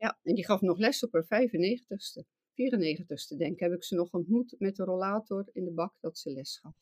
Ja, 0.00 0.18
en 0.22 0.34
die 0.34 0.44
gaf 0.44 0.60
nog 0.60 0.78
les 0.78 1.04
op 1.04 1.12
haar 1.12 1.48
95ste. 1.48 2.24
94ste 2.50 3.36
denk 3.36 3.52
ik, 3.52 3.60
heb 3.60 3.72
ik 3.72 3.84
ze 3.84 3.94
nog 3.94 4.12
ontmoet 4.12 4.54
met 4.58 4.76
de 4.76 4.84
rollator 4.84 5.48
in 5.52 5.64
de 5.64 5.72
bak 5.72 5.94
dat 6.00 6.18
ze 6.18 6.30
les 6.30 6.58
gaf. 6.58 6.74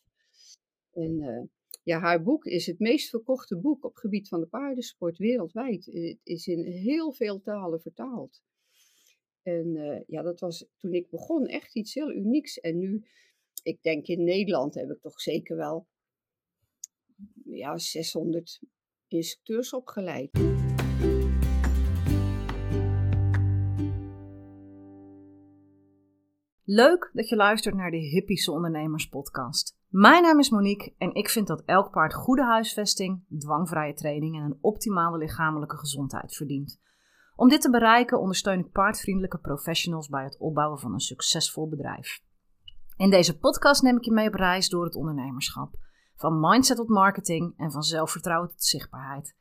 En 0.93 1.23
uh, 1.23 1.43
ja, 1.83 1.99
haar 1.99 2.23
boek 2.23 2.45
is 2.45 2.67
het 2.67 2.79
meest 2.79 3.09
verkochte 3.09 3.57
boek 3.57 3.85
op 3.85 3.96
gebied 3.96 4.29
van 4.29 4.41
de 4.41 4.46
paardensport 4.46 5.19
wereldwijd. 5.19 5.85
Het 5.85 6.19
is 6.23 6.46
in 6.46 6.65
heel 6.65 7.12
veel 7.12 7.41
talen 7.41 7.81
vertaald. 7.81 8.43
En 9.43 9.77
uh, 9.77 10.00
ja, 10.07 10.23
dat 10.23 10.41
was 10.41 10.66
toen 10.77 10.95
ik 10.95 11.11
begon 11.11 11.46
echt 11.46 11.77
iets 11.77 11.95
heel 11.95 12.12
unieks. 12.12 12.61
En 12.61 12.79
nu, 12.79 13.05
ik 13.62 13.82
denk 13.82 14.07
in 14.07 14.25
Nederland 14.25 14.75
heb 14.75 14.91
ik 14.91 15.00
toch 15.00 15.21
zeker 15.21 15.57
wel 15.57 15.87
ja, 17.45 17.79
600 17.79 18.61
instructeurs 19.09 19.73
opgeleid. 19.73 20.30
Leuk 26.70 27.10
dat 27.12 27.28
je 27.28 27.36
luistert 27.36 27.74
naar 27.74 27.90
de 27.90 27.96
Hippische 27.96 28.52
Ondernemers 28.52 29.08
podcast. 29.08 29.78
Mijn 29.88 30.22
naam 30.22 30.38
is 30.38 30.50
Monique 30.50 30.94
en 30.98 31.14
ik 31.14 31.28
vind 31.28 31.46
dat 31.46 31.62
elk 31.64 31.91
paard 31.91 32.14
goede 32.14 32.44
huisvesting, 32.44 33.24
dwangvrije 33.38 33.94
training 33.94 34.36
en 34.36 34.42
een 34.42 34.58
optimale 34.60 35.18
lichamelijke 35.18 35.77
gezondheid 35.77 36.34
verdient. 36.34 36.80
Om 37.36 37.48
dit 37.48 37.60
te 37.60 37.70
bereiken 37.70 38.20
ondersteun 38.20 38.58
ik 38.58 38.72
paardvriendelijke 38.72 39.38
professionals 39.38 40.08
bij 40.08 40.24
het 40.24 40.38
opbouwen 40.38 40.78
van 40.78 40.92
een 40.92 41.00
succesvol 41.00 41.68
bedrijf. 41.68 42.22
In 42.96 43.10
deze 43.10 43.38
podcast 43.38 43.82
neem 43.82 43.96
ik 43.96 44.05
je 44.05 44.12
mee 44.12 44.28
op 44.28 44.34
reis 44.34 44.69
door 44.69 44.84
het 44.84 44.94
ondernemerschap. 44.94 45.74
Van 46.14 46.41
mindset 46.41 46.77
tot 46.77 46.88
marketing 46.88 47.55
en 47.56 47.70
van 47.70 47.82
zelfvertrouwen 47.82 48.48
tot 48.48 48.64
zichtbaarheid. 48.64 49.36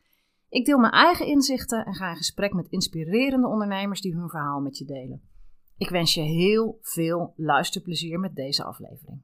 Ik 0.50 0.66
deel 0.66 0.78
mijn 0.78 0.94
eigen 0.94 1.25
inzichten 1.25 1.86
en 1.86 1.94
ga 1.94 2.09
in 2.09 2.16
gesprek 2.16 2.53
met 2.53 2.67
inspirerende 2.70 3.48
ondernemers 3.48 4.02
die 4.02 4.16
hun 4.16 4.30
verhaal 4.30 4.59
met 4.59 4.78
je 4.78 4.86
delen. 4.86 5.36
Ik 5.77 5.90
wens 5.90 6.13
je 6.13 6.22
heel 6.22 6.80
veel 6.81 7.34
luisterplezier 7.36 8.20
met 8.20 8.36
deze 8.36 8.64
aflevering. 8.64 9.22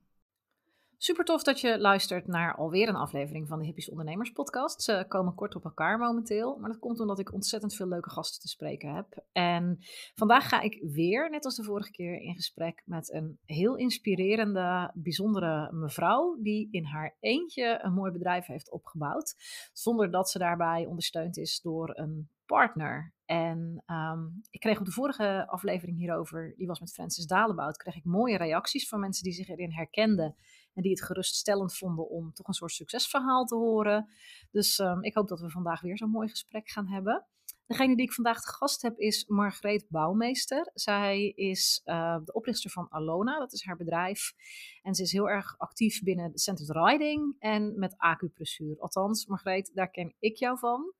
Super 0.97 1.25
tof 1.25 1.43
dat 1.43 1.61
je 1.61 1.79
luistert 1.79 2.27
naar 2.27 2.55
alweer 2.55 2.87
een 2.89 2.95
aflevering 2.95 3.47
van 3.47 3.59
de 3.59 3.65
Hippies 3.65 3.89
Ondernemers 3.89 4.31
Podcast. 4.31 4.81
Ze 4.81 5.05
komen 5.07 5.35
kort 5.35 5.55
op 5.55 5.63
elkaar 5.63 5.97
momenteel, 5.97 6.57
maar 6.57 6.69
dat 6.69 6.79
komt 6.79 6.99
omdat 6.99 7.19
ik 7.19 7.33
ontzettend 7.33 7.75
veel 7.75 7.87
leuke 7.87 8.09
gasten 8.09 8.41
te 8.41 8.47
spreken 8.47 8.95
heb. 8.95 9.23
En 9.31 9.77
vandaag 10.15 10.49
ga 10.49 10.61
ik 10.61 10.79
weer, 10.81 11.29
net 11.29 11.45
als 11.45 11.55
de 11.55 11.63
vorige 11.63 11.91
keer, 11.91 12.21
in 12.21 12.35
gesprek 12.35 12.81
met 12.85 13.13
een 13.13 13.37
heel 13.45 13.75
inspirerende, 13.75 14.91
bijzondere 14.93 15.71
mevrouw 15.71 16.37
die 16.41 16.67
in 16.71 16.85
haar 16.85 17.15
eentje 17.19 17.79
een 17.81 17.93
mooi 17.93 18.11
bedrijf 18.11 18.45
heeft 18.45 18.71
opgebouwd, 18.71 19.35
zonder 19.73 20.11
dat 20.11 20.29
ze 20.29 20.37
daarbij 20.37 20.85
ondersteund 20.85 21.37
is 21.37 21.61
door 21.61 21.97
een 21.97 22.29
partner. 22.45 23.13
En 23.33 23.83
ehm, 23.85 24.21
ik 24.49 24.59
kreeg 24.59 24.79
op 24.79 24.85
de 24.85 24.91
vorige 24.91 25.47
aflevering 25.47 25.97
hierover, 25.97 26.53
die 26.55 26.67
was 26.67 26.79
met 26.79 26.93
Francis 26.93 27.25
Dalebout, 27.25 27.77
kreeg 27.77 27.95
ik 27.95 28.03
mooie 28.03 28.37
reacties 28.37 28.87
van 28.87 28.99
mensen 28.99 29.23
die 29.23 29.33
zich 29.33 29.47
erin 29.47 29.71
herkenden 29.71 30.35
en 30.73 30.81
die 30.81 30.91
het 30.91 31.03
geruststellend 31.03 31.77
vonden 31.77 32.09
om 32.09 32.33
toch 32.33 32.47
een 32.47 32.53
soort 32.53 32.71
succesverhaal 32.71 33.45
te 33.45 33.55
horen. 33.55 34.07
Dus 34.51 34.79
ehm, 34.79 35.03
ik 35.03 35.13
hoop 35.13 35.27
dat 35.27 35.39
we 35.39 35.49
vandaag 35.49 35.81
weer 35.81 35.97
zo'n 35.97 36.09
mooi 36.09 36.29
gesprek 36.29 36.69
gaan 36.69 36.87
hebben. 36.87 37.25
Degene 37.65 37.95
die 37.95 38.05
ik 38.05 38.13
vandaag 38.13 38.41
te 38.41 38.51
gast 38.51 38.81
heb 38.81 38.97
is 38.97 39.25
Margreet 39.27 39.85
Bouwmeester. 39.89 40.71
Zij 40.73 41.27
is 41.27 41.81
uh, 41.85 42.17
de 42.23 42.33
oprichter 42.33 42.69
van 42.69 42.87
Alona, 42.89 43.39
dat 43.39 43.53
is 43.53 43.63
haar 43.63 43.77
bedrijf. 43.77 44.33
En 44.81 44.95
ze 44.95 45.01
is 45.01 45.11
heel 45.11 45.29
erg 45.29 45.57
actief 45.57 46.03
binnen 46.03 46.31
centered 46.33 46.75
riding 46.75 47.35
en 47.39 47.79
met 47.79 47.97
acupressuur. 47.97 48.79
Althans, 48.79 49.25
Margreet, 49.25 49.71
daar 49.73 49.89
ken 49.89 50.15
ik 50.19 50.37
jou 50.37 50.57
van. 50.57 50.93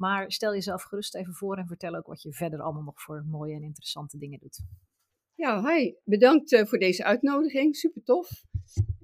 Maar 0.00 0.32
stel 0.32 0.52
jezelf 0.52 0.82
gerust 0.82 1.14
even 1.14 1.34
voor 1.34 1.56
en 1.56 1.66
vertel 1.66 1.94
ook 1.94 2.06
wat 2.06 2.22
je 2.22 2.32
verder 2.32 2.60
allemaal 2.60 2.82
nog 2.82 3.02
voor 3.02 3.24
mooie 3.26 3.54
en 3.54 3.62
interessante 3.62 4.18
dingen 4.18 4.38
doet. 4.38 4.60
Ja, 5.34 5.68
hi. 5.68 5.94
Bedankt 6.04 6.52
uh, 6.52 6.64
voor 6.64 6.78
deze 6.78 7.04
uitnodiging. 7.04 7.76
Super 7.76 8.02
tof. 8.02 8.44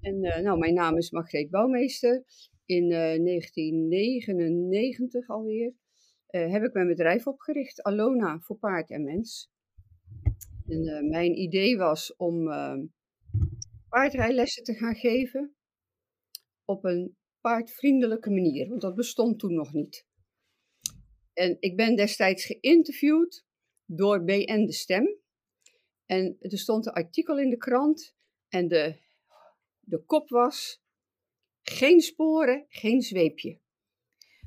En 0.01 0.25
uh, 0.25 0.39
nou, 0.39 0.59
mijn 0.59 0.75
naam 0.75 0.97
is 0.97 1.11
Margreet 1.11 1.51
Bouwmeester. 1.51 2.25
In 2.65 2.85
uh, 2.85 2.99
1999 2.99 5.29
alweer 5.29 5.75
heb 6.27 6.63
ik 6.63 6.73
mijn 6.73 6.87
bedrijf 6.87 7.27
opgericht, 7.27 7.83
Alona 7.83 8.39
voor 8.39 8.57
paard 8.57 8.91
en 8.91 9.05
mens. 9.05 9.51
En 10.67 11.09
mijn 11.09 11.39
idee 11.39 11.77
was 11.77 12.17
om 12.17 12.49
paardrijlessen 13.89 14.65
te 14.65 14.75
gaan 14.75 14.95
geven 14.95 15.55
op 16.65 16.85
een 16.85 17.17
paardvriendelijke 17.41 18.31
manier, 18.31 18.69
want 18.69 18.81
dat 18.81 18.95
bestond 18.95 19.39
toen 19.39 19.55
nog 19.55 19.73
niet. 19.73 20.07
En 21.37 21.57
ik 21.61 21.77
ben 21.77 21.97
destijds 21.97 22.45
geïnterviewd 22.45 23.45
door 23.85 24.25
BN 24.25 24.65
De 24.65 24.73
Stem. 24.73 25.19
En 26.07 26.37
er 26.41 26.59
stond 26.59 26.87
een 26.87 26.93
artikel 26.93 27.39
in 27.39 27.51
de 27.51 27.57
krant 27.57 28.15
en 28.49 28.69
de, 28.69 28.97
de 29.81 30.05
kop 30.05 30.29
was: 30.29 30.83
geen 31.63 32.01
sporen, 32.01 32.65
geen 32.69 33.03
zweepje. 33.03 33.61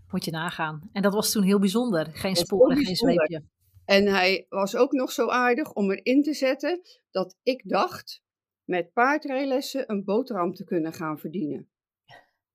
Moet 0.08 0.26
je 0.26 0.32
nagaan. 0.32 0.90
En 0.94 1.02
dat 1.02 1.14
was 1.14 1.32
toen 1.32 1.44
heel 1.44 1.60
bijzonder. 1.60 2.06
Geen 2.14 2.36
sporen, 2.36 2.78
geen 2.78 2.96
zweepje. 2.96 3.44
En 3.86 4.08
hij 4.08 4.46
was 4.50 4.76
ook 4.76 4.92
nog 4.92 5.12
zo 5.12 5.28
aardig 5.28 5.74
om 5.74 5.92
erin 5.92 6.24
te 6.24 6.34
zetten 6.34 6.82
dat 7.12 7.38
ik 7.44 7.70
dacht 7.70 8.24
met 8.64 8.94
paardrijlessen 8.94 9.92
een 9.92 10.04
boterham 10.04 10.54
te 10.54 10.64
kunnen 10.64 10.94
gaan 10.94 11.20
verdienen. 11.20 11.70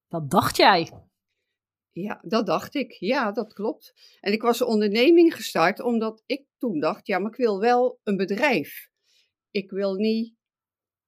Dat 0.09 0.31
dacht 0.31 0.57
jij? 0.57 0.91
Ja, 1.95 2.21
dat 2.23 2.47
dacht 2.47 2.75
ik. 2.75 2.93
Ja, 2.93 3.33
dat 3.33 3.53
klopt. 3.53 3.95
En 4.21 4.33
ik 4.33 4.43
was 4.43 4.61
een 4.61 4.67
onderneming 4.67 5.35
gestart 5.35 5.81
omdat 5.81 6.23
ik 6.27 6.45
toen 6.59 6.81
dacht, 6.81 7.07
ja, 7.07 7.19
maar 7.19 7.31
ik 7.31 7.37
wil 7.37 7.61
wel 7.61 8.01
een 8.03 8.17
bedrijf. 8.17 8.89
Ik 9.51 9.71
wil 9.71 9.95
niet 9.95 10.35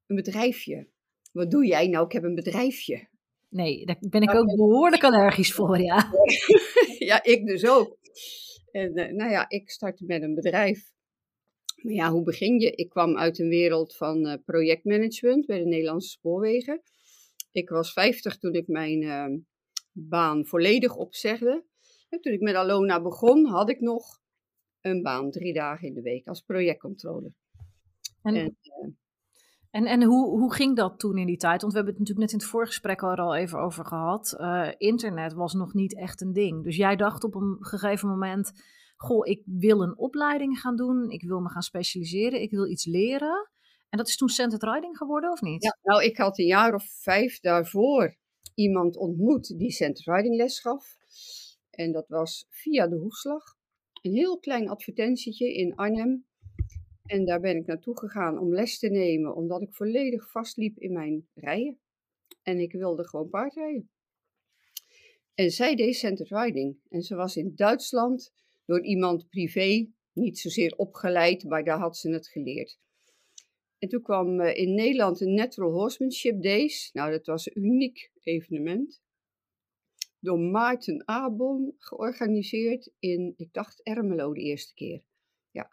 een 0.07 0.17
bedrijfje. 0.17 0.89
Wat 1.33 1.51
doe 1.51 1.67
jij 1.67 1.89
nou? 1.89 2.05
Ik 2.05 2.13
heb 2.13 2.23
een 2.23 2.35
bedrijfje. 2.35 3.09
Nee, 3.49 3.87
daar 3.87 3.97
ben 4.01 4.23
ik 4.23 4.35
ook 4.35 4.57
behoorlijk 4.57 5.05
allergisch 5.05 5.53
voor, 5.53 5.79
ja. 5.81 6.11
ja, 7.09 7.23
ik 7.23 7.47
dus 7.47 7.67
ook. 7.67 7.99
En 8.71 8.99
uh, 8.99 9.13
nou 9.13 9.31
ja, 9.31 9.49
ik 9.49 9.71
startte 9.71 10.05
met 10.05 10.23
een 10.23 10.35
bedrijf. 10.35 10.93
Maar 11.83 11.95
ja, 11.95 12.11
hoe 12.11 12.23
begin 12.23 12.61
je? 12.61 12.71
Ik 12.71 12.89
kwam 12.89 13.17
uit 13.17 13.39
een 13.39 13.49
wereld 13.49 13.97
van 13.97 14.27
uh, 14.27 14.35
projectmanagement 14.45 15.47
bij 15.47 15.59
de 15.59 15.67
Nederlandse 15.67 16.09
Spoorwegen. 16.09 16.83
Ik 17.53 17.69
was 17.69 17.93
50 17.93 18.37
toen 18.39 18.55
ik 18.55 18.67
mijn 18.67 19.03
uh, 19.03 19.39
baan 19.99 20.47
volledig 20.47 20.97
opzegde. 20.97 21.65
En 22.09 22.21
toen 22.21 22.33
ik 22.33 22.41
met 22.41 22.55
Alona 22.55 23.03
begon, 23.03 23.47
had 23.47 23.71
ik 23.71 23.81
nog 23.81 24.21
een 24.81 25.03
baan 25.03 25.31
drie 25.31 25.53
dagen 25.53 25.89
in 25.89 25.95
de 25.95 26.03
week 26.03 26.27
als 26.27 26.41
projectcontroller. 26.41 27.33
En, 28.23 28.35
en, 28.35 28.57
uh, 28.63 28.93
en, 29.71 29.87
en, 29.87 30.03
hoe, 30.03 30.39
hoe 30.39 30.55
ging 30.55 30.77
dat 30.77 30.99
toen 30.99 31.19
in 31.19 31.27
die 31.27 31.37
tijd? 31.37 31.61
Want 31.61 31.73
we 31.73 31.79
hebben 31.79 31.95
het 31.95 32.03
natuurlijk 32.03 32.33
net 32.33 32.41
in 32.41 32.47
het 32.47 32.57
voorgesprek 32.57 33.03
al 33.03 33.35
even 33.35 33.59
over 33.59 33.87
gehad. 33.87 34.37
Uh, 34.41 34.69
internet 34.77 35.33
was 35.33 35.55
nog 35.55 35.75
niet 35.75 35.97
echt 35.97 36.21
een 36.21 36.33
ding. 36.33 36.65
Dus 36.65 36.77
jij 36.77 36.97
dacht 36.97 37.25
op 37.25 37.35
een 37.35 37.57
gegeven 37.61 38.09
moment: 38.09 38.53
Goh, 38.97 39.27
ik 39.27 39.43
wil 39.45 39.83
een 39.83 39.99
opleiding 39.99 40.61
gaan 40.61 40.77
doen. 40.77 41.11
Ik 41.11 41.23
wil 41.23 41.41
me 41.41 41.49
gaan 41.49 41.63
specialiseren. 41.63 42.41
Ik 42.41 42.51
wil 42.51 42.67
iets 42.67 42.85
leren. 42.85 43.51
En 43.89 43.99
dat 43.99 44.09
is 44.09 44.17
toen 44.17 44.29
Centered 44.29 44.75
Riding 44.75 44.97
geworden, 44.97 45.31
of 45.31 45.41
niet? 45.41 45.63
Ja, 45.63 45.79
nou, 45.83 46.05
ik 46.05 46.17
had 46.17 46.39
een 46.39 46.47
jaar 46.47 46.75
of 46.75 46.85
vijf 47.01 47.41
daarvoor 47.41 48.17
iemand 48.55 48.97
ontmoet 48.97 49.59
die 49.59 49.71
Centered 49.71 50.17
Riding 50.17 50.37
les 50.37 50.61
gaf. 50.61 50.97
En 51.71 51.93
dat 51.93 52.09
was 52.09 52.47
via 52.51 52.87
de 52.87 52.97
Hoefslag. 52.97 53.57
Een 54.03 54.13
heel 54.13 54.39
klein 54.39 54.69
advertentietje 54.69 55.55
in 55.55 55.75
Arnhem. 55.75 56.27
En 57.05 57.25
daar 57.25 57.41
ben 57.41 57.57
ik 57.57 57.67
naartoe 57.67 57.99
gegaan 57.99 58.39
om 58.39 58.55
les 58.55 58.79
te 58.79 58.89
nemen, 58.89 59.35
omdat 59.35 59.63
ik 59.63 59.75
volledig 59.75 60.31
vastliep 60.31 60.79
in 60.79 60.93
mijn 60.93 61.29
rijden. 61.35 61.79
En 62.43 62.59
ik 62.59 62.73
wilde 62.73 63.09
gewoon 63.09 63.29
paardrijden. 63.29 63.91
En 65.35 65.51
zij 65.51 65.75
deed 65.75 65.97
Centered 65.97 66.31
Riding. 66.31 66.79
En 66.89 67.03
ze 67.03 67.15
was 67.15 67.37
in 67.37 67.53
Duitsland 67.55 68.33
door 68.65 68.85
iemand 68.85 69.29
privé, 69.29 69.91
niet 70.13 70.39
zozeer 70.39 70.75
opgeleid, 70.77 71.45
maar 71.45 71.65
daar 71.65 71.79
had 71.79 71.97
ze 71.97 72.11
het 72.11 72.29
geleerd. 72.29 72.79
En 73.79 73.89
toen 73.89 74.03
kwam 74.03 74.41
uh, 74.41 74.57
in 74.57 74.75
Nederland 74.75 75.21
een 75.21 75.35
Natural 75.35 75.73
Horsemanship 75.73 76.43
Days. 76.43 76.91
Nou, 76.93 77.11
dat 77.11 77.27
was 77.27 77.47
een 77.47 77.65
uniek 77.65 78.11
evenement. 78.23 79.03
Door 80.21 80.39
Maarten 80.39 81.03
Abon 81.09 81.75
georganiseerd 81.79 82.91
in, 82.99 83.35
ik 83.37 83.53
dacht, 83.53 83.83
Ermelo 83.83 84.33
de 84.33 84.41
eerste 84.41 84.75
keer. 84.75 85.03
Ja. 85.51 85.73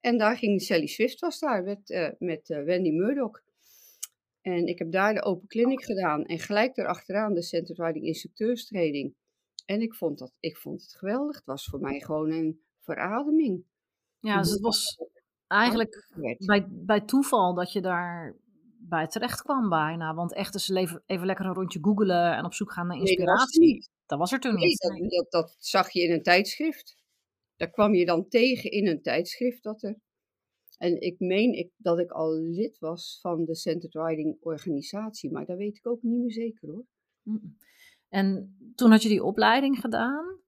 En 0.00 0.18
daar 0.18 0.36
ging 0.36 0.62
Sally 0.62 0.86
Swift 0.86 1.20
was 1.20 1.38
daar 1.38 1.62
met, 1.62 1.90
uh, 1.90 2.08
met 2.18 2.48
uh, 2.48 2.62
Wendy 2.62 2.90
Murdoch. 2.90 3.42
En 4.40 4.66
ik 4.66 4.78
heb 4.78 4.92
daar 4.92 5.14
de 5.14 5.22
open 5.22 5.48
clinic 5.48 5.84
gedaan. 5.84 6.24
En 6.24 6.38
gelijk 6.38 6.74
daarachteraan 6.74 7.34
de 7.34 7.42
Center 7.42 7.84
Riding 7.84 8.04
instructeurstraining. 8.04 9.14
En 9.66 9.80
ik 9.80 9.94
vond, 9.94 10.18
dat, 10.18 10.32
ik 10.40 10.56
vond 10.56 10.82
het 10.82 10.94
geweldig. 10.94 11.36
Het 11.36 11.44
was 11.44 11.64
voor 11.64 11.80
mij 11.80 12.00
gewoon 12.00 12.30
een 12.30 12.60
verademing. 12.78 13.64
Ja, 14.20 14.38
dus 14.38 14.50
het 14.50 14.60
was 14.60 14.98
eigenlijk 15.50 16.08
bij, 16.38 16.66
bij 16.68 17.00
toeval 17.00 17.54
dat 17.54 17.72
je 17.72 17.80
daar 17.80 18.36
bij 18.78 19.06
terecht 19.06 19.42
kwam 19.42 19.68
bijna. 19.68 20.14
Want 20.14 20.34
echt 20.34 20.54
eens 20.54 20.68
even, 20.68 21.02
even 21.06 21.26
lekker 21.26 21.46
een 21.46 21.54
rondje 21.54 21.78
googelen 21.82 22.36
en 22.36 22.44
op 22.44 22.54
zoek 22.54 22.72
gaan 22.72 22.86
naar 22.86 22.96
inspiratie. 22.96 23.60
Nee, 23.60 23.72
dat, 23.72 23.80
was 23.80 23.90
dat, 24.06 24.18
was 24.18 24.32
er 24.32 24.40
toen 24.40 24.54
nee, 24.54 24.64
niet. 24.64 24.80
Dat, 24.80 25.10
dat, 25.10 25.30
dat, 25.30 25.56
zag 25.58 25.90
je 25.90 26.02
in 26.02 26.12
een 26.12 26.22
tijdschrift. 26.22 26.96
Daar 27.56 27.70
kwam 27.70 27.94
je 27.94 28.04
dan 28.04 28.28
tegen 28.28 28.70
in 28.70 28.86
een 28.86 29.02
tijdschrift 29.02 29.62
dat 29.62 29.82
er. 29.82 29.98
En 30.78 31.00
ik 31.00 31.18
meen 31.18 31.52
ik, 31.52 31.70
dat 31.76 31.98
ik 31.98 32.10
al 32.10 32.38
lid 32.38 32.78
was 32.78 33.18
van 33.20 33.44
de 33.44 33.54
Centered 33.54 33.94
Riding 33.94 34.36
organisatie, 34.40 35.30
maar 35.30 35.46
dat 35.46 35.56
weet 35.56 35.76
ik 35.76 35.86
ook 35.86 36.02
niet 36.02 36.20
meer 36.20 36.32
zeker 36.32 36.68
hoor. 36.68 36.84
En 38.08 38.56
toen 38.74 38.90
had 38.90 39.02
je 39.02 39.08
die 39.08 39.24
opleiding 39.24 39.80
gedaan. 39.80 40.38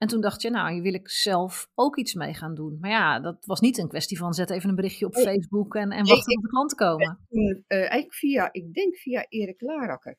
En 0.00 0.08
toen 0.08 0.20
dacht 0.20 0.42
je, 0.42 0.50
nou, 0.50 0.72
hier 0.72 0.82
wil 0.82 0.94
ik 0.94 1.08
zelf 1.08 1.70
ook 1.74 1.98
iets 1.98 2.14
mee 2.14 2.34
gaan 2.34 2.54
doen. 2.54 2.78
Maar 2.80 2.90
ja, 2.90 3.20
dat 3.20 3.44
was 3.46 3.60
niet 3.60 3.78
een 3.78 3.88
kwestie 3.88 4.18
van 4.18 4.32
zet 4.32 4.50
even 4.50 4.68
een 4.68 4.74
berichtje 4.74 5.06
op 5.06 5.14
Facebook 5.14 5.74
en, 5.74 5.90
en 5.90 6.06
wachten 6.06 6.32
tot 6.32 6.42
de 6.42 6.48
klanten 6.48 6.76
komen. 6.76 7.26
Toen, 7.28 7.64
uh, 7.68 7.78
eigenlijk 7.78 8.14
via, 8.14 8.52
ik 8.52 8.74
denk 8.74 8.96
via 8.96 9.26
Erik 9.28 9.60
Larakker, 9.60 10.18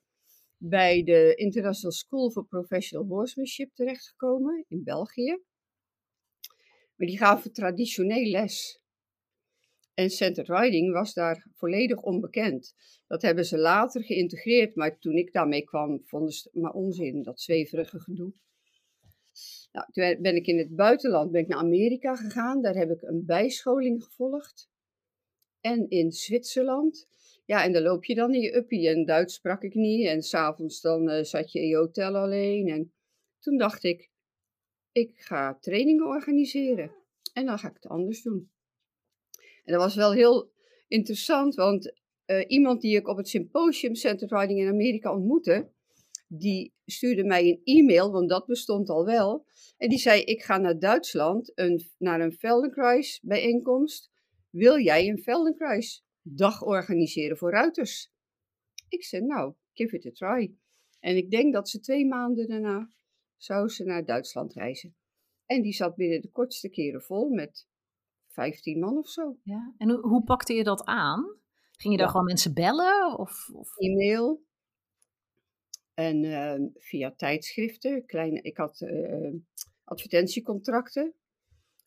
bij 0.57 1.03
de 1.03 1.35
International 1.35 1.91
School 1.91 2.31
for 2.31 2.45
Professional 2.45 3.07
Horsemanship 3.07 3.73
terechtgekomen 3.73 4.65
in 4.67 4.83
België. 4.83 5.41
Maar 6.95 7.07
die 7.07 7.17
gaven 7.17 7.53
traditioneel 7.53 8.29
les. 8.29 8.79
En 9.93 10.09
centered 10.09 10.59
riding 10.59 10.93
was 10.93 11.13
daar 11.13 11.47
volledig 11.53 12.01
onbekend. 12.01 12.73
Dat 13.07 13.21
hebben 13.21 13.45
ze 13.45 13.57
later 13.57 14.03
geïntegreerd, 14.03 14.75
maar 14.75 14.99
toen 14.99 15.15
ik 15.15 15.33
daarmee 15.33 15.63
kwam, 15.63 16.01
vonden 16.05 16.31
ze 16.31 16.49
het 16.51 16.61
maar 16.61 16.73
onzin, 16.73 17.23
dat 17.23 17.41
zweverige 17.41 17.99
gedoe. 17.99 18.33
Nou, 19.71 19.91
toen 19.91 20.21
ben 20.21 20.35
ik 20.35 20.47
in 20.47 20.57
het 20.57 20.75
buitenland 20.75 21.31
ben 21.31 21.41
ik 21.41 21.47
naar 21.47 21.59
Amerika 21.59 22.15
gegaan. 22.15 22.61
Daar 22.61 22.75
heb 22.75 22.89
ik 22.89 23.01
een 23.01 23.25
bijscholing 23.25 24.03
gevolgd. 24.03 24.69
En 25.59 25.89
in 25.89 26.11
Zwitserland. 26.11 27.07
Ja, 27.45 27.63
en 27.63 27.73
dan 27.73 27.81
loop 27.81 28.05
je 28.05 28.15
dan 28.15 28.33
in 28.33 28.41
je 28.41 28.55
uppie. 28.55 28.89
En 28.89 29.05
Duits 29.05 29.33
sprak 29.33 29.63
ik 29.63 29.73
niet. 29.73 30.07
En 30.07 30.21
s'avonds 30.21 30.81
dan 30.81 31.09
uh, 31.09 31.23
zat 31.23 31.51
je 31.51 31.59
in 31.59 31.67
je 31.67 31.75
hotel 31.75 32.15
alleen. 32.15 32.67
En 32.67 32.93
toen 33.39 33.57
dacht 33.57 33.83
ik, 33.83 34.09
ik 34.91 35.11
ga 35.15 35.57
trainingen 35.59 36.07
organiseren. 36.07 36.91
En 37.33 37.45
dan 37.45 37.59
ga 37.59 37.67
ik 37.67 37.73
het 37.73 37.87
anders 37.87 38.21
doen. 38.21 38.51
En 39.63 39.73
dat 39.73 39.81
was 39.81 39.95
wel 39.95 40.13
heel 40.13 40.51
interessant, 40.87 41.55
want 41.55 41.93
uh, 42.25 42.43
iemand 42.47 42.81
die 42.81 42.95
ik 42.95 43.07
op 43.07 43.17
het 43.17 43.27
Symposium 43.27 43.95
Center 43.95 44.39
Riding 44.39 44.59
in 44.59 44.67
Amerika 44.67 45.13
ontmoette, 45.13 45.69
die 46.33 46.73
stuurde 46.85 47.23
mij 47.23 47.47
een 47.47 47.61
e-mail, 47.63 48.11
want 48.11 48.29
dat 48.29 48.45
bestond 48.45 48.89
al 48.89 49.05
wel. 49.05 49.45
En 49.77 49.89
die 49.89 49.97
zei: 49.97 50.21
Ik 50.21 50.43
ga 50.43 50.57
naar 50.57 50.79
Duitsland 50.79 51.51
een, 51.55 51.81
naar 51.97 52.21
een 52.21 52.33
Feldenkrais 52.33 53.19
bijeenkomst. 53.23 54.11
Wil 54.49 54.79
jij 54.79 55.07
een 55.07 55.21
Feldenkrais 55.21 56.03
dag 56.21 56.61
organiseren 56.63 57.37
voor 57.37 57.51
ruiters? 57.51 58.11
Ik 58.87 59.03
zei: 59.03 59.25
Nou, 59.25 59.53
give 59.73 59.95
it 59.95 60.05
a 60.05 60.11
try. 60.11 60.53
En 60.99 61.17
ik 61.17 61.31
denk 61.31 61.53
dat 61.53 61.69
ze 61.69 61.79
twee 61.79 62.05
maanden 62.07 62.47
daarna 62.47 62.89
zou 63.37 63.67
ze 63.67 63.83
naar 63.83 64.05
Duitsland 64.05 64.53
reizen. 64.53 64.95
En 65.45 65.61
die 65.61 65.73
zat 65.73 65.95
binnen 65.95 66.21
de 66.21 66.31
kortste 66.31 66.69
keren 66.69 67.01
vol 67.01 67.29
met 67.29 67.67
15 68.27 68.79
man 68.79 68.97
of 68.97 69.07
zo. 69.07 69.37
Ja. 69.43 69.73
En 69.77 69.89
hoe, 69.89 69.99
hoe 69.99 70.23
pakte 70.23 70.53
je 70.53 70.63
dat 70.63 70.85
aan? 70.85 71.39
Ging 71.71 71.93
je 71.93 71.99
daar 71.99 72.09
gewoon 72.09 72.25
mensen 72.25 72.53
bellen? 72.53 73.17
Of, 73.19 73.49
of? 73.53 73.77
E-mail. 73.77 74.49
En 76.01 76.23
uh, 76.23 76.67
via 76.77 77.13
tijdschriften. 77.15 78.05
Kleine, 78.05 78.41
ik 78.41 78.57
had 78.57 78.81
uh, 78.81 79.33
advertentiecontracten. 79.83 81.13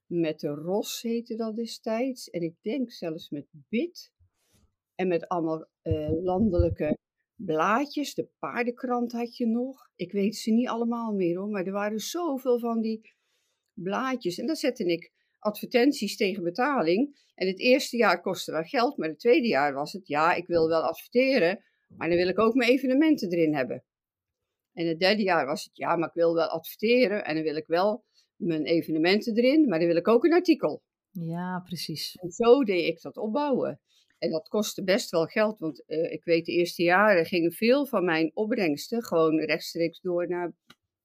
Met 0.06 0.40
de 0.40 0.48
ROS 0.48 1.02
heette 1.02 1.36
dat 1.36 1.56
destijds. 1.56 2.30
En 2.30 2.42
ik 2.42 2.54
denk 2.62 2.92
zelfs 2.92 3.30
met 3.30 3.46
BIT. 3.50 4.12
En 4.94 5.08
met 5.08 5.28
allemaal 5.28 5.68
uh, 5.82 6.22
landelijke 6.22 6.96
blaadjes. 7.34 8.14
De 8.14 8.28
paardenkrant 8.38 9.12
had 9.12 9.36
je 9.36 9.46
nog. 9.46 9.90
Ik 9.96 10.12
weet 10.12 10.36
ze 10.36 10.50
niet 10.50 10.68
allemaal 10.68 11.12
meer 11.12 11.38
hoor. 11.38 11.48
Maar 11.48 11.66
er 11.66 11.72
waren 11.72 11.98
zoveel 11.98 12.58
van 12.58 12.80
die 12.80 13.12
blaadjes. 13.72 14.38
En 14.38 14.46
daar 14.46 14.56
zette 14.56 14.84
ik 14.84 15.12
advertenties 15.38 16.16
tegen 16.16 16.42
betaling. 16.42 17.30
En 17.34 17.46
het 17.46 17.60
eerste 17.60 17.96
jaar 17.96 18.20
kostte 18.20 18.52
dat 18.52 18.68
geld, 18.68 18.96
maar 18.96 19.08
het 19.08 19.18
tweede 19.18 19.48
jaar 19.48 19.72
was 19.72 19.92
het, 19.92 20.06
ja, 20.06 20.34
ik 20.34 20.46
wil 20.46 20.68
wel 20.68 20.82
adverteren, 20.82 21.64
maar 21.96 22.08
dan 22.08 22.16
wil 22.16 22.28
ik 22.28 22.38
ook 22.38 22.54
mijn 22.54 22.70
evenementen 22.70 23.30
erin 23.30 23.54
hebben. 23.54 23.84
En 24.74 24.86
het 24.86 24.98
derde 24.98 25.22
jaar 25.22 25.46
was 25.46 25.64
het, 25.64 25.76
ja, 25.76 25.96
maar 25.96 26.08
ik 26.08 26.14
wil 26.14 26.34
wel 26.34 26.48
adverteren 26.48 27.24
en 27.24 27.34
dan 27.34 27.44
wil 27.44 27.56
ik 27.56 27.66
wel 27.66 28.04
mijn 28.36 28.64
evenementen 28.64 29.36
erin, 29.36 29.68
maar 29.68 29.78
dan 29.78 29.88
wil 29.88 29.96
ik 29.96 30.08
ook 30.08 30.24
een 30.24 30.32
artikel. 30.32 30.82
Ja, 31.10 31.60
precies. 31.64 32.16
En 32.16 32.30
zo 32.30 32.62
deed 32.62 32.88
ik 32.88 33.00
dat 33.00 33.16
opbouwen. 33.16 33.80
En 34.18 34.30
dat 34.30 34.48
kostte 34.48 34.84
best 34.84 35.10
wel 35.10 35.26
geld, 35.26 35.58
want 35.58 35.82
uh, 35.86 36.12
ik 36.12 36.24
weet 36.24 36.46
de 36.46 36.52
eerste 36.52 36.82
jaren 36.82 37.26
gingen 37.26 37.52
veel 37.52 37.86
van 37.86 38.04
mijn 38.04 38.30
opbrengsten 38.34 39.02
gewoon 39.02 39.40
rechtstreeks 39.40 40.00
door 40.00 40.28
naar 40.28 40.52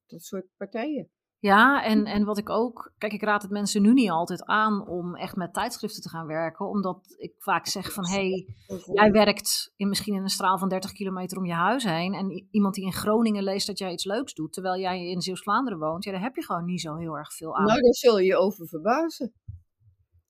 dat 0.07 0.23
soort 0.23 0.47
partijen. 0.57 1.09
Ja, 1.41 1.83
en, 1.83 2.05
en 2.05 2.23
wat 2.23 2.37
ik 2.37 2.49
ook. 2.49 2.93
Kijk, 2.97 3.13
ik 3.13 3.23
raad 3.23 3.41
het 3.41 3.51
mensen 3.51 3.81
nu 3.81 3.93
niet 3.93 4.09
altijd 4.09 4.45
aan 4.45 4.87
om 4.87 5.15
echt 5.15 5.35
met 5.35 5.53
tijdschriften 5.53 6.01
te 6.01 6.09
gaan 6.09 6.27
werken. 6.27 6.69
Omdat 6.69 7.15
ik 7.17 7.33
vaak 7.37 7.67
zeg 7.67 7.93
van 7.93 8.07
hé, 8.07 8.29
hey, 8.29 8.47
jij 8.93 9.11
werkt 9.11 9.73
in, 9.75 9.89
misschien 9.89 10.13
in 10.13 10.21
een 10.21 10.29
straal 10.29 10.57
van 10.57 10.69
30 10.69 10.91
kilometer 10.91 11.37
om 11.37 11.45
je 11.45 11.53
huis 11.53 11.83
heen. 11.83 12.13
En 12.13 12.47
iemand 12.51 12.75
die 12.75 12.85
in 12.85 12.93
Groningen 12.93 13.43
leest 13.43 13.67
dat 13.67 13.77
jij 13.77 13.91
iets 13.91 14.05
leuks 14.05 14.33
doet, 14.33 14.53
terwijl 14.53 14.79
jij 14.79 15.05
in 15.05 15.21
Zeeuws-Vlaanderen 15.21 15.79
woont, 15.79 16.03
ja, 16.03 16.11
daar 16.11 16.21
heb 16.21 16.35
je 16.35 16.43
gewoon 16.43 16.65
niet 16.65 16.81
zo 16.81 16.95
heel 16.95 17.17
erg 17.17 17.33
veel 17.33 17.55
aan. 17.57 17.65
Nou, 17.65 17.81
daar 17.81 17.93
zul 17.93 18.19
je 18.19 18.25
je 18.25 18.37
over 18.37 18.67
verbazen. 18.67 19.33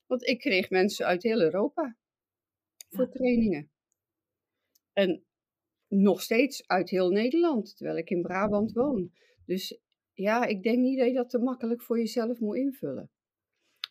Want 0.05 0.27
ik 0.27 0.39
kreeg 0.39 0.69
mensen 0.69 1.05
uit 1.05 1.23
heel 1.23 1.41
Europa 1.41 1.97
voor 2.89 3.05
ja. 3.05 3.11
trainingen. 3.11 3.71
En 4.93 5.23
nog 5.87 6.21
steeds 6.21 6.67
uit 6.67 6.89
heel 6.89 7.09
Nederland, 7.09 7.77
terwijl 7.77 7.97
ik 7.97 8.09
in 8.09 8.21
Brabant 8.21 8.71
woon. 8.71 9.11
Dus 9.45 9.79
ja, 10.19 10.45
ik 10.45 10.63
denk 10.63 10.77
niet 10.77 10.97
dat 10.97 11.07
je 11.07 11.13
dat 11.13 11.29
te 11.29 11.39
makkelijk 11.39 11.81
voor 11.81 11.97
jezelf 11.97 12.39
moet 12.39 12.55
invullen. 12.55 13.09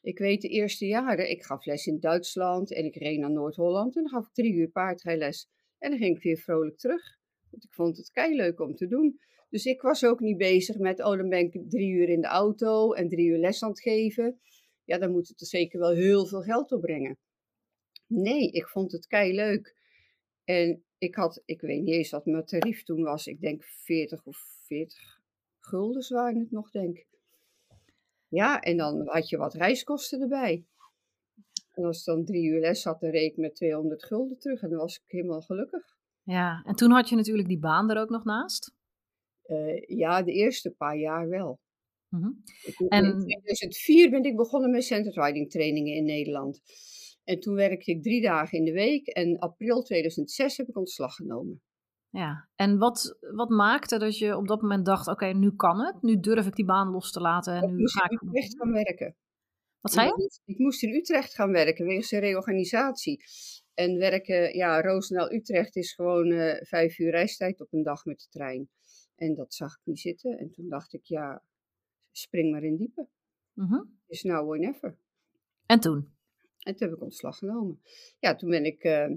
Ik 0.03 0.19
weet 0.19 0.41
de 0.41 0.49
eerste 0.49 0.87
jaren, 0.87 1.31
ik 1.31 1.43
gaf 1.43 1.65
les 1.65 1.87
in 1.87 2.01
Duitsland 2.01 2.73
en 2.73 2.85
ik 2.85 2.97
reed 2.97 3.19
naar 3.19 3.31
Noord-Holland 3.31 3.97
en 3.97 4.03
dan 4.03 4.11
gaf 4.11 4.27
ik 4.27 4.33
drie 4.33 4.55
uur 4.55 4.69
paardrijles. 4.69 5.49
En 5.79 5.91
dan 5.91 5.99
ging 5.99 6.17
ik 6.17 6.23
weer 6.23 6.37
vrolijk 6.37 6.79
terug, 6.79 7.19
want 7.51 7.65
ik 7.65 7.73
vond 7.73 7.97
het 7.97 8.11
kei 8.11 8.37
leuk 8.37 8.61
om 8.61 8.75
te 8.75 8.87
doen. 8.87 9.21
Dus 9.49 9.65
ik 9.65 9.83
was 9.83 10.05
ook 10.05 10.21
niet 10.21 10.37
bezig 10.37 10.79
met, 10.79 11.05
oh 11.05 11.17
dan 11.17 11.29
ben 11.29 11.39
ik 11.39 11.71
drie 11.71 11.91
uur 11.91 12.09
in 12.09 12.21
de 12.21 12.27
auto 12.27 12.93
en 12.93 13.09
drie 13.09 13.27
uur 13.27 13.39
les 13.39 13.63
aan 13.63 13.71
het 13.71 13.81
geven. 13.81 14.41
Ja, 14.85 14.99
dan 14.99 15.11
moet 15.11 15.29
het 15.29 15.41
er 15.41 15.47
zeker 15.47 15.79
wel 15.79 15.93
heel 15.93 16.27
veel 16.27 16.43
geld 16.43 16.73
opbrengen. 16.73 17.19
Nee, 18.07 18.51
ik 18.51 18.69
vond 18.69 18.93
het 18.93 19.07
kei 19.07 19.35
leuk. 19.35 19.77
En 20.45 20.85
ik 20.99 21.15
had, 21.15 21.43
ik 21.45 21.61
weet 21.61 21.83
niet 21.83 21.95
eens 21.95 22.11
wat 22.11 22.27
mijn 22.27 22.45
tarief 22.45 22.83
toen 22.83 23.03
was, 23.03 23.27
ik 23.27 23.41
denk 23.41 23.65
40 23.65 24.25
of 24.25 24.39
40 24.67 25.18
guldens 25.69 26.09
waren 26.09 26.41
het 26.41 26.51
nog, 26.51 26.71
denk 26.71 26.97
ik. 26.97 27.07
Ja, 28.29 28.61
en 28.61 28.77
dan 28.77 29.09
had 29.09 29.29
je 29.29 29.37
wat 29.37 29.55
reiskosten 29.55 30.21
erbij. 30.21 30.67
En 31.75 31.85
als 31.85 31.99
ik 31.99 32.05
dan 32.05 32.25
drie 32.25 32.45
uur 32.45 32.61
les 32.61 32.85
had, 32.85 33.01
dan 33.01 33.11
reed 33.11 33.31
ik 33.31 33.37
met 33.37 33.55
200 33.55 34.05
gulden 34.05 34.39
terug 34.39 34.63
en 34.63 34.69
dan 34.69 34.79
was 34.79 34.97
ik 34.97 35.03
helemaal 35.07 35.41
gelukkig. 35.41 35.97
Ja, 36.23 36.63
en 36.65 36.75
toen 36.75 36.91
had 36.91 37.09
je 37.09 37.17
natuurlijk 37.17 37.49
die 37.49 37.59
baan 37.59 37.91
er 37.91 38.01
ook 38.01 38.11
nog 38.11 38.25
naast? 38.25 38.75
Uh, 39.47 39.83
ja, 39.87 40.23
de 40.23 40.33
eerste 40.33 40.71
paar 40.71 40.97
jaar 40.97 41.29
wel. 41.29 41.61
Mm 42.09 42.23
-hmm. 42.23 42.43
en... 42.89 43.05
In 43.05 43.21
2004 43.21 44.11
ben 44.11 44.25
ik 44.25 44.37
begonnen 44.37 44.71
met 44.71 44.85
centered 44.85 45.17
riding 45.17 45.51
trainingen 45.51 45.95
in 45.95 46.05
Nederland. 46.05 46.61
En 47.25 47.41
toen 47.41 47.55
werkte 47.55 47.91
ik 47.91 48.03
drie 48.03 48.23
dagen 48.23 48.59
in 48.59 48.65
de 48.65 48.73
week 48.73 49.07
en 49.07 49.39
april 49.39 49.83
2006 49.83 50.57
heb 50.57 50.69
ik 50.69 50.77
ontslag 50.77 51.15
genomen. 51.15 51.63
Ja, 52.11 52.49
en 52.55 52.79
wat, 52.79 53.19
wat 53.21 53.49
maakte 53.49 53.99
dat 53.99 54.19
je 54.19 54.37
op 54.37 54.49
dat 54.49 54.63
moment 54.63 54.87
dacht: 54.87 55.09
oké, 55.09 55.27
nu 55.27 55.57
kan 55.57 55.81
het, 55.81 56.03
nu 56.03 56.21
durf 56.21 56.47
ik 56.47 56.55
die 56.55 56.65
baan 56.65 56.91
los 56.91 57.13
te 57.13 57.21
laten 57.21 57.55
en 57.55 57.63
ik 57.63 57.75
nu 57.75 57.89
ga 57.89 58.05
ik. 58.05 58.21
in 58.21 58.29
Utrecht 58.29 58.57
gaan 58.57 58.73
werken. 58.73 59.17
Wat 59.81 59.93
zei 59.93 60.07
je? 60.07 60.41
Ik 60.45 60.59
moest 60.59 60.83
in 60.83 60.95
Utrecht 60.95 61.35
gaan 61.35 61.53
werken 61.53 61.87
wegens 61.87 62.11
een 62.11 62.21
reorganisatie. 62.21 63.25
En 63.75 63.99
werken, 63.99 64.57
ja, 64.57 64.81
Roosendaal-Utrecht 64.81 65.77
is 65.77 65.93
gewoon 65.93 66.31
uh, 66.31 66.55
vijf 66.61 66.99
uur 66.99 67.11
reistijd 67.11 67.61
op 67.61 67.73
een 67.73 67.83
dag 67.83 68.05
met 68.05 68.19
de 68.21 68.27
trein. 68.29 68.69
En 69.17 69.35
dat 69.35 69.55
zag 69.55 69.73
ik 69.73 69.81
niet 69.85 70.01
zitten. 70.01 70.39
En 70.39 70.51
toen 70.51 70.69
dacht 70.69 70.93
ik: 70.93 71.05
ja, 71.05 71.43
spring 72.13 72.51
maar 72.51 72.63
in 72.63 72.77
diepe. 72.77 73.09
Mm 73.53 73.67
-hmm. 73.67 73.99
Is 74.07 74.23
now 74.23 74.49
or 74.49 74.59
never. 74.59 74.97
En 75.67 75.81
toen? 75.81 76.09
En 76.59 76.77
toen 76.77 76.89
heb 76.89 76.97
ik 76.97 77.03
ontslag 77.03 77.39
genomen. 77.39 77.81
Ja, 78.19 78.35
toen 78.35 78.51
ben 78.51 78.65
ik. 78.65 78.85
Uh, 78.85 79.11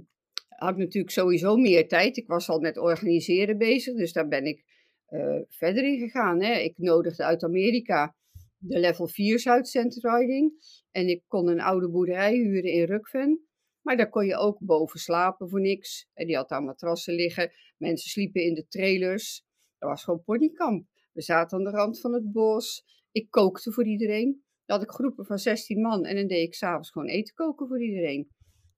had 0.64 0.78
natuurlijk 0.78 1.14
sowieso 1.14 1.56
meer 1.56 1.88
tijd. 1.88 2.18
Ik 2.18 2.28
was 2.28 2.50
al 2.50 2.60
met 2.60 2.78
organiseren 2.78 3.58
bezig, 3.58 3.96
dus 3.96 4.14
daar 4.14 4.28
ben 4.28 4.46
ik 4.46 4.64
uh, 5.10 5.40
verder 5.50 5.84
in 5.84 6.00
gegaan. 6.00 6.42
Hè. 6.42 6.54
Ik 6.54 6.78
nodigde 6.78 7.24
uit 7.24 7.44
Amerika 7.44 8.16
de 8.58 8.80
level 8.80 9.10
4's 9.10 9.48
uit 9.48 9.68
center 9.68 10.20
riding. 10.20 10.54
En 10.92 11.08
ik 11.08 11.24
kon 11.28 11.48
een 11.48 11.62
oude 11.62 11.90
boerderij 11.90 12.34
huren 12.34 12.72
in 12.72 12.84
Rukven. 12.84 13.46
Maar 13.82 13.98
daar 13.98 14.10
kon 14.10 14.26
je 14.26 14.36
ook 14.36 14.60
boven 14.60 15.00
slapen 15.00 15.50
voor 15.50 15.62
niks. 15.62 16.10
En 16.14 16.28
die 16.28 16.36
had 16.36 16.50
daar 16.50 16.64
matrassen 16.64 17.14
liggen. 17.14 17.52
Mensen 17.78 18.10
sliepen 18.10 18.44
in 18.44 18.54
de 18.54 18.68
trailers. 18.68 19.44
Dat 19.78 19.90
was 19.90 20.04
gewoon 20.04 20.24
ponykamp. 20.24 20.88
We 21.12 21.22
zaten 21.22 21.58
aan 21.58 21.64
de 21.64 21.70
rand 21.70 22.00
van 22.00 22.14
het 22.14 22.32
bos. 22.32 22.84
Ik 23.12 23.30
kookte 23.30 23.72
voor 23.72 23.86
iedereen. 23.86 24.44
Dan 24.66 24.78
had 24.78 24.88
ik 24.88 24.94
groepen 24.94 25.26
van 25.26 25.38
16 25.38 25.82
man 25.82 26.06
en 26.06 26.16
dan 26.16 26.28
deed 26.28 26.48
ik 26.48 26.54
s'avonds 26.54 26.90
gewoon 26.92 27.08
eten 27.08 27.34
koken 27.34 27.68
voor 27.68 27.82
iedereen. 27.84 28.30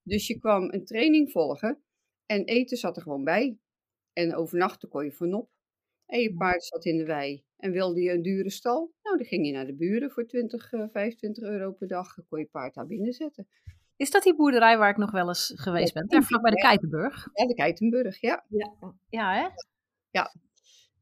Dus 0.04 0.28
je 0.28 0.40
kwam 0.40 0.74
een 0.74 0.86
training 0.86 1.32
volgen 1.32 1.84
en 2.26 2.44
eten 2.44 2.78
zat 2.78 2.96
er 2.96 3.02
gewoon 3.02 3.24
bij. 3.24 3.58
En 4.14 4.36
overnachten 4.36 4.90
kon 4.90 5.06
je 5.06 5.12
vanop. 5.12 5.50
En 6.06 6.20
je 6.20 6.34
paard 6.34 6.64
zat 6.64 6.86
in 6.86 6.98
de 6.98 7.06
wei. 7.06 7.44
En 7.58 7.72
wilde 7.72 8.02
je 8.02 8.12
een 8.12 8.22
dure 8.22 8.50
stal? 8.50 8.94
Nou, 9.04 9.18
dan 9.18 9.26
ging 9.26 9.46
je 9.46 9.52
naar 9.52 9.66
de 9.66 9.76
buren 9.76 10.12
voor 10.12 10.28
20, 10.28 10.70
25 10.70 11.44
euro 11.44 11.72
per 11.72 11.88
dag. 11.88 12.16
Dan 12.16 12.26
kon 12.26 12.40
je 12.40 12.46
paard 12.46 12.74
daar 12.74 12.88
binnen 12.88 13.14
zetten. 13.14 13.48
Is 13.96 14.12
dat 14.12 14.24
die 14.24 14.36
boerderij 14.36 14.78
waar 14.78 14.90
ik 14.90 14.98
nog 14.98 15.12
wel 15.12 15.28
eens 15.28 15.54
geweest 15.56 15.94
ben? 15.94 16.08
Daar 16.08 16.24
vlakbij 16.24 16.52
de 16.52 16.62
Keitenburg? 16.62 17.28
Ja, 17.34 17.46
de 17.46 17.54
Keitenburg, 17.54 18.22
ja. 18.22 18.46
Ja, 18.50 18.96
ja 19.10 19.34
hè? 19.34 19.48
Ja. 20.10 20.34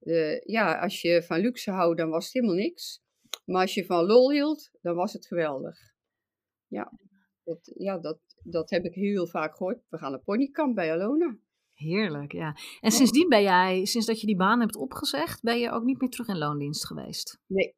Uh, 0.02 0.42
ja, 0.42 0.80
als 0.80 1.02
je 1.02 1.24
van 1.24 1.40
luxe 1.40 1.72
houdt, 1.72 1.98
dan 1.98 2.10
was 2.10 2.24
het 2.24 2.34
helemaal 2.34 2.56
niks. 2.56 3.02
Maar 3.46 3.62
als 3.62 3.74
je 3.74 3.86
van 3.86 4.06
lol 4.06 4.32
hield, 4.32 4.72
dan 4.82 4.96
was 4.96 5.14
het 5.14 5.28
geweldig. 5.28 5.80
Ja, 6.68 6.92
dat, 7.44 7.72
ja 7.78 7.98
dat, 7.98 8.20
dat 8.44 8.70
heb 8.70 8.86
ik 8.86 8.94
heel 8.94 9.28
vaak 9.28 9.58
gehoord. 9.58 9.84
We 9.90 9.98
gaan 9.98 10.14
een 10.14 10.24
ponykamp 10.24 10.76
bij 10.76 10.92
Alona. 10.92 11.38
Heerlijk, 11.74 12.32
ja. 12.32 12.58
En 12.80 12.92
sindsdien 12.92 13.30
ben 13.30 13.42
jij, 13.42 13.86
sinds 13.86 14.08
dat 14.08 14.20
je 14.20 14.28
die 14.28 14.36
baan 14.36 14.60
hebt 14.60 14.76
opgezegd, 14.76 15.42
ben 15.42 15.60
je 15.60 15.72
ook 15.72 15.84
niet 15.84 16.02
meer 16.02 16.10
terug 16.10 16.28
in 16.28 16.38
loondienst 16.38 16.86
geweest? 16.86 17.40
Nee, 17.48 17.76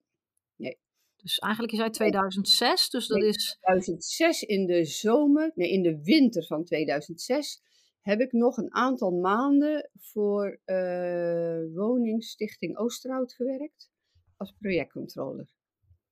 nee. 0.55 0.79
Dus 1.15 1.37
eigenlijk 1.37 1.73
is 1.73 1.81
uit 1.81 1.93
2006, 1.93 2.89
dus 2.89 3.07
dat 3.07 3.23
is... 3.23 3.57
2006 3.59 4.41
in 4.41 4.65
de 4.65 4.85
zomer, 4.85 5.51
nee 5.55 5.71
in 5.71 5.81
de 5.81 6.01
winter 6.03 6.45
van 6.45 6.63
2006 6.63 7.61
heb 8.01 8.19
ik 8.19 8.31
nog 8.31 8.57
een 8.57 8.73
aantal 8.73 9.11
maanden 9.11 9.89
voor 9.93 10.59
uh, 10.65 11.75
Woningstichting 11.75 12.77
Oosterhout 12.77 13.33
gewerkt 13.33 13.91
als 14.37 14.55
projectcontroller. 14.59 15.49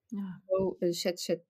Ja. 0.05 0.41
Zo 0.47 0.75
een 0.79 0.93
ZZP 0.93 1.49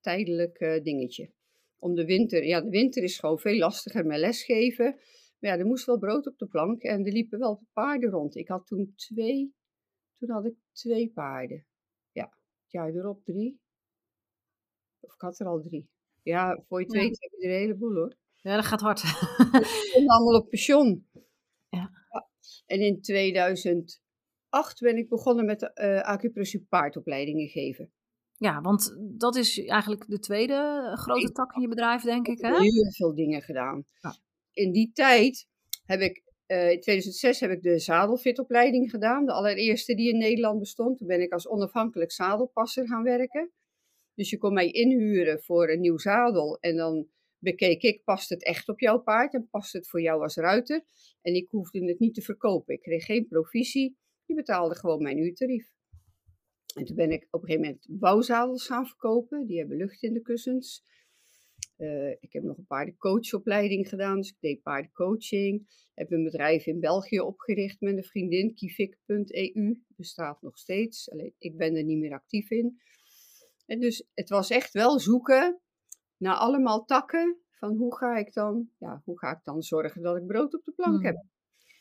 tijdelijk 0.00 0.60
uh, 0.60 0.82
dingetje. 0.82 1.30
Om 1.78 1.94
de 1.94 2.04
winter, 2.04 2.44
ja 2.44 2.60
de 2.60 2.70
winter 2.70 3.02
is 3.02 3.18
gewoon 3.18 3.38
veel 3.38 3.58
lastiger 3.58 4.06
met 4.06 4.18
lesgeven. 4.18 4.96
Maar 5.38 5.50
ja, 5.50 5.58
er 5.58 5.66
moest 5.66 5.86
wel 5.86 5.98
brood 5.98 6.26
op 6.26 6.38
de 6.38 6.46
plank 6.46 6.82
en 6.82 7.06
er 7.06 7.12
liepen 7.12 7.38
wel 7.38 7.66
paarden 7.72 8.10
rond. 8.10 8.36
Ik 8.36 8.48
had 8.48 8.66
toen 8.66 8.92
twee, 8.96 9.54
toen 10.18 10.30
had 10.30 10.44
ik 10.44 10.54
twee 10.72 11.10
paarden. 11.10 11.66
Ja, 12.12 12.24
het 12.62 12.72
jaar 12.72 12.94
erop 12.94 13.24
drie. 13.24 13.60
Of 15.00 15.14
ik 15.14 15.20
had 15.20 15.40
er 15.40 15.46
al 15.46 15.60
drie. 15.60 15.88
Ja, 16.22 16.62
voor 16.68 16.80
je 16.80 16.86
twee 16.86 17.02
ja. 17.02 17.08
heb 17.08 17.30
je 17.30 17.46
er 17.46 17.54
een 17.54 17.60
heleboel 17.60 17.94
hoor. 17.94 18.16
Ja, 18.36 18.54
dat 18.54 18.64
gaat 18.64 18.80
hard. 18.80 19.02
Allemaal 20.08 20.40
op 20.40 20.48
pensioen. 20.48 21.06
Ja. 21.68 21.90
ja. 22.10 22.28
En 22.66 22.80
in 22.80 23.00
2008 23.00 24.80
ben 24.80 24.96
ik 24.96 25.08
begonnen 25.08 25.44
met 25.44 25.60
de 25.60 25.70
uh, 25.74 26.02
acupressuur 26.02 26.60
paardopleidingen 26.68 27.48
geven. 27.48 27.92
Ja, 28.38 28.60
want 28.60 28.96
dat 29.00 29.36
is 29.36 29.64
eigenlijk 29.64 30.04
de 30.08 30.18
tweede 30.18 30.90
grote 30.94 31.32
tak 31.32 31.54
in 31.54 31.60
je 31.60 31.68
bedrijf, 31.68 32.02
denk 32.02 32.28
ik. 32.28 32.40
Hè? 32.40 32.58
Heel 32.58 32.92
veel 32.92 33.14
dingen 33.14 33.42
gedaan. 33.42 33.84
Ja. 34.00 34.16
In 34.52 34.72
die 34.72 34.90
tijd 34.92 35.46
heb 35.84 36.00
ik, 36.00 36.22
uh, 36.46 36.70
in 36.70 36.80
2006 36.80 37.40
heb 37.40 37.50
ik 37.50 37.62
de 37.62 37.78
zadelfitopleiding 37.78 38.90
gedaan. 38.90 39.24
De 39.24 39.32
allereerste 39.32 39.94
die 39.94 40.08
in 40.08 40.18
Nederland 40.18 40.58
bestond. 40.58 40.98
Toen 40.98 41.06
ben 41.06 41.20
ik 41.20 41.32
als 41.32 41.48
onafhankelijk 41.48 42.12
zadelpasser 42.12 42.86
gaan 42.86 43.02
werken. 43.02 43.50
Dus 44.14 44.30
je 44.30 44.38
kon 44.38 44.52
mij 44.52 44.70
inhuren 44.70 45.42
voor 45.42 45.68
een 45.68 45.80
nieuw 45.80 45.98
zadel. 45.98 46.58
En 46.60 46.76
dan 46.76 47.08
bekeek 47.38 47.82
ik, 47.82 48.04
past 48.04 48.28
het 48.28 48.44
echt 48.44 48.68
op 48.68 48.80
jouw 48.80 48.98
paard 48.98 49.34
en 49.34 49.48
past 49.50 49.72
het 49.72 49.88
voor 49.88 50.00
jou 50.00 50.22
als 50.22 50.36
ruiter. 50.36 50.84
En 51.22 51.34
ik 51.34 51.48
hoefde 51.50 51.84
het 51.84 51.98
niet 51.98 52.14
te 52.14 52.22
verkopen. 52.22 52.74
Ik 52.74 52.80
kreeg 52.80 53.04
geen 53.04 53.26
provisie. 53.28 53.96
Je 54.24 54.34
betaalde 54.34 54.74
gewoon 54.74 55.02
mijn 55.02 55.18
uurtarief. 55.18 55.70
En 56.74 56.84
toen 56.84 56.96
ben 56.96 57.10
ik 57.10 57.26
op 57.30 57.42
een 57.42 57.48
gegeven 57.48 57.66
moment 57.66 57.86
bouwzadels 57.88 58.66
gaan 58.66 58.86
verkopen. 58.86 59.46
Die 59.46 59.58
hebben 59.58 59.76
lucht 59.76 60.02
in 60.02 60.12
de 60.12 60.22
kussens. 60.22 60.84
Uh, 61.78 62.10
ik 62.10 62.32
heb 62.32 62.42
nog 62.42 62.56
een 62.58 62.66
paardencoachopleiding 62.66 63.88
gedaan, 63.88 64.16
dus 64.16 64.28
ik 64.28 64.36
deed 64.40 64.62
paardencoaching. 64.62 65.68
Heb 65.94 66.10
een 66.10 66.24
bedrijf 66.24 66.66
in 66.66 66.80
België 66.80 67.20
opgericht 67.20 67.80
met 67.80 67.96
een 67.96 68.04
vriendin, 68.04 68.54
kivik.eu. 68.54 69.82
Bestaat 69.86 70.42
nog 70.42 70.58
steeds, 70.58 71.10
alleen 71.10 71.34
ik 71.38 71.56
ben 71.56 71.76
er 71.76 71.84
niet 71.84 71.98
meer 71.98 72.12
actief 72.12 72.50
in. 72.50 72.80
En 73.66 73.80
dus 73.80 74.08
het 74.14 74.28
was 74.28 74.50
echt 74.50 74.72
wel 74.72 74.98
zoeken 74.98 75.60
naar 76.16 76.34
allemaal 76.34 76.84
takken 76.84 77.38
van 77.50 77.76
hoe 77.76 77.96
ga 77.96 78.16
ik 78.16 78.32
dan, 78.32 78.70
ja, 78.78 79.02
hoe 79.04 79.18
ga 79.18 79.30
ik 79.30 79.44
dan 79.44 79.62
zorgen 79.62 80.02
dat 80.02 80.16
ik 80.16 80.26
brood 80.26 80.54
op 80.54 80.64
de 80.64 80.72
plank 80.72 80.96
hmm. 80.96 81.04
heb. 81.04 81.24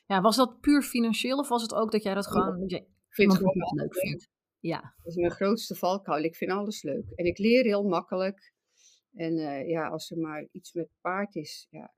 Ja, 0.06 0.22
was 0.22 0.36
dat 0.36 0.60
puur 0.60 0.82
financieel 0.82 1.38
of 1.38 1.48
was 1.48 1.62
het 1.62 1.74
ook 1.74 1.92
dat 1.92 2.04
jij 2.04 2.14
dat 2.14 2.28
gewoon, 2.28 2.64
ik 2.68 2.86
vind 3.10 3.32
het 3.32 3.42
gewoon 3.42 3.76
leuk 3.76 3.96
vindt? 3.96 4.30
Ja. 4.60 4.80
Dat 4.82 5.14
is 5.14 5.16
mijn 5.16 5.32
grootste 5.32 5.76
valkuil. 5.76 6.24
Ik 6.24 6.36
vind 6.36 6.52
alles 6.52 6.84
leuk. 6.84 7.12
En 7.16 7.26
ik 7.26 7.38
leer 7.38 7.64
heel 7.64 7.84
makkelijk. 7.84 8.54
En 9.14 9.38
uh, 9.38 9.70
ja, 9.70 9.88
als 9.88 10.12
er 10.12 10.18
maar 10.18 10.48
iets 10.52 10.74
met 10.74 10.90
paard 11.02 11.36
is, 11.36 11.68
ja. 11.70 11.94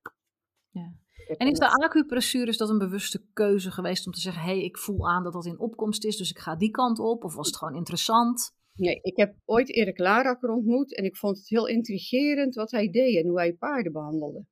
ja. 0.69 0.93
En 1.37 1.47
is 1.47 1.59
de 1.59 1.83
acupressuur, 1.83 2.47
is 2.47 2.57
dat 2.57 2.69
een 2.69 2.77
bewuste 2.77 3.25
keuze 3.33 3.71
geweest 3.71 4.05
om 4.05 4.11
te 4.11 4.19
zeggen, 4.19 4.41
hé, 4.41 4.49
hey, 4.49 4.63
ik 4.63 4.77
voel 4.77 5.09
aan 5.09 5.23
dat 5.23 5.33
dat 5.33 5.45
in 5.45 5.59
opkomst 5.59 6.05
is, 6.05 6.17
dus 6.17 6.29
ik 6.29 6.39
ga 6.39 6.55
die 6.55 6.71
kant 6.71 6.99
op? 6.99 7.23
Of 7.23 7.35
was 7.35 7.47
het 7.47 7.57
gewoon 7.57 7.75
interessant? 7.75 8.57
Nee, 8.73 8.99
ik 9.01 9.17
heb 9.17 9.35
ooit 9.45 9.69
Erik 9.69 9.97
Larakker 9.97 10.49
ontmoet 10.49 10.95
en 10.95 11.03
ik 11.03 11.17
vond 11.17 11.37
het 11.37 11.49
heel 11.49 11.67
intrigerend 11.67 12.55
wat 12.55 12.71
hij 12.71 12.89
deed 12.89 13.23
en 13.23 13.27
hoe 13.27 13.37
hij 13.37 13.53
paarden 13.53 13.91
behandelde. 13.91 14.45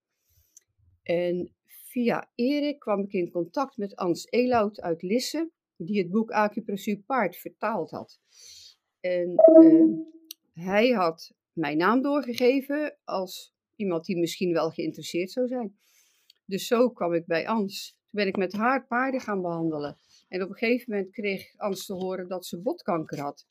En 1.04 1.56
via 1.66 2.32
Erik 2.36 2.80
kwam 2.80 3.00
ik 3.00 3.12
in 3.12 3.32
contact 3.32 3.78
met 3.78 3.96
Ans 3.96 4.26
Elout 4.30 4.82
uit 4.82 5.02
Lisse, 5.02 5.52
die 5.78 6.00
het 6.00 6.12
boek 6.12 6.32
Acupressuur 6.32 6.98
Paard 6.98 7.36
vertaald 7.36 7.92
had. 7.92 8.20
En 9.00 9.34
uh, 9.62 9.98
hij 10.54 10.90
had 10.90 11.34
mijn 11.52 11.78
naam 11.78 12.02
doorgegeven 12.02 12.98
als 13.04 13.56
iemand 13.76 14.06
die 14.06 14.18
misschien 14.18 14.54
wel 14.54 14.70
geïnteresseerd 14.70 15.32
zou 15.32 15.48
zijn. 15.48 15.78
Dus 16.46 16.68
zo 16.68 16.90
kwam 16.90 17.14
ik 17.14 17.26
bij 17.26 17.48
Ans. 17.48 17.90
Toen 17.90 18.20
ben 18.20 18.28
ik 18.28 18.38
met 18.38 18.54
haar 18.54 18.88
paarden 18.88 19.22
gaan 19.22 19.42
behandelen. 19.42 19.98
En 20.28 20.44
op 20.44 20.50
een 20.50 20.56
gegeven 20.56 20.94
moment 20.94 21.12
kreeg 21.12 21.58
Ans 21.58 21.86
te 21.86 21.94
horen 21.94 22.28
dat 22.28 22.46
ze 22.46 22.62
botkanker 22.62 23.20
had. 23.20 23.48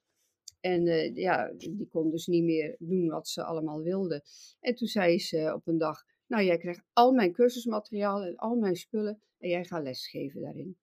En 0.60 0.86
uh, 0.86 1.16
ja, 1.16 1.52
die 1.56 1.88
kon 1.88 2.10
dus 2.10 2.26
niet 2.26 2.44
meer 2.44 2.76
doen 2.78 3.08
wat 3.08 3.28
ze 3.28 3.44
allemaal 3.44 3.82
wilde. 3.82 4.24
En 4.60 4.74
toen 4.74 4.88
zei 4.88 5.18
ze 5.18 5.52
op 5.54 5.66
een 5.66 5.78
dag, 5.78 6.04
nou 6.26 6.44
jij 6.44 6.58
krijgt 6.58 6.82
al 6.92 7.12
mijn 7.12 7.32
cursusmateriaal 7.32 8.22
en 8.22 8.36
al 8.36 8.56
mijn 8.56 8.76
spullen 8.76 9.22
en 9.38 9.48
jij 9.48 9.64
gaat 9.64 9.82
lesgeven 9.82 10.40
daarin. 10.40 10.76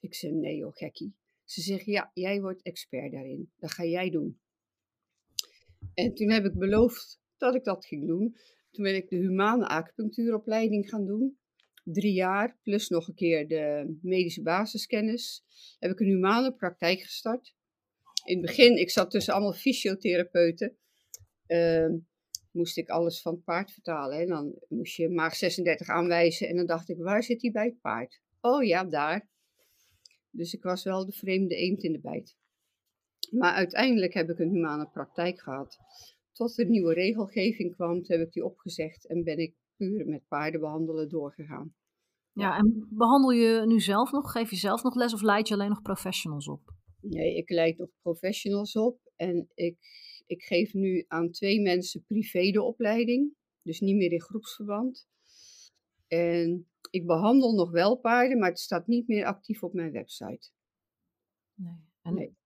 Ik 0.00 0.14
zei, 0.14 0.32
nee 0.32 0.56
joh, 0.56 0.74
gekkie. 0.74 1.14
Ze 1.44 1.60
zegt, 1.60 1.84
ja, 1.84 2.10
jij 2.14 2.40
wordt 2.40 2.62
expert 2.62 3.12
daarin. 3.12 3.52
Dat 3.56 3.72
ga 3.72 3.84
jij 3.84 4.10
doen. 4.10 4.40
En 5.94 6.14
toen 6.14 6.30
heb 6.30 6.44
ik 6.44 6.58
beloofd 6.58 7.20
dat 7.36 7.54
ik 7.54 7.64
dat 7.64 7.86
ging 7.86 8.06
doen. 8.06 8.36
Toen 8.70 8.84
ben 8.84 8.94
ik 8.94 9.08
de 9.08 9.16
humane 9.16 9.66
acupunctuuropleiding 9.66 10.88
gaan 10.88 11.06
doen. 11.06 11.38
Drie 11.84 12.12
jaar, 12.12 12.58
plus 12.62 12.88
nog 12.88 13.08
een 13.08 13.14
keer 13.14 13.48
de 13.48 13.96
medische 14.02 14.42
basiskennis. 14.42 15.44
Heb 15.78 15.90
ik 15.90 16.00
een 16.00 16.06
humane 16.06 16.54
praktijk 16.54 17.00
gestart. 17.00 17.54
In 18.24 18.36
het 18.36 18.46
begin, 18.46 18.76
ik 18.76 18.90
zat 18.90 19.10
tussen 19.10 19.34
allemaal 19.34 19.52
fysiotherapeuten. 19.52 20.76
Uh, 21.46 21.94
moest 22.50 22.76
ik 22.76 22.88
alles 22.88 23.20
van 23.20 23.34
het 23.34 23.44
paard 23.44 23.72
vertalen. 23.72 24.18
En 24.18 24.26
dan 24.26 24.54
moest 24.68 24.96
je 24.96 25.08
maag 25.08 25.36
36 25.36 25.88
aanwijzen. 25.88 26.48
En 26.48 26.56
dan 26.56 26.66
dacht 26.66 26.88
ik, 26.88 26.96
waar 26.98 27.22
zit 27.22 27.40
die 27.40 27.50
bij 27.50 27.64
het 27.64 27.80
paard? 27.80 28.20
Oh 28.40 28.64
ja, 28.64 28.84
daar. 28.84 29.28
Dus 30.30 30.54
ik 30.54 30.62
was 30.62 30.84
wel 30.84 31.06
de 31.06 31.12
vreemde 31.12 31.54
eend 31.54 31.82
in 31.82 31.92
de 31.92 32.00
bijt. 32.00 32.36
Maar 33.30 33.52
uiteindelijk 33.52 34.14
heb 34.14 34.30
ik 34.30 34.38
een 34.38 34.50
humane 34.50 34.88
praktijk 34.88 35.40
gehad. 35.40 35.78
Tot 36.32 36.58
er 36.58 36.66
nieuwe 36.66 36.94
regelgeving 36.94 37.74
kwam, 37.74 38.00
heb 38.02 38.20
ik 38.20 38.32
die 38.32 38.44
opgezegd 38.44 39.06
en 39.06 39.24
ben 39.24 39.38
ik 39.38 39.54
puur 39.76 40.06
met 40.06 40.28
paarden 40.28 40.60
behandelen 40.60 41.08
doorgegaan. 41.08 41.74
Ja, 42.32 42.56
en 42.56 42.86
behandel 42.90 43.30
je 43.30 43.66
nu 43.66 43.80
zelf 43.80 44.10
nog? 44.10 44.32
Geef 44.32 44.50
je 44.50 44.56
zelf 44.56 44.82
nog 44.82 44.94
les 44.94 45.12
of 45.12 45.22
leid 45.22 45.48
je 45.48 45.54
alleen 45.54 45.68
nog 45.68 45.82
professionals 45.82 46.48
op? 46.48 46.60
Nee, 47.00 47.36
ik 47.36 47.50
leid 47.50 47.78
nog 47.78 47.88
professionals 48.02 48.76
op 48.76 49.00
en 49.16 49.48
ik, 49.54 49.78
ik 50.26 50.42
geef 50.42 50.72
nu 50.72 51.04
aan 51.08 51.30
twee 51.30 51.60
mensen 51.60 52.04
privé 52.06 52.50
de 52.50 52.62
opleiding, 52.62 53.34
dus 53.62 53.80
niet 53.80 53.96
meer 53.96 54.12
in 54.12 54.20
groepsverband. 54.20 55.08
En 56.06 56.67
ik 56.90 57.06
behandel 57.06 57.54
nog 57.54 57.70
wel 57.70 57.96
paarden, 57.96 58.38
maar 58.38 58.48
het 58.48 58.58
staat 58.58 58.86
niet 58.86 59.08
meer 59.08 59.24
actief 59.24 59.62
op 59.62 59.72
mijn 59.72 59.92
website. 59.92 60.50
Nee. 61.54 61.86
En 62.02 62.14
nee. 62.14 62.36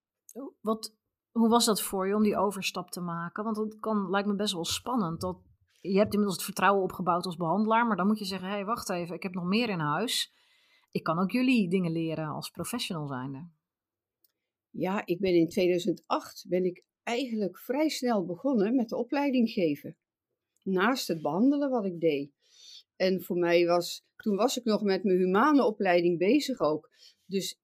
Wat, 0.61 0.95
hoe 1.31 1.49
was 1.49 1.65
dat 1.65 1.81
voor 1.81 2.07
je 2.07 2.15
om 2.15 2.23
die 2.23 2.37
overstap 2.37 2.89
te 2.89 3.01
maken? 3.01 3.43
Want 3.43 3.57
het 3.57 3.79
kan, 3.79 4.09
lijkt 4.09 4.27
me 4.27 4.35
best 4.35 4.53
wel 4.53 4.65
spannend. 4.65 5.21
Dat, 5.21 5.37
je 5.81 5.97
hebt 5.97 6.13
inmiddels 6.13 6.35
het 6.35 6.45
vertrouwen 6.45 6.83
opgebouwd 6.83 7.25
als 7.25 7.35
behandelaar, 7.35 7.87
maar 7.87 7.97
dan 7.97 8.07
moet 8.07 8.19
je 8.19 8.25
zeggen: 8.25 8.47
hé, 8.47 8.53
hey, 8.53 8.65
wacht 8.65 8.89
even, 8.89 9.15
ik 9.15 9.23
heb 9.23 9.33
nog 9.33 9.45
meer 9.45 9.69
in 9.69 9.79
huis. 9.79 10.33
Ik 10.91 11.03
kan 11.03 11.19
ook 11.19 11.31
jullie 11.31 11.69
dingen 11.69 11.91
leren 11.91 12.27
als 12.27 12.49
professional 12.49 13.07
zijnde. 13.07 13.49
Ja, 14.69 15.05
ik 15.05 15.19
ben 15.19 15.33
in 15.33 15.49
2008 15.49 16.45
ben 16.47 16.65
ik 16.65 16.83
eigenlijk 17.03 17.59
vrij 17.59 17.89
snel 17.89 18.25
begonnen 18.25 18.75
met 18.75 18.89
de 18.89 18.95
opleiding 18.95 19.49
geven. 19.49 19.97
Naast 20.63 21.07
het 21.07 21.21
behandelen 21.21 21.69
wat 21.69 21.85
ik 21.85 21.99
deed. 21.99 22.42
En 23.03 23.23
voor 23.23 23.37
mij 23.37 23.65
was, 23.65 24.05
toen 24.15 24.35
was 24.35 24.57
ik 24.57 24.63
nog 24.63 24.83
met 24.83 25.03
mijn 25.03 25.17
humane 25.17 25.65
opleiding 25.65 26.17
bezig 26.17 26.59
ook. 26.59 26.89
Dus 27.25 27.59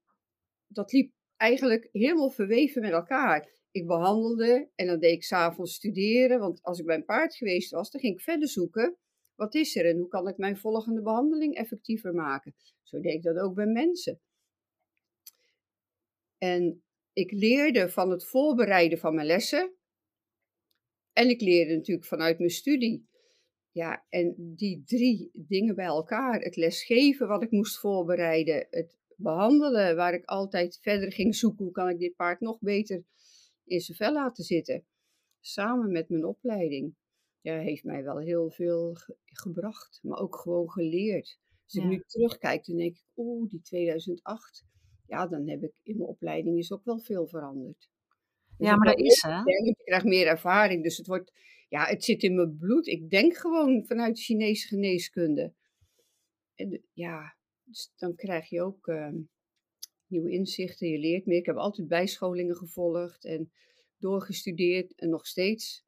dat 0.68 0.92
liep 0.92 1.14
eigenlijk 1.38 1.90
helemaal 1.92 2.30
verweven 2.30 2.82
met 2.82 2.92
elkaar. 2.92 3.50
Ik 3.72 3.88
behandelde 3.88 4.70
en 4.76 4.88
dan 4.88 5.00
deed 5.00 5.14
ik 5.14 5.24
s'avonds 5.24 5.74
studeren, 5.74 6.40
want 6.40 6.62
als 6.64 6.80
ik 6.80 6.86
bij 6.86 6.96
een 6.96 7.06
paard 7.06 7.36
geweest 7.36 7.72
was, 7.72 7.92
dan 7.92 8.02
ging 8.02 8.14
ik 8.14 8.22
verder 8.22 8.48
zoeken. 8.48 8.98
Wat 9.36 9.56
is 9.56 9.76
er 9.76 9.86
en 9.86 9.98
hoe 9.98 10.08
kan 10.08 10.28
ik 10.28 10.38
mijn 10.38 10.58
volgende 10.58 11.02
behandeling 11.02 11.56
effectiever 11.56 12.14
maken? 12.14 12.56
Zo 12.84 13.00
deed 13.00 13.14
ik 13.14 13.24
dat 13.24 13.38
ook 13.38 13.56
bij 13.56 13.66
mensen. 13.66 14.22
En 16.38 16.84
ik 17.14 17.32
leerde 17.32 17.90
van 17.90 18.10
het 18.10 18.26
voorbereiden 18.26 18.98
van 18.98 19.16
mijn 19.16 19.28
lessen. 19.28 19.74
En 21.14 21.30
ik 21.30 21.42
leerde 21.42 21.76
natuurlijk 21.76 22.08
vanuit 22.08 22.38
mijn 22.38 22.50
studie. 22.50 23.09
Ja, 23.72 24.06
en 24.10 24.36
die 24.38 24.84
drie 24.86 25.30
dingen 25.34 25.76
bij 25.76 25.86
elkaar. 25.86 26.40
Het 26.40 26.56
lesgeven 26.56 27.28
wat 27.28 27.44
ik 27.44 27.52
moest 27.52 27.80
voorbereiden. 27.80 28.68
Het 28.70 28.98
behandelen 29.16 29.96
waar 29.96 30.14
ik 30.14 30.26
altijd 30.26 30.80
verder 30.82 31.12
ging 31.12 31.36
zoeken. 31.36 31.64
Hoe 31.64 31.74
kan 31.74 31.90
ik 31.90 32.00
dit 32.00 32.16
paard 32.16 32.40
nog 32.40 32.60
beter 32.60 33.04
in 33.70 33.82
zijn 33.82 33.98
vel 33.98 34.14
laten 34.14 34.44
zitten. 34.44 34.86
Samen 35.40 35.92
met 35.92 36.10
mijn 36.10 36.26
opleiding. 36.26 36.96
Ja, 37.42 37.58
heeft 37.58 37.84
mij 37.84 38.04
wel 38.04 38.18
heel 38.18 38.50
veel 38.50 38.98
gebracht. 39.26 40.00
Maar 40.04 40.20
ook 40.20 40.36
gewoon 40.36 40.72
geleerd. 40.72 41.40
Als 41.64 41.74
ik 41.74 41.84
nu 41.84 42.04
terugkijk, 42.06 42.66
dan 42.66 42.78
denk 42.78 42.96
ik, 42.96 43.04
oeh, 43.16 43.50
die 43.50 43.62
2008. 43.62 44.66
Ja, 45.08 45.28
dan 45.28 45.48
heb 45.48 45.64
ik 45.64 45.74
in 45.84 45.98
mijn 45.98 46.10
opleiding 46.10 46.58
is 46.58 46.72
ook 46.72 46.86
wel 46.86 47.00
veel 47.00 47.28
veranderd. 47.28 47.90
Dus 48.58 48.68
ja, 48.68 48.76
maar 48.76 48.88
dat 48.88 49.00
is 49.00 49.22
hè. 49.22 49.42
Ik 49.46 49.78
krijg 49.84 50.04
meer 50.04 50.28
ervaring, 50.28 50.84
dus 50.84 50.98
het 50.98 51.08
wordt, 51.08 51.34
ja, 51.70 51.86
het 51.86 52.04
zit 52.04 52.24
in 52.24 52.36
mijn 52.36 52.58
bloed. 52.58 52.88
Ik 52.88 53.10
denk 53.10 53.36
gewoon 53.36 53.86
vanuit 53.86 54.16
de 54.16 54.22
Chinese 54.22 54.68
geneeskunde. 54.68 55.54
En 56.56 56.84
ja, 56.94 57.36
dus 57.64 57.92
dan 57.96 58.16
krijg 58.16 58.50
je 58.50 58.62
ook 58.62 58.88
uh, 58.88 59.14
nieuwe 60.08 60.32
inzichten, 60.32 60.88
je 60.88 61.00
leert 61.00 61.26
meer. 61.26 61.38
Ik 61.38 61.46
heb 61.46 61.56
altijd 61.56 61.88
bijscholingen 61.88 62.56
gevolgd 62.56 63.26
en 63.26 63.52
doorgestudeerd 63.98 64.96
en 64.96 65.10
nog 65.10 65.28
steeds. 65.28 65.84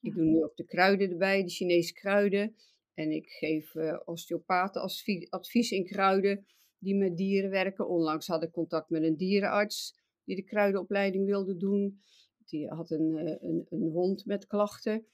Ik 0.00 0.14
doe 0.14 0.24
nu 0.24 0.42
ook 0.44 0.56
de 0.56 0.64
kruiden 0.64 1.10
erbij, 1.10 1.42
de 1.42 1.50
Chinese 1.50 1.92
kruiden. 1.92 2.56
En 2.94 3.10
ik 3.10 3.28
geef 3.28 3.74
uh, 3.74 4.00
osteopaten 4.04 4.82
advies 5.28 5.70
in 5.70 5.84
kruiden 5.84 6.46
die 6.78 6.94
met 6.94 7.16
dieren 7.16 7.50
werken. 7.50 7.88
Onlangs 7.88 8.26
had 8.26 8.42
ik 8.42 8.50
contact 8.50 8.90
met 8.90 9.02
een 9.02 9.16
dierenarts 9.16 10.02
die 10.24 10.36
de 10.36 10.44
kruidenopleiding 10.44 11.26
wilde 11.26 11.56
doen. 11.56 12.00
Die 12.44 12.68
had 12.68 12.90
een, 12.90 13.16
eh, 13.16 13.48
een, 13.48 13.66
een 13.70 13.90
hond 13.90 14.26
met 14.26 14.46
klachten, 14.46 15.06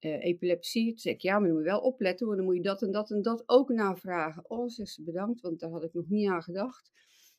uh, 0.00 0.24
epilepsie. 0.24 0.88
Toen 0.88 0.98
zei 0.98 1.14
ik, 1.14 1.20
ja, 1.20 1.38
maar 1.38 1.48
dan 1.48 1.56
moet 1.56 1.64
je 1.64 1.70
wel 1.70 1.80
opletten, 1.80 2.26
want 2.26 2.38
dan 2.38 2.46
moet 2.46 2.56
je 2.56 2.62
dat 2.62 2.82
en 2.82 2.90
dat 2.90 3.10
en 3.10 3.22
dat 3.22 3.42
ook 3.46 3.68
navragen. 3.68 4.50
Oh, 4.50 4.68
zegt 4.68 4.90
ze, 4.90 5.02
bedankt, 5.02 5.40
want 5.40 5.60
daar 5.60 5.70
had 5.70 5.84
ik 5.84 5.94
nog 5.94 6.08
niet 6.08 6.28
aan 6.28 6.42
gedacht. 6.42 6.90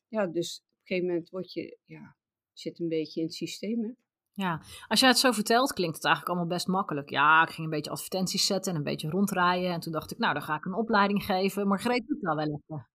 Ja, 0.07 0.27
dus 0.27 0.57
op 0.57 0.65
een 0.65 0.81
gegeven 0.83 1.07
moment 1.07 1.29
word 1.29 1.53
je, 1.53 1.77
ja, 1.85 2.15
zit 2.53 2.79
een 2.79 2.89
beetje 2.89 3.19
in 3.19 3.25
het 3.25 3.35
systeem, 3.35 3.83
hè. 3.83 3.91
Ja, 4.33 4.61
als 4.87 4.99
jij 4.99 5.09
het 5.09 5.17
zo 5.17 5.31
vertelt, 5.31 5.73
klinkt 5.73 5.95
het 5.95 6.05
eigenlijk 6.05 6.35
allemaal 6.35 6.55
best 6.55 6.67
makkelijk. 6.67 7.09
Ja, 7.09 7.41
ik 7.41 7.49
ging 7.49 7.67
een 7.67 7.73
beetje 7.73 7.91
advertenties 7.91 8.45
zetten 8.45 8.71
en 8.71 8.77
een 8.77 8.83
beetje 8.83 9.09
rondrijden. 9.09 9.71
En 9.71 9.79
toen 9.79 9.91
dacht 9.91 10.11
ik, 10.11 10.17
nou, 10.17 10.33
dan 10.33 10.41
ga 10.41 10.55
ik 10.55 10.65
een 10.65 10.73
opleiding 10.73 11.23
geven. 11.23 11.67
Maar 11.67 11.79
greep 11.79 12.07
het 12.07 12.21
nou 12.21 12.35
wel 12.35 12.45
even. 12.45 12.87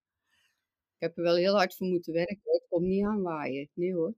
Ik 0.95 1.03
heb 1.03 1.17
er 1.17 1.23
wel 1.23 1.35
heel 1.35 1.55
hard 1.55 1.75
voor 1.75 1.87
moeten 1.87 2.13
werken. 2.13 2.39
Het 2.43 2.65
komt 2.69 2.85
niet 2.85 3.05
aanwaaien. 3.05 3.69
Nee 3.73 3.93
hoor. 3.93 4.13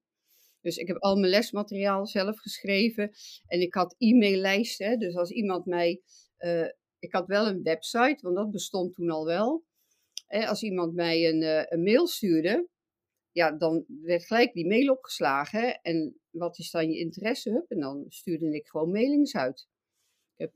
Dus 0.61 0.77
ik 0.77 0.87
heb 0.87 0.97
al 0.97 1.15
mijn 1.15 1.31
lesmateriaal 1.31 2.07
zelf 2.07 2.39
geschreven. 2.39 3.11
En 3.47 3.61
ik 3.61 3.73
had 3.73 3.95
e-maillijsten. 3.97 4.99
Dus 4.99 5.15
als 5.15 5.31
iemand 5.31 5.65
mij. 5.65 6.01
Uh, 6.39 6.67
ik 6.99 7.13
had 7.13 7.27
wel 7.27 7.47
een 7.47 7.63
website, 7.63 8.17
want 8.21 8.35
dat 8.35 8.51
bestond 8.51 8.93
toen 8.93 9.09
al 9.09 9.25
wel. 9.25 9.63
als 10.27 10.63
iemand 10.63 10.93
mij 10.93 11.29
een, 11.29 11.41
uh, 11.41 11.63
een 11.65 11.83
mail 11.83 12.07
stuurde, 12.07 12.67
ja, 13.31 13.51
dan 13.51 13.85
werd 13.87 14.25
gelijk 14.25 14.53
die 14.53 14.67
mail 14.67 14.91
opgeslagen. 14.91 15.81
En 15.81 16.19
wat 16.29 16.57
is 16.57 16.71
dan 16.71 16.91
je 16.91 16.99
interesse? 16.99 17.65
En 17.67 17.79
dan 17.79 18.05
stuurde 18.07 18.55
ik 18.55 18.67
gewoon 18.67 18.91
mailings 18.91 19.35
uit. 19.35 19.67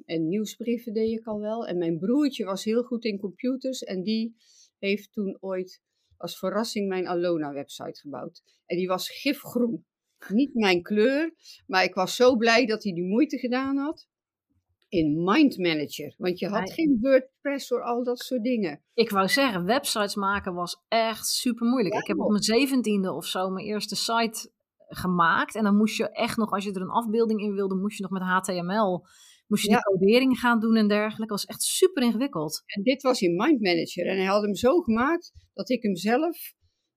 En 0.05 0.27
nieuwsbrieven 0.27 0.93
deed 0.93 1.19
ik 1.19 1.25
al 1.25 1.39
wel. 1.39 1.67
En 1.67 1.77
mijn 1.77 1.99
broertje 1.99 2.45
was 2.45 2.63
heel 2.63 2.83
goed 2.83 3.05
in 3.05 3.19
computers. 3.19 3.83
En 3.83 4.03
die 4.03 4.35
heeft 4.77 5.11
toen 5.11 5.37
ooit 5.39 5.81
als 6.17 6.37
verrassing 6.37 6.87
mijn 6.87 7.07
Alona-website 7.07 7.99
gebouwd. 7.99 8.41
En 8.65 8.77
die 8.77 8.87
was 8.87 9.09
gifgroen. 9.09 9.85
Niet 10.29 10.53
mijn 10.53 10.81
kleur, 10.81 11.33
maar 11.67 11.83
ik 11.83 11.93
was 11.93 12.15
zo 12.15 12.35
blij 12.35 12.65
dat 12.65 12.83
hij 12.83 12.93
die 12.93 13.07
moeite 13.07 13.37
gedaan 13.37 13.77
had 13.77 14.07
in 14.89 15.23
Mind 15.23 15.57
Manager. 15.57 16.15
Want 16.17 16.39
je 16.39 16.47
had 16.47 16.73
geen 16.73 16.97
WordPress 17.01 17.67
voor 17.67 17.83
al 17.83 18.03
dat 18.03 18.19
soort 18.19 18.43
dingen. 18.43 18.81
Ik 18.93 19.09
wou 19.09 19.27
zeggen, 19.27 19.65
websites 19.65 20.15
maken 20.15 20.53
was 20.53 20.83
echt 20.87 21.27
super 21.27 21.67
moeilijk. 21.67 21.95
ik 21.95 22.07
heb 22.07 22.19
op 22.19 22.29
mijn 22.29 22.43
zeventiende 22.43 23.11
of 23.11 23.25
zo 23.25 23.49
mijn 23.49 23.65
eerste 23.65 23.95
site 23.95 24.51
gemaakt. 24.87 25.55
En 25.55 25.63
dan 25.63 25.77
moest 25.77 25.97
je 25.97 26.09
echt 26.09 26.37
nog, 26.37 26.51
als 26.51 26.63
je 26.63 26.73
er 26.73 26.81
een 26.81 26.89
afbeelding 26.89 27.41
in 27.41 27.53
wilde, 27.53 27.75
moest 27.75 27.97
je 27.97 28.03
nog 28.03 28.11
met 28.11 28.21
HTML 28.21 29.05
Moest 29.47 29.65
je 29.65 29.71
ja. 29.71 29.75
die 29.75 29.97
codering 29.97 30.39
gaan 30.39 30.59
doen 30.59 30.75
en 30.75 30.87
dergelijke. 30.87 31.19
Dat 31.19 31.29
was 31.29 31.45
echt 31.45 31.61
super 31.61 32.03
ingewikkeld. 32.03 32.63
En 32.65 32.83
dit 32.83 33.01
was 33.01 33.21
in 33.21 33.35
Mind 33.35 33.61
Manager. 33.61 34.07
En 34.07 34.17
hij 34.17 34.25
had 34.25 34.41
hem 34.41 34.55
zo 34.55 34.81
gemaakt 34.81 35.33
dat 35.53 35.69
ik 35.69 35.83
hem 35.83 35.95
zelf 35.95 36.53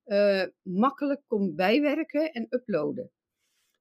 uh, 0.07 0.45
makkelijk 0.62 1.23
kon 1.27 1.55
bijwerken 1.55 2.33
en 2.33 2.47
uploaden. 2.51 3.11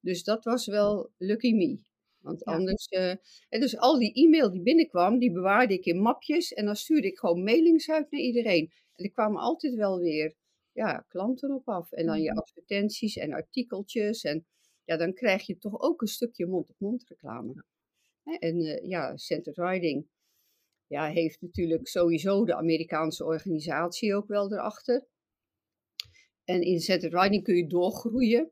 Dus 0.05 0.23
dat 0.23 0.43
was 0.43 0.65
wel 0.65 1.11
lucky 1.17 1.53
me. 1.53 1.83
Want 2.19 2.43
anders. 2.43 2.87
Uh, 2.89 3.09
en 3.49 3.59
dus 3.59 3.77
al 3.77 3.99
die 3.99 4.13
e-mail 4.13 4.51
die 4.51 4.61
binnenkwam, 4.61 5.19
die 5.19 5.31
bewaarde 5.31 5.73
ik 5.73 5.85
in 5.85 6.01
mapjes. 6.01 6.53
En 6.53 6.65
dan 6.65 6.75
stuurde 6.75 7.07
ik 7.07 7.17
gewoon 7.17 7.43
mailings 7.43 7.89
uit 7.89 8.11
naar 8.11 8.21
iedereen. 8.21 8.71
En 8.95 9.05
er 9.05 9.11
kwamen 9.11 9.41
altijd 9.41 9.73
wel 9.73 9.99
weer 9.99 10.35
ja, 10.71 11.05
klanten 11.07 11.51
op 11.51 11.67
af. 11.67 11.91
En 11.91 12.05
dan 12.05 12.21
je 12.21 12.29
mhm. 12.29 12.39
advertenties 12.39 13.17
en 13.17 13.33
artikeltjes. 13.33 14.23
En 14.23 14.45
ja, 14.83 14.97
dan 14.97 15.13
krijg 15.13 15.45
je 15.45 15.57
toch 15.57 15.81
ook 15.81 16.01
een 16.01 16.07
stukje 16.07 16.45
mond-op-mond 16.45 16.91
-mond 16.91 17.09
reclame. 17.09 17.63
En 18.39 18.61
uh, 18.61 18.87
ja, 18.87 19.17
Centered 19.17 19.57
Riding 19.57 20.07
ja, 20.87 21.09
heeft 21.09 21.41
natuurlijk 21.41 21.87
sowieso 21.87 22.45
de 22.45 22.55
Amerikaanse 22.55 23.25
organisatie 23.25 24.15
ook 24.15 24.27
wel 24.27 24.53
erachter. 24.53 25.05
En 26.43 26.61
in 26.61 26.79
Centered 26.79 27.21
Riding 27.21 27.43
kun 27.43 27.55
je 27.55 27.67
doorgroeien. 27.67 28.51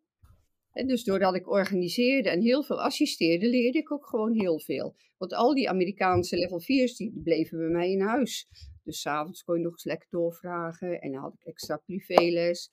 En 0.73 0.87
dus 0.87 1.03
doordat 1.03 1.35
ik 1.35 1.49
organiseerde 1.49 2.29
en 2.29 2.41
heel 2.41 2.63
veel 2.63 2.81
assisteerde, 2.81 3.47
leerde 3.47 3.77
ik 3.77 3.91
ook 3.91 4.05
gewoon 4.05 4.33
heel 4.33 4.59
veel. 4.59 4.95
Want 5.17 5.33
al 5.33 5.53
die 5.53 5.69
Amerikaanse 5.69 6.37
level 6.37 6.61
4's 6.61 6.95
die 6.95 7.21
bleven 7.23 7.57
bij 7.57 7.67
mij 7.67 7.91
in 7.91 8.01
huis. 8.01 8.47
Dus 8.83 9.01
s'avonds 9.01 9.43
kon 9.43 9.57
je 9.57 9.63
nog 9.63 9.71
eens 9.71 9.83
lekker 9.83 10.07
doorvragen 10.09 11.01
en 11.01 11.11
dan 11.11 11.21
had 11.21 11.33
ik 11.33 11.45
extra 11.45 11.77
privéles. 11.77 12.71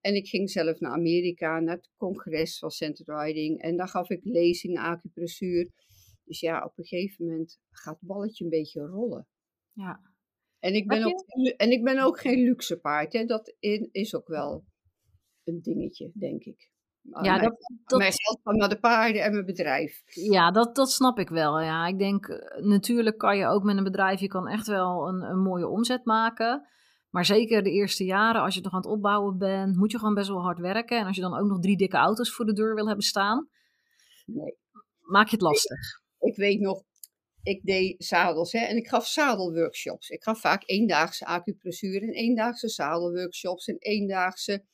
En 0.00 0.14
ik 0.14 0.28
ging 0.28 0.50
zelf 0.50 0.80
naar 0.80 0.92
Amerika, 0.92 1.60
naar 1.60 1.76
het 1.76 1.90
congres 1.96 2.58
van 2.58 2.70
Centered 2.70 3.20
Riding. 3.20 3.60
En 3.60 3.76
daar 3.76 3.88
gaf 3.88 4.10
ik 4.10 4.20
lezingen 4.24 4.82
acupressuur. 4.82 5.70
Dus 6.24 6.40
ja, 6.40 6.64
op 6.64 6.78
een 6.78 6.84
gegeven 6.84 7.26
moment 7.26 7.58
gaat 7.70 7.98
het 8.00 8.08
balletje 8.08 8.44
een 8.44 8.50
beetje 8.50 8.80
rollen. 8.80 9.26
Ja. 9.72 10.00
En 10.58 10.74
ik 10.74 10.86
ben, 10.86 11.04
ook, 11.04 11.24
en 11.56 11.70
ik 11.70 11.84
ben 11.84 11.98
ook 11.98 12.20
geen 12.20 12.42
luxe 12.42 12.78
paard. 12.78 13.12
Hè. 13.12 13.24
Dat 13.24 13.54
is 13.90 14.14
ook 14.14 14.28
wel 14.28 14.64
een 15.44 15.62
dingetje, 15.62 16.10
denk 16.14 16.44
ik. 16.44 16.72
Ja, 17.22 17.38
dat, 17.38 17.54
dat... 17.84 17.98
Mijn 17.98 18.12
geld 18.12 18.40
gaat 18.42 18.54
naar 18.54 18.68
de 18.68 18.78
paarden 18.78 19.22
en 19.22 19.32
mijn 19.32 19.44
bedrijf. 19.44 20.02
Ja, 20.06 20.50
dat, 20.50 20.74
dat 20.74 20.90
snap 20.90 21.18
ik 21.18 21.28
wel. 21.28 21.60
Ja, 21.60 21.86
ik 21.86 21.98
denk, 21.98 22.26
eh, 22.26 22.64
natuurlijk 22.64 23.18
kan 23.18 23.36
je 23.36 23.46
ook 23.46 23.62
met 23.62 23.76
een 23.76 23.84
bedrijf, 23.84 24.20
je 24.20 24.26
kan 24.26 24.48
echt 24.48 24.66
wel 24.66 25.08
een, 25.08 25.22
een 25.22 25.42
mooie 25.42 25.68
omzet 25.68 26.04
maken. 26.04 26.68
Maar 27.10 27.24
zeker 27.24 27.62
de 27.62 27.70
eerste 27.70 28.04
jaren, 28.04 28.42
als 28.42 28.54
je 28.54 28.60
nog 28.60 28.72
aan 28.72 28.80
het 28.80 28.88
opbouwen 28.88 29.38
bent, 29.38 29.76
moet 29.76 29.90
je 29.90 29.98
gewoon 29.98 30.14
best 30.14 30.28
wel 30.28 30.42
hard 30.42 30.58
werken. 30.58 30.98
En 30.98 31.06
als 31.06 31.16
je 31.16 31.22
dan 31.22 31.38
ook 31.38 31.48
nog 31.48 31.60
drie 31.60 31.76
dikke 31.76 31.96
auto's 31.96 32.34
voor 32.34 32.44
de 32.44 32.52
deur 32.52 32.74
wil 32.74 32.86
hebben 32.86 33.04
staan, 33.04 33.48
nee. 34.26 34.56
maak 35.00 35.26
je 35.26 35.36
het 35.36 35.44
lastig 35.44 36.02
ik 36.24 36.36
weet 36.36 36.60
nog, 36.60 36.82
ik 37.42 37.62
deed 37.62 38.04
zadels 38.04 38.52
hè, 38.52 38.58
en 38.58 38.76
ik 38.76 38.88
gaf 38.88 39.06
zadelworkshops. 39.06 40.08
Ik 40.08 40.22
gaf 40.22 40.40
vaak 40.40 40.62
eendaagse 40.66 41.24
acupressuur 41.24 42.02
en 42.02 42.12
eendaagse 42.12 42.68
zadelworkshops 42.68 43.66
en 43.66 43.76
eendaagse 43.78 44.64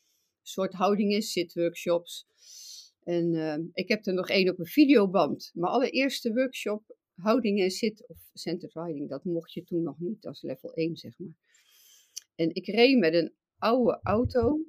soort 0.42 0.72
houdingen 0.72 1.22
zitworkshops. 1.22 2.26
En 3.02 3.32
uh, 3.34 3.56
ik 3.72 3.88
heb 3.88 4.06
er 4.06 4.14
nog 4.14 4.28
één 4.28 4.50
op 4.50 4.58
een 4.58 4.66
videoband. 4.66 5.50
Mijn 5.54 5.72
allereerste 5.72 6.32
workshop, 6.32 6.96
houding 7.14 7.60
en 7.60 7.70
zit, 7.70 8.08
of 8.08 8.18
centered 8.32 8.74
riding, 8.74 9.08
dat 9.08 9.24
mocht 9.24 9.52
je 9.52 9.64
toen 9.64 9.82
nog 9.82 9.98
niet, 9.98 10.26
als 10.26 10.42
level 10.42 10.72
1 10.72 10.96
zeg 10.96 11.18
maar. 11.18 11.34
En 12.34 12.54
ik 12.54 12.66
reed 12.66 12.98
met 12.98 13.14
een 13.14 13.34
oude 13.58 14.00
auto 14.02 14.64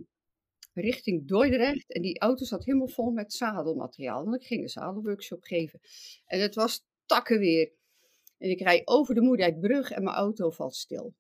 richting 0.73 1.27
Dordrecht. 1.27 1.91
En 1.91 2.01
die 2.01 2.19
auto 2.19 2.45
zat 2.45 2.65
helemaal 2.65 2.88
vol 2.88 3.12
met 3.12 3.34
zadelmateriaal. 3.34 4.25
En 4.25 4.34
ik 4.34 4.45
ging 4.45 4.62
een 4.62 4.69
zadelworkshop 4.69 5.43
geven. 5.43 5.79
En 6.25 6.41
het 6.41 6.55
was 6.55 6.86
takkenweer. 7.05 7.71
En 8.38 8.49
ik 8.49 8.60
rijd 8.60 8.88
over 8.88 9.15
de 9.15 9.21
Moerdijkbrug 9.21 9.91
en 9.91 10.03
mijn 10.03 10.15
auto 10.15 10.49
valt 10.49 10.75
stil. 10.75 11.15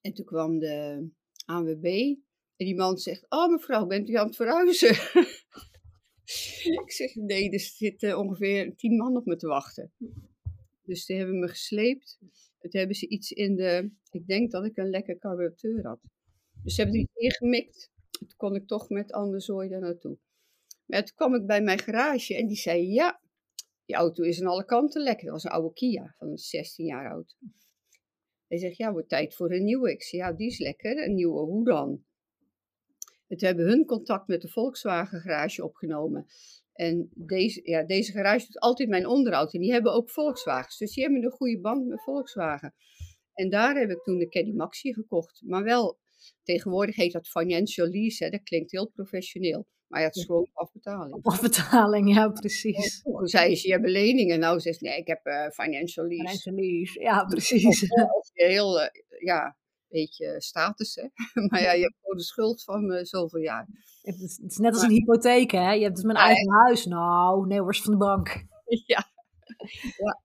En 0.00 0.12
toen 0.12 0.24
kwam 0.24 0.58
de 0.58 1.08
ANWB. 1.44 2.16
En 2.58 2.66
die 2.66 2.76
man 2.76 2.98
zegt, 2.98 3.26
oh 3.28 3.50
mevrouw, 3.50 3.86
bent 3.86 4.08
u 4.08 4.14
aan 4.14 4.26
het 4.26 4.36
verhuizen? 4.36 4.88
ik 6.82 6.92
zeg, 6.92 7.14
nee, 7.14 7.50
er 7.50 7.60
zitten 7.60 8.18
ongeveer 8.18 8.76
tien 8.76 8.96
man 8.96 9.16
op 9.16 9.24
me 9.24 9.36
te 9.36 9.46
wachten. 9.46 9.92
Dus 10.82 11.06
die 11.06 11.16
hebben 11.16 11.38
me 11.38 11.48
gesleept. 11.48 12.18
Toen 12.58 12.80
hebben 12.80 12.96
ze 12.96 13.08
iets 13.08 13.32
in 13.32 13.56
de, 13.56 13.90
ik 14.10 14.26
denk 14.26 14.50
dat 14.50 14.64
ik 14.64 14.76
een 14.76 14.90
lekker 14.90 15.18
carburateur 15.18 15.86
had. 15.86 16.00
Dus 16.62 16.74
ze 16.74 16.82
hebben 16.82 17.00
iets 17.00 17.14
ingemikt. 17.14 17.90
Toen 18.10 18.36
kon 18.36 18.54
ik 18.54 18.66
toch 18.66 18.88
met 18.88 19.12
andere 19.12 19.40
zooi 19.40 19.68
daar 19.68 19.80
naartoe. 19.80 20.18
Maar 20.86 21.04
toen 21.04 21.16
kwam 21.16 21.34
ik 21.34 21.46
bij 21.46 21.62
mijn 21.62 21.78
garage 21.78 22.36
en 22.36 22.46
die 22.46 22.56
zei: 22.56 22.92
Ja, 22.92 23.20
die 23.84 23.96
auto 23.96 24.22
is 24.22 24.40
aan 24.40 24.46
alle 24.46 24.64
kanten 24.64 25.02
lekker. 25.02 25.24
Dat 25.24 25.32
was 25.32 25.44
een 25.44 25.50
oude 25.50 25.72
Kia 25.72 26.14
van 26.16 26.36
16 26.36 26.86
jaar 26.86 27.10
oud. 27.10 27.36
Hij 28.46 28.58
zegt: 28.58 28.76
Ja, 28.76 28.92
wordt 28.92 29.08
tijd 29.08 29.34
voor 29.34 29.52
een 29.52 29.64
nieuwe. 29.64 29.92
Ik 29.92 30.02
zei: 30.02 30.22
Ja, 30.22 30.32
die 30.32 30.46
is 30.46 30.58
lekker. 30.58 31.04
Een 31.04 31.14
nieuwe, 31.14 31.40
hoe 31.40 31.64
dan? 31.64 32.04
Toen 33.28 33.48
hebben 33.48 33.66
hun 33.66 33.84
contact 33.84 34.28
met 34.28 34.40
de 34.40 34.48
Volkswagen 34.48 35.20
garage 35.20 35.64
opgenomen. 35.64 36.26
En 36.72 37.10
deze, 37.14 37.60
ja, 37.64 37.84
deze 37.84 38.12
garage 38.12 38.46
doet 38.46 38.60
altijd 38.60 38.88
mijn 38.88 39.06
onderhoud. 39.06 39.54
En 39.54 39.60
die 39.60 39.72
hebben 39.72 39.92
ook 39.92 40.10
Volkswagens. 40.10 40.78
Dus 40.78 40.94
die 40.94 41.04
hebben 41.04 41.24
een 41.24 41.30
goede 41.30 41.60
band 41.60 41.86
met 41.86 42.02
Volkswagen. 42.02 42.74
En 43.34 43.50
daar 43.50 43.76
heb 43.76 43.90
ik 43.90 44.02
toen 44.02 44.18
de 44.18 44.28
Caddy 44.28 44.52
Maxi 44.52 44.92
gekocht. 44.92 45.42
Maar 45.46 45.62
wel, 45.62 45.98
tegenwoordig 46.42 46.96
heet 46.96 47.12
dat 47.12 47.28
financial 47.28 47.86
lease. 47.86 48.24
Hè. 48.24 48.30
Dat 48.30 48.42
klinkt 48.42 48.70
heel 48.70 48.88
professioneel. 48.88 49.66
Maar 49.86 50.00
ja, 50.00 50.06
het 50.06 50.16
is 50.16 50.24
gewoon 50.24 50.50
afbetaling. 50.52 51.18
Afbetaling, 51.22 52.14
ja, 52.14 52.28
precies. 52.28 53.02
Toen 53.02 53.26
zei 53.26 53.56
ze, 53.56 53.66
je 53.66 53.72
hebt 53.72 53.88
leningen. 53.88 54.38
Nou 54.38 54.60
zegt 54.60 54.80
nee, 54.80 54.98
ik 54.98 55.06
heb 55.06 55.26
uh, 55.26 55.48
financial 55.48 56.06
lease. 56.06 56.22
Financial 56.22 56.54
lease, 56.54 57.00
ja, 57.00 57.24
precies. 57.24 57.90
Of, 57.90 58.30
heel, 58.32 58.80
uh, 58.80 58.86
ja, 59.18 59.57
beetje 59.88 60.40
status, 60.40 60.94
hè. 60.94 61.08
maar 61.48 61.62
ja, 61.62 61.72
je 61.72 61.82
hebt 61.82 61.96
gewoon 62.00 62.16
de 62.16 62.22
schuld 62.22 62.64
van 62.64 62.92
uh, 62.92 63.04
zoveel 63.04 63.40
jaar. 63.40 63.66
Het 64.02 64.20
is, 64.20 64.38
het 64.42 64.50
is 64.50 64.56
net 64.56 64.74
als 64.74 64.82
een 64.82 64.90
hypotheek, 64.90 65.50
hè. 65.50 65.72
Je 65.72 65.82
hebt 65.82 65.94
dus 65.94 66.04
mijn 66.04 66.18
eigen 66.18 66.52
huis. 66.52 66.84
Nou, 66.84 67.46
nee, 67.46 67.62
worst 67.62 67.82
van 67.82 67.92
de 67.92 67.98
bank. 67.98 68.28
Ja. 68.86 69.10
ja. 69.96 70.20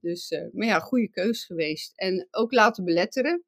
Dus, 0.00 0.30
uh, 0.30 0.52
maar 0.52 0.66
ja, 0.66 0.78
goede 0.78 1.10
keus 1.10 1.44
geweest. 1.44 1.92
En 1.96 2.28
ook 2.30 2.52
laten 2.52 2.84
beletteren. 2.84 3.44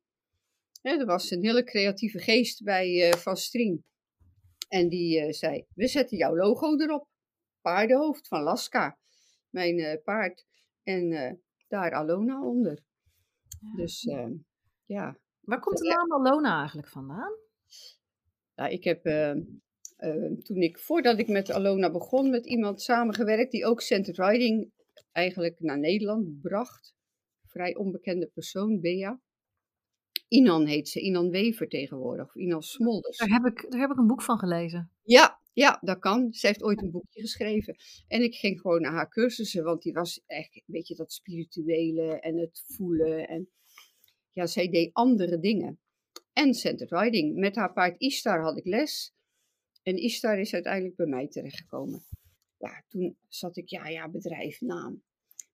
Er 0.81 1.07
was 1.07 1.31
een 1.31 1.44
hele 1.44 1.64
creatieve 1.64 2.18
geest 2.18 2.62
bij 2.62 3.09
uh, 3.09 3.12
Van 3.12 3.37
Stream. 3.37 3.85
En 4.68 4.88
die 4.88 5.33
zei, 5.33 5.66
we 5.75 5.88
zetten 5.88 6.16
jouw 6.16 6.37
logo 6.37 6.77
erop. 6.77 7.09
Paardenhoofd 7.61 8.29
van 8.29 8.42
Laska. 8.42 8.98
Mijn 9.51 10.01
paard. 10.05 10.46
En 10.83 11.40
daar 11.68 11.92
Alona 11.92 12.42
onder. 12.42 12.85
Ja. 13.61 13.77
Dus 13.77 14.03
ja, 14.87 15.16
Waar 15.42 15.61
komt 15.61 15.78
de 15.78 15.88
naam 15.88 16.12
Alona 16.12 16.59
eigenlijk 16.59 16.88
vandaan? 16.88 17.33
Nou, 18.55 18.70
ik 18.70 18.85
heb 18.85 19.07
uh, 19.07 19.35
uh, 19.98 20.33
toen 20.38 20.62
ik, 20.62 20.78
voordat 20.78 21.18
ik 21.18 21.28
met 21.28 21.50
Alona 21.50 21.90
begon, 21.90 22.31
met 22.31 22.46
iemand 22.46 22.83
samengewerkt 22.83 23.50
die 23.50 23.66
ook 23.66 23.81
centered 23.81 24.18
riding 24.18 24.70
eigenlijk 25.12 25.61
naar 25.61 25.78
Nederland 25.78 26.40
bracht. 26.40 26.94
Vrij 27.46 27.76
onbekende 27.76 28.26
persoon, 28.26 28.81
Bea. 28.81 29.20
Inan 30.28 30.66
heet 30.66 30.88
ze, 30.88 31.00
Inan 31.00 31.31
Wever 31.31 31.68
tegenwoordig, 31.68 32.26
of 32.26 32.35
Inan 32.35 32.62
Smolders. 32.62 33.18
Daar 33.18 33.28
heb, 33.28 33.44
ik, 33.44 33.70
daar 33.70 33.81
heb 33.81 33.90
ik 33.90 33.98
een 33.98 34.07
boek 34.07 34.22
van 34.22 34.38
gelezen. 34.38 34.90
Ja, 35.02 35.40
ja, 35.52 35.78
dat 35.81 35.98
kan. 35.98 36.33
Ze 36.33 36.46
heeft 36.46 36.62
ooit 36.62 36.83
een 36.83 36.90
boekje 36.90 37.20
geschreven. 37.20 37.76
En 38.09 38.22
ik 38.22 38.35
ging 38.35 38.61
gewoon 38.61 38.81
naar 38.81 38.92
haar 38.92 39.09
cursussen, 39.09 39.64
want 39.64 39.83
die 39.83 39.92
was 39.92 40.22
echt 40.26 40.55
een 40.55 40.62
beetje 40.66 40.94
dat 40.94 41.12
spirituele 41.12 42.20
en 42.20 42.37
het 42.38 42.64
voelen. 42.66 43.28
En 43.28 43.48
ja, 44.33 44.47
zij 44.47 44.68
deed 44.68 44.92
andere 44.92 45.38
dingen. 45.38 45.81
En 46.33 46.55
centered 46.55 47.03
riding. 47.03 47.37
Met 47.37 47.57
haar 47.57 47.73
paard 47.73 48.01
Istar 48.01 48.42
had 48.42 48.59
ik 48.59 48.64
les. 48.64 49.14
En 49.83 49.97
Istar 49.97 50.38
is 50.38 50.55
uiteindelijk 50.55 50.97
bij 50.97 51.07
mij 51.07 51.29
terechtgekomen. 51.29 52.05
Ja, 52.57 52.85
toen 52.88 53.16
zat 53.29 53.57
ik, 53.57 53.68
ja, 53.68 53.88
ja, 53.88 54.09
bedrijfnaam. 54.09 55.03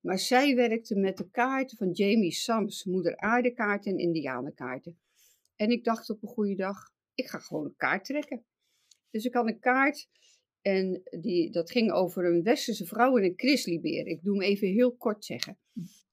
Maar 0.01 0.19
zij 0.19 0.55
werkte 0.55 0.97
met 0.97 1.17
de 1.17 1.31
kaarten 1.31 1.77
van 1.77 1.91
Jamie 1.91 2.33
Sams, 2.33 2.85
moeder 2.85 3.17
aardekaarten 3.17 3.93
en 3.93 3.99
indianenkaarten. 3.99 4.99
En 5.57 5.71
ik 5.71 5.85
dacht 5.85 6.11
op 6.11 6.23
een 6.23 6.29
goede 6.29 6.55
dag, 6.55 6.91
ik 7.15 7.27
ga 7.27 7.39
gewoon 7.39 7.65
een 7.65 7.77
kaart 7.77 8.05
trekken. 8.05 8.45
Dus 9.11 9.25
ik 9.25 9.35
had 9.35 9.47
een 9.47 9.59
kaart 9.59 10.09
en 10.61 11.03
die, 11.21 11.51
dat 11.51 11.71
ging 11.71 11.93
over 11.93 12.25
een 12.25 12.43
westerse 12.43 12.87
vrouw 12.87 13.17
en 13.17 13.25
een 13.25 13.33
grizzlybeer. 13.37 14.07
Ik 14.07 14.23
doe 14.23 14.35
hem 14.35 14.43
even 14.43 14.69
heel 14.69 14.97
kort 14.97 15.25
zeggen. 15.25 15.59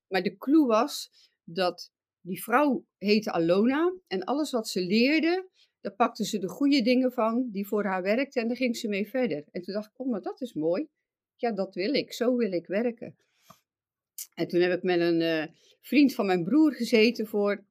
Maar 0.08 0.23
de 0.23 0.38
clue 0.38 0.65
was 0.65 1.12
dat 1.43 1.93
die 2.25 2.43
vrouw 2.43 2.85
heette 2.97 3.31
Alona 3.31 3.93
en 4.07 4.23
alles 4.23 4.51
wat 4.51 4.67
ze 4.67 4.81
leerde, 4.81 5.49
daar 5.81 5.95
pakte 5.95 6.25
ze 6.25 6.39
de 6.39 6.47
goede 6.47 6.81
dingen 6.81 7.11
van 7.11 7.49
die 7.51 7.67
voor 7.67 7.85
haar 7.85 8.01
werkten 8.01 8.41
en 8.41 8.47
daar 8.47 8.57
ging 8.57 8.77
ze 8.77 8.88
mee 8.88 9.09
verder. 9.09 9.45
En 9.51 9.61
toen 9.61 9.73
dacht 9.73 9.88
ik, 9.88 9.99
oh, 9.99 10.09
maar 10.09 10.21
dat 10.21 10.41
is 10.41 10.53
mooi. 10.53 10.88
Ja, 11.35 11.51
dat 11.51 11.75
wil 11.75 11.93
ik. 11.93 12.13
Zo 12.13 12.35
wil 12.35 12.51
ik 12.51 12.67
werken. 12.67 13.17
En 14.33 14.47
toen 14.47 14.59
heb 14.59 14.77
ik 14.77 14.83
met 14.83 14.99
een 14.99 15.21
uh, 15.21 15.45
vriend 15.81 16.13
van 16.13 16.25
mijn 16.25 16.43
broer 16.43 16.73
gezeten 16.73 17.27
voor, 17.27 17.65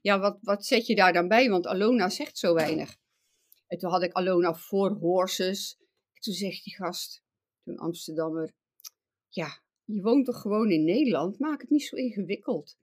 ja, 0.00 0.18
wat, 0.18 0.38
wat 0.40 0.66
zet 0.66 0.86
je 0.86 0.94
daar 0.94 1.12
dan 1.12 1.28
bij? 1.28 1.48
Want 1.50 1.66
Alona 1.66 2.08
zegt 2.08 2.38
zo 2.38 2.54
weinig. 2.54 2.96
En 3.66 3.78
toen 3.78 3.90
had 3.90 4.02
ik 4.02 4.12
Alona 4.12 4.54
voor 4.54 4.90
horses. 4.90 5.76
En 6.12 6.20
toen 6.20 6.34
zegt 6.34 6.64
die 6.64 6.74
gast, 6.74 7.22
toen 7.64 7.76
Amsterdammer, 7.76 8.52
ja, 9.28 9.60
je 9.84 10.02
woont 10.02 10.24
toch 10.24 10.40
gewoon 10.40 10.70
in 10.70 10.84
Nederland? 10.84 11.38
Maak 11.38 11.60
het 11.60 11.70
niet 11.70 11.82
zo 11.82 11.96
ingewikkeld. 11.96 12.78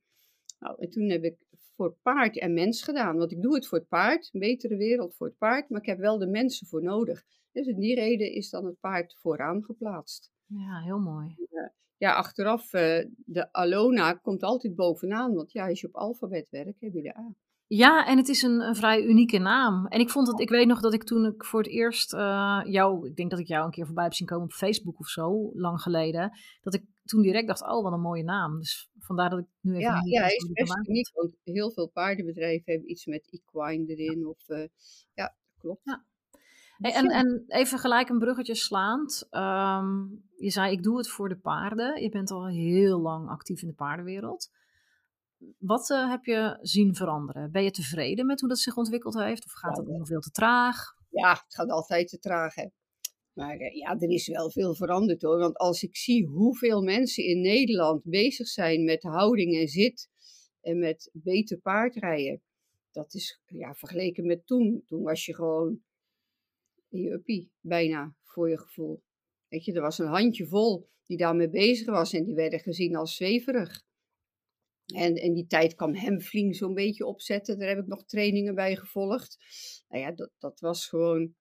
Nou, 0.59 0.75
en 0.79 0.89
toen 0.89 1.09
heb 1.09 1.23
ik 1.23 1.37
voor 1.75 1.97
paard 2.01 2.39
en 2.39 2.53
mens 2.53 2.83
gedaan. 2.83 3.17
Want 3.17 3.31
ik 3.31 3.41
doe 3.41 3.55
het 3.55 3.67
voor 3.67 3.77
het 3.77 3.87
paard, 3.87 4.29
een 4.33 4.39
betere 4.39 4.77
wereld 4.77 5.15
voor 5.15 5.27
het 5.27 5.37
paard, 5.37 5.69
maar 5.69 5.81
ik 5.81 5.87
heb 5.87 5.99
wel 5.99 6.17
de 6.17 6.27
mensen 6.27 6.67
voor 6.67 6.83
nodig. 6.83 7.23
Dus 7.51 7.67
in 7.67 7.79
die 7.79 7.95
reden 7.95 8.31
is 8.31 8.49
dan 8.49 8.65
het 8.65 8.79
paard 8.79 9.15
vooraan 9.19 9.63
geplaatst. 9.63 10.31
Ja, 10.45 10.81
heel 10.81 10.99
mooi. 10.99 11.35
Ja, 11.49 11.73
ja 11.97 12.13
achteraf, 12.13 12.73
uh, 12.73 13.05
de 13.15 13.47
Alona 13.51 14.13
komt 14.13 14.43
altijd 14.43 14.75
bovenaan, 14.75 15.33
want 15.33 15.51
ja, 15.51 15.67
als 15.67 15.81
je 15.81 15.87
op 15.87 15.95
alfabet 15.95 16.49
werkt, 16.49 16.81
heb 16.81 16.93
je 16.93 17.01
de 17.01 17.17
A. 17.17 17.35
Ja, 17.69 18.05
en 18.05 18.17
het 18.17 18.27
is 18.27 18.41
een, 18.41 18.59
een, 18.59 18.75
vrij 18.75 19.03
unieke 19.03 19.37
naam. 19.37 19.87
En 19.87 19.99
ik 19.99 20.09
vond 20.09 20.27
het, 20.27 20.39
ik 20.39 20.49
weet 20.49 20.67
nog 20.67 20.81
dat 20.81 20.93
ik 20.93 21.03
toen 21.03 21.25
ik 21.25 21.45
voor 21.45 21.59
het 21.59 21.69
eerst 21.69 22.13
uh, 22.13 22.61
jou, 22.65 23.07
ik 23.07 23.15
denk 23.15 23.29
dat 23.29 23.39
ik 23.39 23.47
jou 23.47 23.65
een 23.65 23.71
keer 23.71 23.85
voorbij 23.85 24.03
heb 24.03 24.13
zien 24.13 24.27
komen 24.27 24.45
op 24.45 24.51
Facebook 24.51 24.99
of 24.99 25.07
zo, 25.07 25.51
lang 25.53 25.81
geleden, 25.81 26.31
dat 26.61 26.73
ik 26.73 26.83
toen 27.03 27.21
direct 27.21 27.47
dacht, 27.47 27.61
oh 27.61 27.83
wat 27.83 27.93
een 27.93 28.01
mooie 28.01 28.23
naam. 28.23 28.57
Dus 28.57 28.89
vandaar 29.07 29.29
dat 29.29 29.39
ik 29.39 29.47
nu 29.61 29.71
even... 29.75 29.81
Ja, 29.81 30.01
ja 30.03 30.25
is 30.25 30.49
best 30.53 30.87
uniek, 30.87 31.11
want 31.13 31.35
heel 31.43 31.71
veel 31.71 31.87
paardenbedrijven 31.87 32.71
hebben 32.71 32.89
iets 32.89 33.05
met 33.05 33.27
equine 33.29 33.85
erin. 33.85 34.19
Ja. 34.19 34.27
Of, 34.27 34.49
uh, 34.49 34.67
ja, 35.13 35.35
klopt. 35.57 35.81
Ja. 35.83 36.05
Hey, 36.77 36.93
en, 36.93 37.07
en 37.07 37.43
even 37.47 37.79
gelijk 37.79 38.09
een 38.09 38.19
bruggetje 38.19 38.55
slaand. 38.55 39.27
Um, 39.31 40.23
je 40.35 40.49
zei, 40.49 40.71
ik 40.71 40.83
doe 40.83 40.97
het 40.97 41.09
voor 41.09 41.29
de 41.29 41.37
paarden. 41.37 42.01
Je 42.01 42.09
bent 42.09 42.31
al 42.31 42.47
heel 42.47 42.99
lang 42.99 43.29
actief 43.29 43.61
in 43.61 43.67
de 43.67 43.73
paardenwereld. 43.73 44.49
Wat 45.57 45.89
uh, 45.89 46.09
heb 46.09 46.25
je 46.25 46.57
zien 46.61 46.95
veranderen? 46.95 47.51
Ben 47.51 47.63
je 47.63 47.71
tevreden 47.71 48.25
met 48.25 48.39
hoe 48.39 48.49
dat 48.49 48.59
zich 48.59 48.77
ontwikkeld 48.77 49.13
heeft? 49.13 49.45
Of 49.45 49.51
gaat 49.51 49.75
ja, 49.75 49.83
het 49.83 49.91
nog 49.91 50.07
veel 50.07 50.19
te 50.19 50.31
traag? 50.31 50.95
Ja, 51.09 51.29
het 51.29 51.55
gaat 51.55 51.69
altijd 51.69 52.07
te 52.07 52.19
traag. 52.19 52.55
Hè. 52.55 52.67
Maar 53.37 53.61
uh, 53.61 53.75
ja, 53.75 53.99
er 53.99 54.09
is 54.09 54.27
wel 54.27 54.51
veel 54.51 54.75
veranderd 54.75 55.21
hoor. 55.21 55.37
Want 55.37 55.57
als 55.57 55.83
ik 55.83 55.95
zie 55.95 56.25
hoeveel 56.25 56.81
mensen 56.81 57.23
in 57.23 57.41
Nederland 57.41 58.03
bezig 58.03 58.47
zijn 58.47 58.83
met 58.83 59.03
houding 59.03 59.55
en 59.55 59.67
zit 59.67 60.09
en 60.61 60.79
met 60.79 61.09
beter 61.13 61.57
paardrijden. 61.57 62.41
Dat 62.91 63.13
is 63.13 63.41
ja, 63.45 63.73
vergeleken 63.73 64.25
met 64.25 64.47
toen. 64.47 64.83
Toen 64.85 65.03
was 65.03 65.25
je 65.25 65.35
gewoon 65.35 65.81
je 66.87 67.47
bijna, 67.61 68.15
voor 68.23 68.49
je 68.49 68.57
gevoel. 68.57 69.03
Weet 69.47 69.65
je, 69.65 69.73
er 69.73 69.81
was 69.81 69.99
een 69.99 70.07
handje 70.07 70.47
vol 70.47 70.89
die 71.05 71.17
daarmee 71.17 71.49
bezig 71.49 71.87
was 71.87 72.13
en 72.13 72.23
die 72.23 72.35
werden 72.35 72.59
gezien 72.59 72.95
als 72.95 73.15
zweverig. 73.15 73.83
En 74.85 75.15
in 75.15 75.33
die 75.33 75.47
tijd 75.47 75.75
kwam 75.75 75.95
Hemfling 75.95 76.55
zo'n 76.55 76.73
beetje 76.73 77.05
opzetten. 77.05 77.59
Daar 77.59 77.67
heb 77.67 77.79
ik 77.79 77.87
nog 77.87 78.05
trainingen 78.05 78.55
bij 78.55 78.75
gevolgd. 78.75 79.37
Nou 79.87 80.03
ja, 80.03 80.11
dat, 80.11 80.31
dat 80.37 80.59
was 80.59 80.87
gewoon 80.87 81.35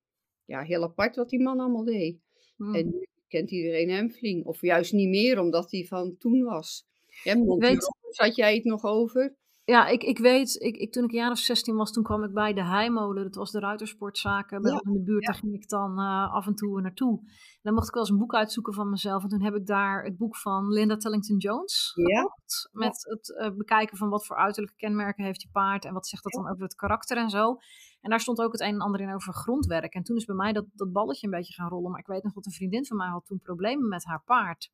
ja, 0.47 0.63
heel 0.63 0.83
apart 0.83 1.17
wat 1.17 1.31
die 1.31 1.43
man 1.43 1.61
allemaal 1.61 1.85
deed. 1.85 2.19
Hmm. 2.57 2.75
En 2.75 2.87
nu 2.87 3.07
kent 3.29 3.51
iedereen 3.51 3.91
Hemfling. 3.91 4.45
Of 4.45 4.61
juist 4.61 4.93
niet 4.93 5.09
meer, 5.09 5.41
omdat 5.41 5.71
hij 5.71 5.85
van 5.85 6.17
toen 6.19 6.43
was. 6.43 6.87
Ja, 7.25 7.45
weet... 7.59 7.95
Zat 8.11 8.37
jij 8.37 8.55
het 8.55 8.65
nog 8.65 8.85
over? 8.85 9.37
Ja, 9.67 9.87
ik, 9.87 10.03
ik 10.03 10.19
weet, 10.19 10.55
ik, 10.63 10.77
ik, 10.77 10.93
toen 10.93 11.05
ik 11.05 11.11
een 11.11 11.19
jaar 11.19 11.31
of 11.31 11.39
16 11.39 11.77
was, 11.77 11.93
toen 11.93 12.03
kwam 12.03 12.25
ik 12.25 12.33
bij 12.33 12.53
de 12.53 12.65
Heimolen. 12.65 13.23
Dat 13.23 13.35
was 13.35 13.51
de 13.51 13.59
ruitersportzaken 13.59 14.63
bij 14.63 14.73
ja. 14.73 14.81
in 14.85 14.93
de 14.93 15.03
buurt. 15.03 15.25
Daar 15.27 15.35
ging 15.35 15.55
ik 15.55 15.69
dan 15.69 16.01
uh, 16.01 16.35
af 16.35 16.47
en 16.47 16.55
toe 16.55 16.81
naartoe. 16.81 17.19
En 17.21 17.61
dan 17.63 17.75
mocht 17.75 17.87
ik 17.89 17.95
wel 17.95 18.03
eens 18.03 18.13
een 18.13 18.19
boek 18.19 18.35
uitzoeken 18.35 18.75
van 18.75 18.91
mezelf. 18.91 19.23
En 19.23 19.29
toen 19.29 19.43
heb 19.43 19.55
ik 19.55 19.67
daar 19.67 20.05
het 20.05 20.17
boek 20.17 20.37
van 20.37 20.69
Linda 20.69 20.97
Tellington 20.97 21.37
Jones 21.37 21.93
gekocht. 21.95 22.69
Met 22.73 23.05
het 23.09 23.29
uh, 23.29 23.57
bekijken 23.57 23.97
van 23.97 24.09
wat 24.09 24.27
voor 24.27 24.37
uiterlijke 24.37 24.77
kenmerken 24.77 25.25
heeft 25.25 25.43
je 25.43 25.49
paard. 25.53 25.85
En 25.85 25.93
wat 25.93 26.07
zegt 26.07 26.23
dat 26.23 26.33
dan 26.33 26.51
over 26.51 26.63
het 26.63 26.75
karakter 26.75 27.17
en 27.17 27.31
zo. 27.31 27.57
En 28.01 28.11
daar 28.11 28.21
stond 28.21 28.41
ook 28.41 28.53
het 28.53 28.61
een 28.61 28.75
en 28.75 28.81
ander 28.81 29.01
in 29.01 29.15
over 29.15 29.35
grondwerk. 29.35 29.95
En 29.95 30.03
toen 30.03 30.17
is 30.17 30.25
bij 30.25 30.37
mij 30.37 30.53
dat, 30.53 30.65
dat 30.75 30.93
balletje 30.93 31.27
een 31.27 31.33
beetje 31.33 31.55
gaan 31.55 31.69
rollen. 31.69 31.91
Maar 31.91 32.01
ik 32.01 32.07
weet 32.07 32.23
nog 32.23 32.33
dat 32.33 32.47
een 32.47 32.53
vriendin 32.53 32.87
van 32.87 32.97
mij 32.97 33.09
had 33.09 33.27
toen 33.27 33.39
problemen 33.39 33.89
met 33.89 34.05
haar 34.05 34.23
paard. 34.25 34.71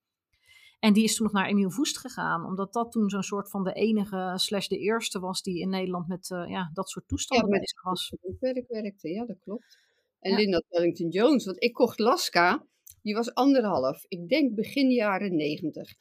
En 0.83 0.93
die 0.93 1.05
is 1.05 1.15
toen 1.17 1.27
nog 1.27 1.35
naar 1.35 1.49
Emiel 1.49 1.71
Voest 1.71 1.99
gegaan, 1.99 2.45
omdat 2.45 2.73
dat 2.73 2.93
toen 2.93 3.11
zo'n 3.11 3.23
soort 3.23 3.51
van 3.51 3.65
de 3.65 3.73
enige 3.73 4.33
slash 4.37 4.67
de 4.67 4.79
eerste 4.79 5.21
was 5.21 5.43
die 5.43 5.61
in 5.61 5.69
Nederland 5.69 6.09
met 6.09 6.31
uh, 6.31 6.45
ja, 6.49 6.71
dat 6.73 6.91
soort 6.91 7.09
toestanden 7.09 7.53
ja, 7.53 7.59
bezig 7.59 7.83
was. 7.83 8.13
werk 8.41 8.69
werkte, 8.69 9.09
ja, 9.09 9.25
dat 9.25 9.39
klopt. 9.39 9.79
En 10.21 10.31
ja. 10.31 10.37
Linda 10.37 10.63
Wellington 10.69 11.09
Jones, 11.09 11.45
want 11.45 11.63
ik 11.63 11.73
kocht 11.73 11.99
Laska, 11.99 12.67
die 13.03 13.15
was 13.15 13.35
anderhalf, 13.35 14.05
ik 14.09 14.29
denk 14.29 14.55
begin 14.55 14.91
jaren 14.91 15.37
negentig. 15.37 15.95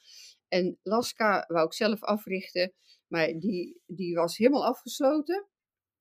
En 0.48 0.78
Laska 0.82 1.44
wou 1.48 1.66
ik 1.66 1.72
zelf 1.72 2.02
africhten, 2.02 2.72
maar 3.06 3.26
die, 3.38 3.80
die 3.86 4.14
was 4.14 4.36
helemaal 4.36 4.66
afgesloten. 4.66 5.46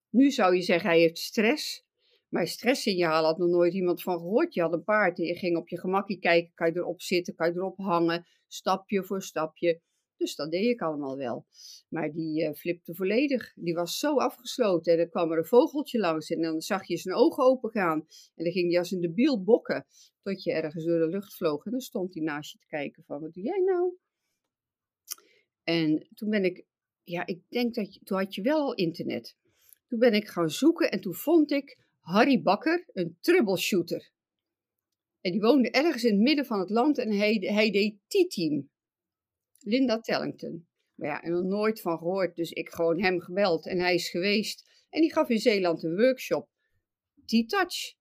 Nu 0.10 0.32
zou 0.32 0.56
je 0.56 0.62
zeggen, 0.62 0.90
hij 0.90 1.00
heeft 1.00 1.18
stress. 1.18 1.86
Maar 2.30 2.48
stresssignaal 2.48 3.24
had 3.24 3.38
nog 3.38 3.50
nooit 3.50 3.74
iemand 3.74 4.02
van 4.02 4.18
gehoord. 4.18 4.54
Je 4.54 4.62
had 4.62 4.74
een 4.74 4.84
paard 4.84 5.18
en 5.18 5.26
je 5.26 5.36
ging 5.36 5.58
op 5.58 5.70
je 5.70 5.80
gemakje 5.80 6.20
kijken. 6.20 6.52
Kan 6.54 6.68
je 6.68 6.78
erop 6.78 7.02
zitten, 7.02 7.36
kan 7.36 7.48
je 7.48 7.56
erop 7.56 7.78
hangen, 7.78 8.26
stapje 8.54 9.04
voor 9.04 9.22
stapje. 9.22 9.82
Dus 10.18 10.36
dat 10.36 10.52
deed 10.52 10.70
ik 10.70 10.82
allemaal 10.82 11.18
wel. 11.18 11.46
Maar 11.90 12.12
die 12.12 12.44
uh, 12.44 12.54
flipte 12.54 12.96
volledig. 12.96 13.54
Die 13.56 13.74
was 13.74 13.98
zo 13.98 14.18
afgesloten. 14.18 14.92
En 14.92 14.98
dan 14.98 15.10
kwam 15.10 15.32
er 15.32 15.38
een 15.38 15.46
vogeltje 15.46 16.00
langs. 16.00 16.30
En 16.30 16.42
dan 16.42 16.62
zag 16.62 16.88
je 16.88 16.98
zijn 16.98 17.16
ogen 17.16 17.44
open 17.44 17.70
gaan. 17.70 18.00
En 18.36 18.44
dan 18.44 18.52
ging 18.52 18.70
hij 18.70 18.80
als 18.80 18.92
een 18.92 19.02
debiel 19.02 19.44
bokken. 19.44 19.86
Tot 20.22 20.44
je 20.44 20.52
ergens 20.52 20.86
door 20.86 21.00
de 21.00 21.08
lucht 21.08 21.36
vloog. 21.36 21.66
En 21.66 21.72
dan 21.72 21.80
stond 21.80 22.14
hij 22.14 22.24
naast 22.24 22.52
je 22.52 22.58
te 22.58 22.68
kijken 22.68 23.04
van, 23.04 23.22
wat 23.22 23.34
doe 23.34 23.44
jij 23.44 23.60
nou? 23.60 23.98
En 25.64 26.08
toen 26.14 26.30
ben 26.30 26.44
ik, 26.44 26.66
ja, 27.04 27.26
ik 27.26 27.42
denk 27.50 27.76
dat 27.76 27.94
je, 27.94 28.00
toen 28.04 28.18
had 28.18 28.36
je 28.36 28.42
wel 28.42 28.60
al 28.60 28.74
internet. 28.74 29.38
Toen 29.88 30.00
ben 30.00 30.14
ik 30.14 30.28
gaan 30.28 30.50
zoeken 30.50 30.92
en 30.92 31.02
toen 31.02 31.14
vond 31.14 31.52
ik 31.52 31.78
Harry 32.00 32.42
Bakker, 32.42 32.90
een 32.94 33.18
troubleshooter. 33.20 34.12
En 35.22 35.32
die 35.32 35.42
woonde 35.42 35.72
ergens 35.72 36.04
in 36.04 36.14
het 36.14 36.22
midden 36.22 36.46
van 36.46 36.60
het 36.60 36.70
land 36.70 36.98
en 36.98 37.12
hij, 37.12 37.34
hij 37.34 37.72
deed 37.72 37.98
T-team. 38.08 38.70
Linda 39.60 40.00
Tellington. 40.00 40.68
Maar 40.96 41.10
ja, 41.10 41.22
en 41.22 41.32
nog 41.32 41.44
nooit 41.44 41.82
van 41.82 41.98
gehoord, 41.98 42.36
dus 42.36 42.52
ik 42.52 42.70
gewoon 42.70 43.02
hem 43.02 43.20
gebeld 43.20 43.68
en 43.68 43.80
hij 43.80 43.94
is 43.94 44.10
geweest. 44.10 44.86
En 44.90 45.02
die 45.02 45.12
gaf 45.12 45.30
in 45.30 45.40
Zeeland 45.40 45.84
een 45.84 45.96
workshop, 45.96 46.50
T-touch. 47.26 47.94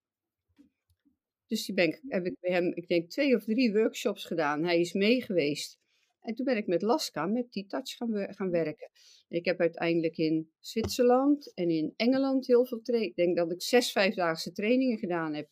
Dus 1.47 1.67
die 1.67 1.75
ben 1.75 2.01
heb 2.09 2.27
ik 2.27 2.37
bij 2.41 2.53
hem, 2.53 2.73
ik 2.75 2.89
denk, 2.89 3.11
twee 3.11 3.35
of 3.35 3.45
drie 3.45 3.73
workshops 3.73 4.25
gedaan. 4.25 4.65
Hij 4.65 4.81
is 4.81 4.93
mee 4.93 5.23
geweest. 5.23 5.79
En 6.21 6.35
toen 6.35 6.45
ben 6.45 6.57
ik 6.57 6.67
met 6.67 6.83
Laska, 6.83 7.27
met 7.27 7.53
T-touch 7.53 7.97
gaan, 7.97 8.35
gaan 8.35 8.51
werken. 8.51 8.91
ik 9.29 9.45
heb 9.45 9.61
uiteindelijk 9.61 10.17
in 10.17 10.51
Zwitserland 10.59 11.55
en 11.55 11.71
in 11.71 11.93
Engeland 11.97 12.47
heel 12.47 12.67
veel 12.67 12.81
trainingen. 12.81 13.17
Ik 13.17 13.25
denk 13.25 13.37
dat 13.37 13.53
ik 13.53 13.63
zes 13.63 13.93
vijfdaagse 13.93 14.53
trainingen 14.53 14.99
gedaan 14.99 15.35
heb 15.35 15.49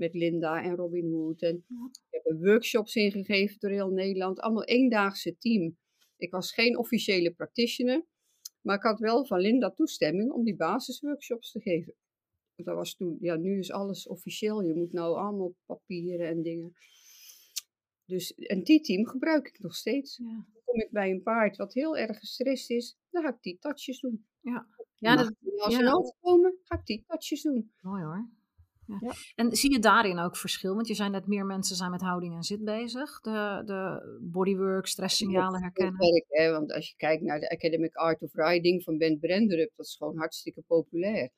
met 0.00 0.14
Linda 0.14 0.62
en 0.62 0.76
Robin 0.76 1.12
Hood. 1.12 1.42
En 1.42 1.64
ik 2.10 2.20
heb 2.22 2.40
workshops 2.40 2.94
ingegeven 2.94 3.58
door 3.58 3.70
heel 3.70 3.90
Nederland. 3.90 4.40
Allemaal 4.40 4.64
eendaagse 4.64 5.36
team. 5.38 5.78
Ik 6.16 6.30
was 6.30 6.52
geen 6.52 6.78
officiële 6.78 7.30
practitioner, 7.32 8.06
maar 8.60 8.76
ik 8.76 8.82
had 8.82 8.98
wel 8.98 9.26
van 9.26 9.40
Linda 9.40 9.70
toestemming 9.70 10.30
om 10.30 10.44
die 10.44 10.56
basisworkshops 10.56 11.52
te 11.52 11.60
geven. 11.60 11.94
Dat 12.56 12.74
was 12.74 12.94
toen, 12.94 13.16
ja, 13.20 13.36
nu 13.36 13.58
is 13.58 13.70
alles 13.70 14.06
officieel. 14.06 14.62
Je 14.62 14.74
moet 14.74 14.92
nou 14.92 15.16
allemaal 15.16 15.54
papieren 15.66 16.28
en 16.28 16.42
dingen. 16.42 16.72
Dus 18.04 18.32
een 18.36 18.64
T-team 18.64 19.06
gebruik 19.06 19.48
ik 19.48 19.60
nog 19.60 19.74
steeds. 19.74 20.16
Ja. 20.16 20.46
Dan 20.52 20.62
kom 20.64 20.80
ik 20.80 20.90
bij 20.90 21.10
een 21.10 21.22
paard 21.22 21.56
wat 21.56 21.74
heel 21.74 21.96
erg 21.96 22.18
gestrest 22.18 22.70
is, 22.70 22.98
dan 23.10 23.22
ga 23.22 23.28
ik 23.28 23.42
die 23.42 23.58
touches 23.58 24.00
doen. 24.00 24.26
Ja, 24.40 24.66
ja 24.94 25.16
dat, 25.16 25.34
als 25.56 25.74
ze 25.74 25.82
ja. 25.82 26.14
komen, 26.20 26.58
ga 26.62 26.78
ik 26.78 26.86
die 26.86 27.04
touches 27.06 27.42
doen. 27.42 27.72
Mooi 27.80 28.02
hoor. 28.02 28.39
Ja. 29.00 29.12
En 29.34 29.56
zie 29.56 29.72
je 29.72 29.78
daarin 29.78 30.18
ook 30.18 30.36
verschil? 30.36 30.74
Want 30.74 30.88
je 30.88 30.94
zei 30.94 31.10
net 31.10 31.26
meer 31.26 31.46
mensen 31.46 31.76
zijn 31.76 31.90
met 31.90 32.00
houding 32.00 32.34
en 32.34 32.42
zit 32.42 32.64
bezig. 32.64 33.20
De, 33.20 33.62
de 33.64 34.18
bodywork, 34.22 34.86
stresssignalen 34.86 35.62
herkennen. 35.62 35.98
Werk, 35.98 36.24
hè? 36.28 36.50
Want 36.50 36.72
als 36.72 36.88
je 36.88 36.96
kijkt 36.96 37.22
naar 37.22 37.40
de 37.40 37.50
Academic 37.50 37.94
Art 37.94 38.22
of 38.22 38.34
Riding 38.34 38.82
van 38.82 38.98
Ben 38.98 39.18
Brenderup, 39.18 39.72
dat 39.76 39.86
is 39.86 39.96
gewoon 39.96 40.18
hartstikke 40.18 40.62
populair. 40.66 41.30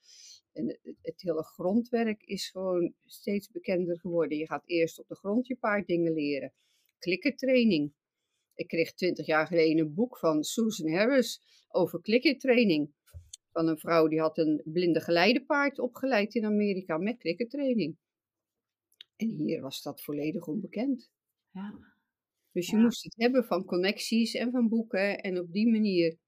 En 0.53 0.67
het, 0.67 0.97
het, 1.03 1.23
hele 1.23 1.45
grondwerk 1.45 2.23
is 2.23 2.51
gewoon 2.51 2.95
steeds 3.05 3.51
bekender 3.51 4.01
geworden. 4.01 4.39
Je 4.39 4.47
gaat 4.47 4.63
eerst 4.67 4.99
op 4.99 5.09
de 5.09 5.17
grond 5.17 5.47
je 5.47 5.57
paard 5.57 5.87
dingen 5.87 6.13
leren. 6.13 6.53
Klikkertraining. 6.99 7.93
Ik 8.55 8.69
kreeg 8.69 8.93
twintig 8.93 9.27
jaar 9.27 9.47
geleden 9.47 9.87
een 9.87 9.95
boek 9.95 10.19
van 10.19 10.45
Susan 10.45 10.93
Harris 10.93 11.41
over 11.69 12.01
klikkertraining 12.01 12.95
van 13.53 13.69
een 13.69 13.79
vrouw 13.79 14.09
die 14.09 14.21
had 14.21 14.39
een 14.39 14.63
blinde 14.65 15.01
geleidepaard 15.01 15.79
opgeleid 15.79 16.35
in 16.35 16.45
Amerika 16.45 16.99
met 16.99 17.19
klikkertraining. 17.19 17.97
En 19.17 19.29
hier 19.29 19.61
was 19.61 19.83
dat 19.83 20.03
volledig 20.03 20.47
onbekend. 20.47 21.11
Ja. 21.51 21.79
Dus 22.53 22.71
je 22.71 22.77
moest 22.77 23.05
het 23.05 23.15
hebben 23.17 23.45
van 23.45 23.65
connecties 23.65 24.35
en 24.35 24.51
van 24.51 24.69
boeken 24.69 25.21
en 25.21 25.39
op 25.39 25.53
die 25.53 25.71
manier 25.71 26.19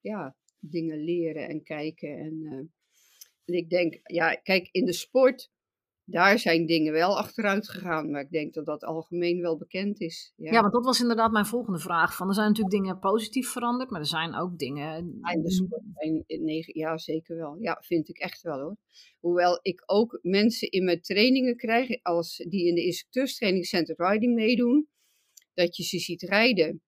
ja, 0.00 0.36
dingen 0.58 1.04
leren 1.04 1.48
en 1.48 1.62
kijken. 1.62 2.18
En, 2.18 2.34
uh, 2.42 2.52
en 3.44 3.54
ik 3.54 3.70
denk, 3.70 4.00
ja, 4.02 4.34
kijk, 4.34 4.68
in 4.72 4.84
de 4.84 4.92
sport 4.92 5.50
daar 6.10 6.38
zijn 6.38 6.66
dingen 6.66 6.92
wel 6.92 7.18
achteruit 7.18 7.68
gegaan, 7.68 8.10
maar 8.10 8.20
ik 8.20 8.30
denk 8.30 8.54
dat 8.54 8.66
dat 8.66 8.84
algemeen 8.84 9.40
wel 9.40 9.56
bekend 9.56 10.00
is. 10.00 10.32
Ja, 10.36 10.52
ja 10.52 10.60
want 10.60 10.72
dat 10.72 10.84
was 10.84 11.00
inderdaad 11.00 11.32
mijn 11.32 11.46
volgende 11.46 11.78
vraag. 11.78 12.16
Van, 12.16 12.28
er 12.28 12.34
zijn 12.34 12.48
natuurlijk 12.48 12.74
dingen 12.74 12.98
positief 12.98 13.48
veranderd, 13.48 13.90
maar 13.90 14.00
er 14.00 14.06
zijn 14.06 14.34
ook 14.34 14.58
dingen... 14.58 15.18
Ja, 15.20 15.32
in, 15.98 16.24
in, 16.26 16.64
ja 16.66 16.98
zeker 16.98 17.36
wel. 17.36 17.56
Ja, 17.58 17.78
vind 17.80 18.08
ik 18.08 18.18
echt 18.18 18.42
wel 18.42 18.60
hoor. 18.60 18.76
Hoewel 19.20 19.58
ik 19.62 19.82
ook 19.86 20.18
mensen 20.22 20.70
in 20.70 20.84
mijn 20.84 21.00
trainingen 21.00 21.56
krijg, 21.56 22.02
als 22.02 22.36
die 22.36 22.66
in 22.66 22.74
de 22.74 22.84
instructeurstraining 22.84 23.66
Center 23.66 23.94
Riding 23.98 24.34
meedoen, 24.34 24.88
dat 25.54 25.76
je 25.76 25.82
ze 25.82 25.98
ziet 25.98 26.22
rijden. 26.22 26.82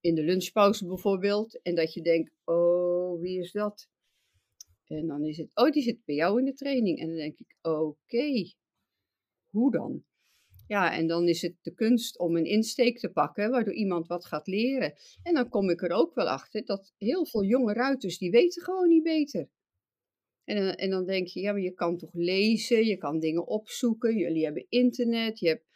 In 0.00 0.14
de 0.14 0.22
lunchpauze 0.22 0.86
bijvoorbeeld. 0.86 1.62
En 1.62 1.74
dat 1.74 1.94
je 1.94 2.02
denkt, 2.02 2.32
oh, 2.44 3.20
wie 3.20 3.38
is 3.38 3.52
dat? 3.52 3.88
En 4.86 5.06
dan 5.06 5.24
is 5.24 5.36
het, 5.36 5.50
oh, 5.54 5.70
die 5.70 5.82
zit 5.82 6.04
bij 6.04 6.14
jou 6.14 6.38
in 6.38 6.44
de 6.44 6.54
training. 6.54 6.98
En 6.98 7.06
dan 7.06 7.16
denk 7.16 7.38
ik, 7.38 7.56
oké, 7.62 8.52
hoe 9.50 9.70
dan? 9.70 10.04
Ja, 10.66 10.96
en 10.96 11.06
dan 11.06 11.28
is 11.28 11.42
het 11.42 11.56
de 11.62 11.74
kunst 11.74 12.18
om 12.18 12.36
een 12.36 12.44
insteek 12.44 12.98
te 12.98 13.08
pakken, 13.08 13.50
waardoor 13.50 13.74
iemand 13.74 14.06
wat 14.06 14.24
gaat 14.24 14.46
leren. 14.46 14.94
En 15.22 15.34
dan 15.34 15.48
kom 15.48 15.70
ik 15.70 15.82
er 15.82 15.90
ook 15.90 16.14
wel 16.14 16.28
achter 16.28 16.64
dat 16.64 16.94
heel 16.98 17.26
veel 17.26 17.44
jonge 17.44 17.72
ruiters, 17.72 18.18
die 18.18 18.30
weten 18.30 18.62
gewoon 18.62 18.88
niet 18.88 19.02
beter. 19.02 19.48
En, 20.44 20.76
en 20.76 20.90
dan 20.90 21.06
denk 21.06 21.26
je, 21.26 21.40
ja, 21.40 21.52
maar 21.52 21.60
je 21.60 21.74
kan 21.74 21.96
toch 21.96 22.12
lezen, 22.12 22.86
je 22.86 22.96
kan 22.96 23.18
dingen 23.18 23.46
opzoeken, 23.46 24.16
jullie 24.16 24.44
hebben 24.44 24.66
internet, 24.68 25.38
je 25.38 25.48
hebt... 25.48 25.70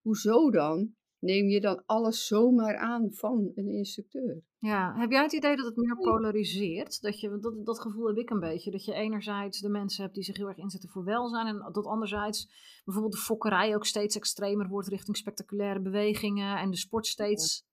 Hoezo 0.00 0.50
dan? 0.50 0.95
Neem 1.18 1.48
je 1.48 1.60
dan 1.60 1.82
alles 1.86 2.26
zomaar 2.26 2.76
aan 2.76 3.12
van 3.12 3.52
een 3.54 3.68
instructeur. 3.68 4.42
Ja, 4.58 4.94
heb 4.98 5.10
jij 5.10 5.22
het 5.22 5.32
idee 5.32 5.56
dat 5.56 5.64
het 5.64 5.76
meer 5.76 5.96
polariseert? 5.96 7.00
Dat, 7.00 7.20
je, 7.20 7.38
dat, 7.38 7.66
dat 7.66 7.80
gevoel 7.80 8.06
heb 8.06 8.16
ik 8.16 8.30
een 8.30 8.40
beetje. 8.40 8.70
Dat 8.70 8.84
je 8.84 8.92
enerzijds 8.92 9.60
de 9.60 9.68
mensen 9.68 10.02
hebt 10.02 10.14
die 10.14 10.24
zich 10.24 10.36
heel 10.36 10.48
erg 10.48 10.56
inzetten 10.56 10.90
voor 10.90 11.04
welzijn. 11.04 11.46
En 11.46 11.72
dat 11.72 11.86
anderzijds 11.86 12.48
bijvoorbeeld 12.84 13.14
de 13.14 13.20
fokkerij 13.20 13.74
ook 13.74 13.86
steeds 13.86 14.16
extremer 14.16 14.68
wordt 14.68 14.88
richting 14.88 15.16
spectaculaire 15.16 15.80
bewegingen. 15.80 16.58
En 16.58 16.70
de 16.70 16.76
sport 16.76 17.06
steeds... 17.06 17.66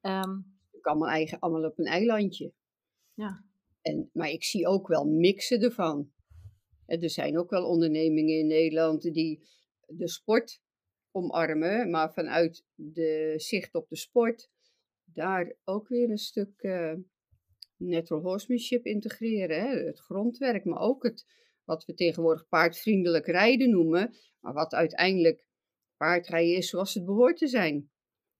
Ja. 0.00 0.22
Um... 0.22 0.58
allemaal, 0.80 1.08
eigen, 1.08 1.38
allemaal 1.38 1.64
op 1.64 1.78
een 1.78 1.84
eilandje. 1.84 2.52
Ja. 3.14 3.44
En, 3.82 4.10
maar 4.12 4.28
ik 4.28 4.44
zie 4.44 4.66
ook 4.66 4.88
wel 4.88 5.04
mixen 5.04 5.60
ervan. 5.60 6.10
Er 6.86 7.10
zijn 7.10 7.38
ook 7.38 7.50
wel 7.50 7.66
ondernemingen 7.66 8.38
in 8.38 8.46
Nederland 8.46 9.02
die 9.02 9.48
de 9.86 10.08
sport 10.08 10.60
omarmen, 11.10 11.90
maar 11.90 12.12
vanuit 12.12 12.64
de 12.74 13.34
zicht 13.36 13.74
op 13.74 13.88
de 13.88 13.96
sport, 13.96 14.50
daar 15.04 15.56
ook 15.64 15.88
weer 15.88 16.10
een 16.10 16.18
stuk 16.18 16.62
uh, 16.62 16.94
natural 17.76 18.22
horsemanship 18.22 18.84
integreren. 18.84 19.60
Hè? 19.60 19.84
Het 19.84 20.00
grondwerk, 20.00 20.64
maar 20.64 20.80
ook 20.80 21.02
het 21.02 21.26
wat 21.64 21.84
we 21.84 21.94
tegenwoordig 21.94 22.48
paardvriendelijk 22.48 23.26
rijden 23.26 23.70
noemen, 23.70 24.16
maar 24.40 24.52
wat 24.52 24.74
uiteindelijk 24.74 25.46
paardrijden 25.96 26.56
is 26.56 26.68
zoals 26.68 26.94
het 26.94 27.04
behoort 27.04 27.36
te 27.36 27.46
zijn. 27.46 27.90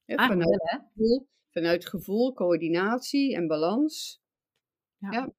Hè? 0.05 0.15
Ah, 0.15 0.29
vanuit, 0.29 0.63
gevoel, 0.63 1.29
vanuit 1.51 1.87
gevoel, 1.87 2.33
coördinatie 2.33 3.35
en 3.35 3.47
balans. 3.47 4.23
Ja. 4.99 5.13
ja. 5.13 5.35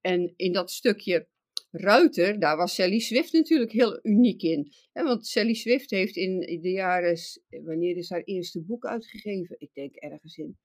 En 0.00 0.32
in 0.36 0.52
dat 0.52 0.70
stukje 0.70 1.28
Ruiter, 1.70 2.38
daar 2.38 2.56
was 2.56 2.74
Sally 2.74 2.98
Swift 2.98 3.32
natuurlijk 3.32 3.72
heel 3.72 3.98
uniek 4.02 4.42
in. 4.42 4.72
want 4.92 5.26
Sally 5.26 5.54
Swift 5.54 5.90
heeft 5.90 6.16
in 6.16 6.60
de 6.60 6.70
jaren, 6.70 7.18
wanneer 7.64 7.96
is 7.96 8.10
haar 8.10 8.22
eerste 8.22 8.62
boek 8.62 8.86
uitgegeven? 8.86 9.56
Ik 9.58 9.70
denk 9.72 9.94
ergens 9.94 10.36
in, 10.36 10.58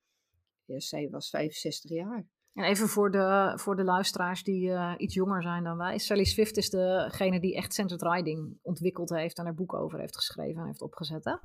ja, 0.64 0.80
zij 0.80 1.08
was 1.10 1.28
65 1.28 1.90
jaar. 1.90 2.26
En 2.52 2.64
even 2.64 2.88
voor 2.88 3.10
de, 3.10 3.52
voor 3.56 3.76
de 3.76 3.84
luisteraars 3.84 4.42
die 4.42 4.68
uh, 4.68 4.94
iets 4.96 5.14
jonger 5.14 5.42
zijn 5.42 5.64
dan 5.64 5.76
wij. 5.76 5.98
Sally 5.98 6.24
Swift 6.24 6.56
is 6.56 6.70
degene 6.70 7.40
die 7.40 7.56
echt 7.56 7.74
Centered 7.74 8.02
Riding 8.02 8.58
ontwikkeld 8.62 9.10
heeft 9.10 9.38
en 9.38 9.44
haar 9.44 9.54
boek 9.54 9.74
over 9.74 9.98
heeft 9.98 10.16
geschreven 10.16 10.60
en 10.60 10.66
heeft 10.66 10.82
opgezet, 10.82 11.24
hè? 11.24 11.36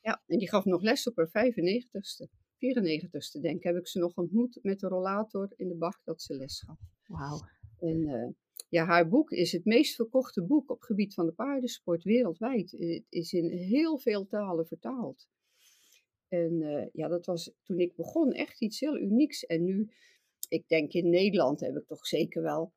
Ja, 0.00 0.22
en 0.26 0.38
die 0.38 0.48
gaf 0.48 0.64
nog 0.64 0.82
les 0.82 1.08
op 1.08 1.16
haar 1.16 1.28
95ste. 1.28 2.42
94ste, 2.54 3.40
denk 3.40 3.56
ik, 3.56 3.62
heb 3.62 3.76
ik 3.76 3.88
ze 3.88 3.98
nog 3.98 4.14
ontmoet 4.14 4.58
met 4.62 4.80
de 4.80 4.88
rollator 4.88 5.52
in 5.56 5.68
de 5.68 5.76
bak 5.76 6.00
dat 6.04 6.22
ze 6.22 6.34
les 6.36 6.62
gaf. 6.66 6.78
Wauw. 7.06 7.40
En 7.78 8.00
uh, 8.00 8.28
ja, 8.68 8.84
haar 8.84 9.08
boek 9.08 9.30
is 9.30 9.52
het 9.52 9.64
meest 9.64 9.94
verkochte 9.94 10.42
boek 10.42 10.70
op 10.70 10.76
het 10.76 10.86
gebied 10.86 11.14
van 11.14 11.26
de 11.26 11.32
paardensport 11.32 12.02
wereldwijd. 12.02 12.70
Het 12.70 13.06
is 13.08 13.32
in 13.32 13.50
heel 13.50 13.98
veel 13.98 14.26
talen 14.26 14.66
vertaald. 14.66 15.28
En 16.28 16.60
uh, 16.60 16.86
ja, 16.92 17.08
dat 17.08 17.26
was 17.26 17.52
toen 17.62 17.78
ik 17.78 17.96
begon 17.96 18.32
echt 18.32 18.60
iets 18.60 18.80
heel 18.80 18.98
unieks. 18.98 19.46
En 19.46 19.64
nu, 19.64 19.90
ik 20.48 20.68
denk 20.68 20.92
in 20.92 21.10
Nederland 21.10 21.60
heb 21.60 21.76
ik 21.76 21.86
toch 21.86 22.06
zeker 22.06 22.42
wel 22.42 22.72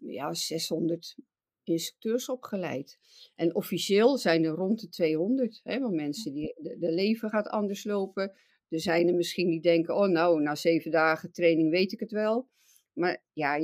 ja, 0.00 0.34
600 0.34 1.16
instructeurs 1.62 2.28
opgeleid. 2.28 2.98
En 3.34 3.54
officieel 3.54 4.18
zijn 4.18 4.44
er 4.44 4.54
rond 4.54 4.80
de 4.80 4.88
200. 4.88 5.60
Hè, 5.62 5.80
want 5.80 5.94
mensen 5.94 6.32
die, 6.32 6.54
de, 6.56 6.78
de 6.78 6.92
leven 6.92 7.30
gaat 7.30 7.48
anders 7.48 7.84
lopen. 7.84 8.32
Er 8.68 8.80
zijn 8.80 9.08
er 9.08 9.14
misschien 9.14 9.48
die 9.48 9.60
denken, 9.60 9.96
oh 9.96 10.08
nou, 10.08 10.42
na 10.42 10.54
zeven 10.54 10.90
dagen 10.90 11.32
training 11.32 11.70
weet 11.70 11.92
ik 11.92 12.00
het 12.00 12.10
wel. 12.10 12.48
Maar 12.92 13.24
ja, 13.32 13.58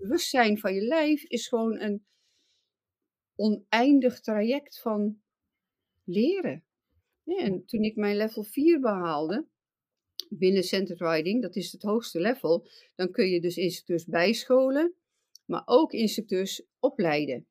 bewustzijn 0.00 0.58
van 0.58 0.74
je 0.74 0.82
lijf 0.82 1.22
is 1.22 1.48
gewoon 1.48 1.80
een 1.80 2.04
oneindig 3.34 4.20
traject 4.20 4.80
van 4.80 5.20
leren. 6.04 6.64
En 7.24 7.64
toen 7.66 7.82
ik 7.82 7.96
mijn 7.96 8.16
level 8.16 8.42
4 8.42 8.80
behaalde, 8.80 9.46
binnen 10.28 10.62
centered 10.62 11.00
riding, 11.00 11.42
dat 11.42 11.56
is 11.56 11.72
het 11.72 11.82
hoogste 11.82 12.20
level, 12.20 12.66
dan 12.94 13.10
kun 13.10 13.28
je 13.28 13.40
dus 13.40 13.56
instructeurs 13.56 14.04
bijscholen, 14.04 14.94
maar 15.44 15.62
ook 15.64 15.92
instructeurs 15.92 16.62
opleiden. 16.78 17.46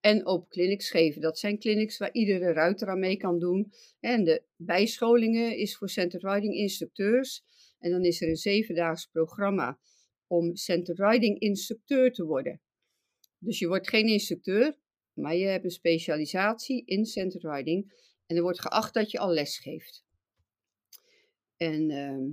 En 0.00 0.26
open 0.26 0.48
clinics 0.48 0.90
geven. 0.90 1.20
Dat 1.20 1.38
zijn 1.38 1.58
clinics 1.58 1.98
waar 1.98 2.12
iedere 2.12 2.52
ruiter 2.52 2.88
aan 2.88 2.98
mee 2.98 3.16
kan 3.16 3.38
doen. 3.38 3.72
En 4.00 4.24
de 4.24 4.42
bijscholingen 4.56 5.56
is 5.56 5.76
voor 5.76 5.88
centered 5.88 6.34
riding 6.34 6.54
instructeurs. 6.54 7.44
En 7.78 7.90
dan 7.90 8.04
is 8.04 8.20
er 8.20 8.28
een 8.28 8.36
zevendaags 8.36 9.06
programma 9.06 9.78
om 10.26 10.56
centered 10.56 10.98
riding 10.98 11.38
instructeur 11.38 12.12
te 12.12 12.24
worden. 12.24 12.60
Dus 13.38 13.58
je 13.58 13.68
wordt 13.68 13.88
geen 13.88 14.06
instructeur, 14.06 14.78
maar 15.12 15.36
je 15.36 15.46
hebt 15.46 15.64
een 15.64 15.70
specialisatie 15.70 16.82
in 16.84 17.04
centered 17.04 17.56
riding. 17.56 17.92
En 18.26 18.36
er 18.36 18.42
wordt 18.42 18.60
geacht 18.60 18.94
dat 18.94 19.10
je 19.10 19.18
al 19.18 19.32
les 19.32 19.58
geeft. 19.58 20.04
En 21.56 21.90
ehm, 21.90 22.28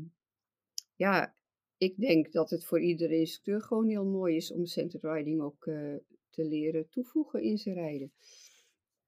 ja, 0.95 1.35
ik 1.77 1.97
denk 1.97 2.31
dat 2.31 2.49
het 2.49 2.65
voor 2.65 2.81
iedere 2.81 3.17
instructeur 3.19 3.61
gewoon 3.61 3.87
heel 3.87 4.05
mooi 4.05 4.35
is 4.35 4.51
om 4.51 4.65
centered 4.65 5.03
riding 5.03 5.41
ook 5.41 5.65
uh, 5.65 5.95
te 6.29 6.45
leren 6.45 6.89
toevoegen 6.89 7.41
in 7.41 7.57
zijn 7.57 7.75
rijden. 7.75 8.11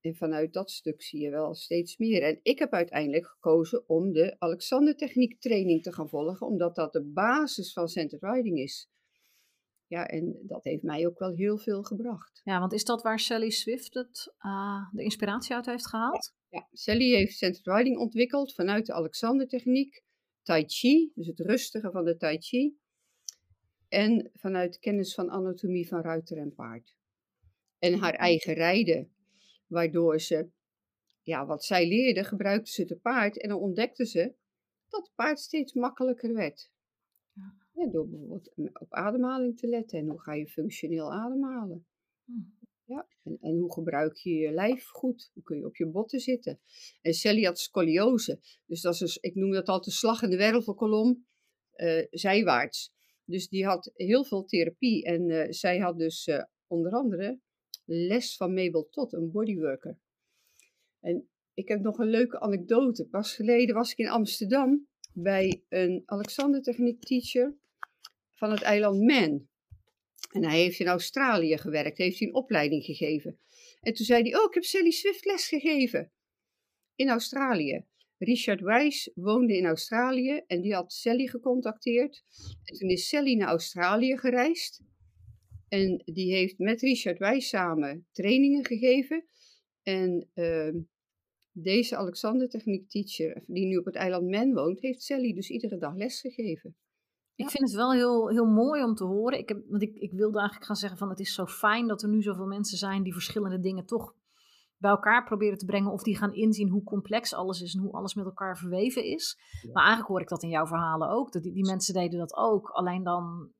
En 0.05 0.15
vanuit 0.15 0.53
dat 0.53 0.71
stuk 0.71 1.01
zie 1.01 1.21
je 1.21 1.29
wel 1.29 1.55
steeds 1.55 1.97
meer. 1.97 2.23
En 2.23 2.39
ik 2.41 2.59
heb 2.59 2.71
uiteindelijk 2.71 3.25
gekozen 3.25 3.89
om 3.89 4.11
de 4.11 4.35
Alexander 4.39 4.95
Techniek 4.95 5.39
training 5.39 5.83
te 5.83 5.93
gaan 5.93 6.09
volgen, 6.09 6.47
omdat 6.47 6.75
dat 6.75 6.93
de 6.93 7.03
basis 7.03 7.73
van 7.73 7.87
centered 7.87 8.23
riding 8.23 8.59
is. 8.59 8.89
Ja, 9.87 10.07
en 10.07 10.39
dat 10.41 10.63
heeft 10.63 10.83
mij 10.83 11.07
ook 11.07 11.19
wel 11.19 11.31
heel 11.31 11.57
veel 11.57 11.83
gebracht. 11.83 12.41
Ja, 12.43 12.59
want 12.59 12.73
is 12.73 12.83
dat 12.83 13.01
waar 13.01 13.19
Sally 13.19 13.49
Swift 13.49 13.93
het, 13.93 14.33
uh, 14.39 14.91
de 14.91 15.03
inspiratie 15.03 15.55
uit 15.55 15.65
heeft 15.65 15.87
gehaald? 15.87 16.33
Ja, 16.49 16.67
Sally 16.71 17.15
heeft 17.15 17.37
centered 17.37 17.77
riding 17.77 17.97
ontwikkeld 17.97 18.53
vanuit 18.53 18.85
de 18.85 18.93
Alexander 18.93 19.47
Techniek, 19.47 20.03
Tai 20.43 20.63
Chi, 20.67 21.11
dus 21.15 21.27
het 21.27 21.39
rustige 21.39 21.91
van 21.91 22.05
de 22.05 22.17
Tai 22.17 22.37
Chi, 22.37 22.77
en 23.87 24.29
vanuit 24.33 24.79
kennis 24.79 25.13
van 25.13 25.29
anatomie 25.29 25.87
van 25.87 26.01
ruiter 26.01 26.37
en 26.37 26.53
paard 26.53 26.95
en 27.79 27.99
haar 27.99 28.13
eigen 28.13 28.53
rijden. 28.53 29.14
Waardoor 29.67 30.19
ze, 30.19 30.49
ja, 31.21 31.45
wat 31.45 31.65
zij 31.65 31.87
leerde, 31.87 32.23
gebruikte 32.23 32.71
ze 32.71 32.85
te 32.85 32.95
paard 32.95 33.41
en 33.41 33.49
dan 33.49 33.59
ontdekte 33.59 34.05
ze 34.05 34.35
dat 34.87 35.05
het 35.05 35.15
paard 35.15 35.39
steeds 35.39 35.73
makkelijker 35.73 36.33
werd. 36.33 36.71
Ja. 37.73 37.87
door 37.91 38.09
bijvoorbeeld 38.09 38.51
op 38.79 38.93
ademhaling 38.93 39.57
te 39.57 39.67
letten 39.67 39.99
en 39.99 40.09
hoe 40.09 40.21
ga 40.21 40.33
je 40.33 40.47
functioneel 40.47 41.13
ademhalen. 41.13 41.87
Hm. 42.25 42.31
Ja, 42.85 43.07
en, 43.23 43.37
en, 43.41 43.57
hoe 43.57 43.73
gebruik 43.73 44.15
je 44.17 44.33
je 44.33 44.51
lijf 44.51 44.87
goed? 44.87 45.31
Hoe 45.33 45.43
kun 45.43 45.57
je 45.57 45.65
op 45.65 45.75
je 45.75 45.87
botten 45.87 46.19
zitten? 46.19 46.59
En 47.01 47.13
Sally 47.13 47.43
had 47.43 47.59
scoliose. 47.59 48.39
Dus 48.65 48.81
dat 48.81 48.93
is, 48.93 48.99
dus, 48.99 49.17
ik 49.17 49.35
noem 49.35 49.51
dat 49.51 49.67
altijd 49.67 49.85
de 49.85 49.91
slag 49.91 50.21
in 50.21 50.29
de 50.29 50.37
wervelkolom, 50.37 51.25
uh, 51.75 52.05
zijwaarts. 52.09 52.93
Dus 53.23 53.47
die 53.47 53.65
had 53.65 53.91
heel 53.93 54.25
veel 54.25 54.45
therapie. 54.45 55.03
En 55.03 55.29
uh, 55.29 55.45
zij 55.49 55.77
had 55.77 55.97
dus 55.97 56.27
uh, 56.27 56.43
onder 56.67 56.91
andere 56.91 57.39
les 57.85 58.35
van 58.35 58.53
Mabel 58.53 58.87
Todd, 58.89 59.13
een 59.13 59.31
bodyworker. 59.31 59.97
En 60.99 61.29
ik 61.53 61.67
heb 61.67 61.81
nog 61.81 61.97
een 61.97 62.09
leuke 62.09 62.39
anekdote. 62.39 63.05
Pas 63.05 63.35
geleden 63.35 63.75
was 63.75 63.91
ik 63.91 63.97
in 63.97 64.09
Amsterdam 64.09 64.87
bij 65.13 65.63
een 65.69 66.03
Alexander 66.05 66.61
Techniek 66.61 67.01
teacher 67.01 67.55
van 68.33 68.51
het 68.51 68.61
eiland 68.61 69.01
Man. 69.01 69.47
En 70.31 70.43
hij 70.43 70.59
heeft 70.59 70.79
in 70.79 70.87
Australië 70.87 71.57
gewerkt, 71.57 71.97
heeft 71.97 72.19
hij 72.19 72.27
een 72.27 72.35
opleiding 72.35 72.83
gegeven. 72.83 73.39
En 73.81 73.93
toen 73.93 74.05
zei 74.05 74.21
hij, 74.21 74.39
oh, 74.39 74.43
ik 74.43 74.53
heb 74.53 74.63
Sally 74.63 74.91
Swift 74.91 75.25
les 75.25 75.47
gegeven 75.47 76.11
in 76.95 77.09
Australië. 77.09 77.85
Richard 78.17 78.61
Weiss 78.61 79.11
woonde 79.15 79.57
in 79.57 79.65
Australië 79.65 80.41
en 80.47 80.61
die 80.61 80.73
had 80.73 80.93
Sally 80.93 81.27
gecontacteerd. 81.27 82.23
En 82.63 82.77
toen 82.77 82.89
is 82.89 83.07
Sally 83.07 83.35
naar 83.35 83.47
Australië 83.47 84.17
gereisd. 84.17 84.83
En 85.67 86.01
die 86.05 86.33
heeft 86.33 86.57
met 86.57 86.81
Richard 86.81 87.17
Wijs 87.17 87.49
samen 87.49 88.07
trainingen 88.11 88.65
gegeven. 88.65 89.25
En 89.83 90.29
uh, 90.33 90.73
deze 91.51 91.95
Alexander 91.95 92.49
Techniek 92.49 92.89
Teacher, 92.89 93.43
die 93.47 93.65
nu 93.65 93.77
op 93.77 93.85
het 93.85 93.95
eiland 93.95 94.27
Men 94.27 94.53
woont, 94.53 94.79
heeft 94.79 95.03
Sally 95.03 95.33
dus 95.33 95.49
iedere 95.49 95.77
dag 95.77 95.95
les 95.95 96.21
gegeven. 96.21 96.75
Ik 97.35 97.49
vind 97.49 97.63
het 97.63 97.75
wel 97.75 97.93
heel, 97.93 98.29
heel 98.29 98.45
mooi 98.45 98.83
om 98.83 98.95
te 98.95 99.03
horen. 99.03 99.39
Ik, 99.39 99.49
heb, 99.49 99.63
want 99.67 99.81
ik, 99.81 99.95
ik 99.95 100.11
wilde 100.11 100.37
eigenlijk 100.37 100.67
gaan 100.67 100.75
zeggen 100.75 100.97
van 100.97 101.09
het 101.09 101.19
is 101.19 101.33
zo 101.33 101.45
fijn 101.45 101.87
dat 101.87 102.01
er 102.03 102.09
nu 102.09 102.21
zoveel 102.21 102.45
mensen 102.45 102.77
zijn 102.77 103.03
die 103.03 103.13
verschillende 103.13 103.59
dingen 103.59 103.85
toch 103.85 104.13
bij 104.77 104.91
elkaar 104.91 105.23
proberen 105.23 105.57
te 105.57 105.65
brengen. 105.65 105.91
Of 105.91 106.03
die 106.03 106.17
gaan 106.17 106.33
inzien 106.33 106.69
hoe 106.69 106.83
complex 106.83 107.33
alles 107.33 107.61
is 107.61 107.73
en 107.73 107.81
hoe 107.81 107.91
alles 107.91 108.13
met 108.13 108.25
elkaar 108.25 108.57
verweven 108.57 109.03
is. 109.03 109.37
Maar 109.73 109.83
eigenlijk 109.83 110.07
hoor 110.07 110.21
ik 110.21 110.27
dat 110.27 110.43
in 110.43 110.49
jouw 110.49 110.65
verhalen 110.65 111.09
ook. 111.09 111.31
Dat 111.31 111.43
die, 111.43 111.53
die 111.53 111.65
mensen 111.65 111.93
deden 111.93 112.19
dat 112.19 112.35
ook. 112.35 112.69
Alleen 112.69 113.03
dan 113.03 113.51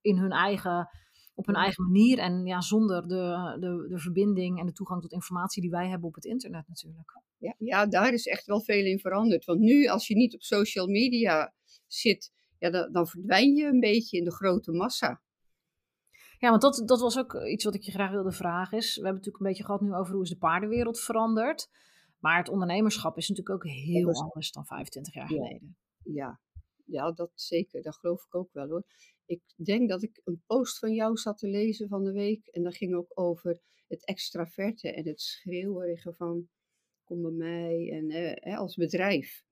in 0.00 0.16
hun 0.16 0.30
eigen 0.30 0.88
op 1.34 1.46
hun 1.46 1.54
eigen 1.54 1.84
manier 1.84 2.18
en 2.18 2.46
ja, 2.46 2.60
zonder 2.60 3.08
de, 3.08 3.56
de, 3.60 3.86
de 3.88 3.98
verbinding 3.98 4.58
en 4.60 4.66
de 4.66 4.72
toegang 4.72 5.02
tot 5.02 5.12
informatie 5.12 5.62
die 5.62 5.70
wij 5.70 5.88
hebben 5.88 6.08
op 6.08 6.14
het 6.14 6.24
internet 6.24 6.68
natuurlijk. 6.68 7.20
Ja, 7.38 7.54
ja, 7.58 7.86
daar 7.86 8.12
is 8.12 8.26
echt 8.26 8.46
wel 8.46 8.60
veel 8.60 8.84
in 8.84 8.98
veranderd. 8.98 9.44
Want 9.44 9.60
nu, 9.60 9.86
als 9.86 10.06
je 10.06 10.16
niet 10.16 10.34
op 10.34 10.42
social 10.42 10.86
media 10.86 11.54
zit, 11.86 12.32
ja, 12.58 12.70
dan, 12.70 12.92
dan 12.92 13.06
verdwijn 13.06 13.54
je 13.54 13.64
een 13.64 13.80
beetje 13.80 14.18
in 14.18 14.24
de 14.24 14.32
grote 14.32 14.72
massa. 14.72 15.20
Ja, 16.38 16.50
want 16.50 16.62
dat, 16.62 16.82
dat 16.86 17.00
was 17.00 17.18
ook 17.18 17.34
iets 17.34 17.64
wat 17.64 17.74
ik 17.74 17.82
je 17.82 17.92
graag 17.92 18.10
wilde 18.10 18.32
vragen. 18.32 18.78
Is, 18.78 18.86
we 18.86 19.02
hebben 19.02 19.14
natuurlijk 19.14 19.44
een 19.44 19.48
beetje 19.48 19.64
gehad 19.64 19.80
nu 19.80 19.94
over 19.94 20.14
hoe 20.14 20.22
is 20.22 20.28
de 20.28 20.36
paardenwereld 20.36 21.00
veranderd. 21.00 21.68
Maar 22.18 22.38
het 22.38 22.48
ondernemerschap 22.48 23.16
is 23.16 23.28
natuurlijk 23.28 23.64
ook 23.64 23.70
heel 23.72 24.12
anders 24.12 24.52
dan 24.52 24.66
25 24.66 25.14
jaar 25.14 25.26
geleden. 25.26 25.76
Ja, 26.02 26.40
ja, 26.92 27.12
dat 27.12 27.30
zeker. 27.34 27.82
Dat 27.82 27.96
geloof 27.96 28.24
ik 28.24 28.34
ook 28.34 28.52
wel 28.52 28.68
hoor 28.68 28.84
ik 29.32 29.66
denk 29.66 29.88
dat 29.88 30.02
ik 30.02 30.20
een 30.24 30.42
post 30.46 30.78
van 30.78 30.94
jou 30.94 31.16
zat 31.16 31.38
te 31.38 31.48
lezen 31.48 31.88
van 31.88 32.04
de 32.04 32.12
week. 32.12 32.46
En 32.46 32.62
dat 32.62 32.76
ging 32.76 32.94
ook 32.94 33.10
over 33.14 33.60
het 33.88 34.04
extraverte 34.04 34.92
en 34.92 35.06
het 35.06 35.20
schreeuwerige 35.20 36.14
van 36.14 36.48
kom 37.04 37.22
bij 37.22 37.30
mij 37.30 37.90
en 37.92 38.10
eh, 38.10 38.58
als 38.58 38.74
bedrijf. 38.74 39.44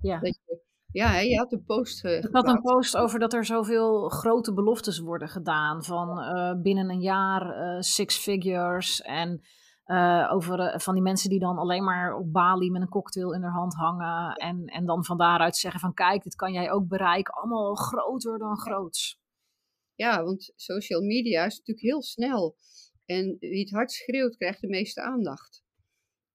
Ja. 0.00 0.20
Dat 0.20 0.38
je, 0.46 0.60
ja, 0.92 1.18
je 1.18 1.36
had 1.36 1.52
een 1.52 1.64
post. 1.64 2.04
Uh, 2.04 2.16
ik 2.16 2.28
had 2.32 2.48
een 2.48 2.60
post 2.60 2.96
over 2.96 3.18
dat 3.18 3.32
er 3.32 3.44
zoveel 3.44 4.08
grote 4.08 4.52
beloftes 4.54 4.98
worden 4.98 5.28
gedaan. 5.28 5.84
Van 5.84 6.08
uh, 6.08 6.62
binnen 6.62 6.90
een 6.90 7.00
jaar 7.00 7.74
uh, 7.74 7.80
six 7.80 8.16
figures. 8.16 9.00
En 9.00 9.42
over 10.30 10.80
van 10.80 10.94
die 10.94 11.02
mensen 11.02 11.30
die 11.30 11.38
dan 11.38 11.58
alleen 11.58 11.84
maar 11.84 12.16
op 12.16 12.32
Bali 12.32 12.70
met 12.70 12.82
een 12.82 12.88
cocktail 12.88 13.34
in 13.34 13.42
hun 13.42 13.52
hand 13.52 13.74
hangen. 13.74 14.34
En, 14.34 14.64
en 14.64 14.86
dan 14.86 15.04
van 15.04 15.18
daaruit 15.18 15.56
zeggen 15.56 15.80
van 15.80 15.94
kijk, 15.94 16.22
dit 16.22 16.34
kan 16.34 16.52
jij 16.52 16.70
ook 16.70 16.88
bereiken. 16.88 17.34
Allemaal 17.34 17.74
groter 17.74 18.38
dan 18.38 18.58
groots. 18.58 19.20
Ja, 19.94 20.24
want 20.24 20.52
social 20.56 21.02
media 21.02 21.44
is 21.44 21.58
natuurlijk 21.58 21.86
heel 21.86 22.02
snel. 22.02 22.56
En 23.04 23.36
wie 23.38 23.60
het 23.60 23.70
hard 23.70 23.92
schreeuwt, 23.92 24.36
krijgt 24.36 24.60
de 24.60 24.68
meeste 24.68 25.02
aandacht. 25.02 25.62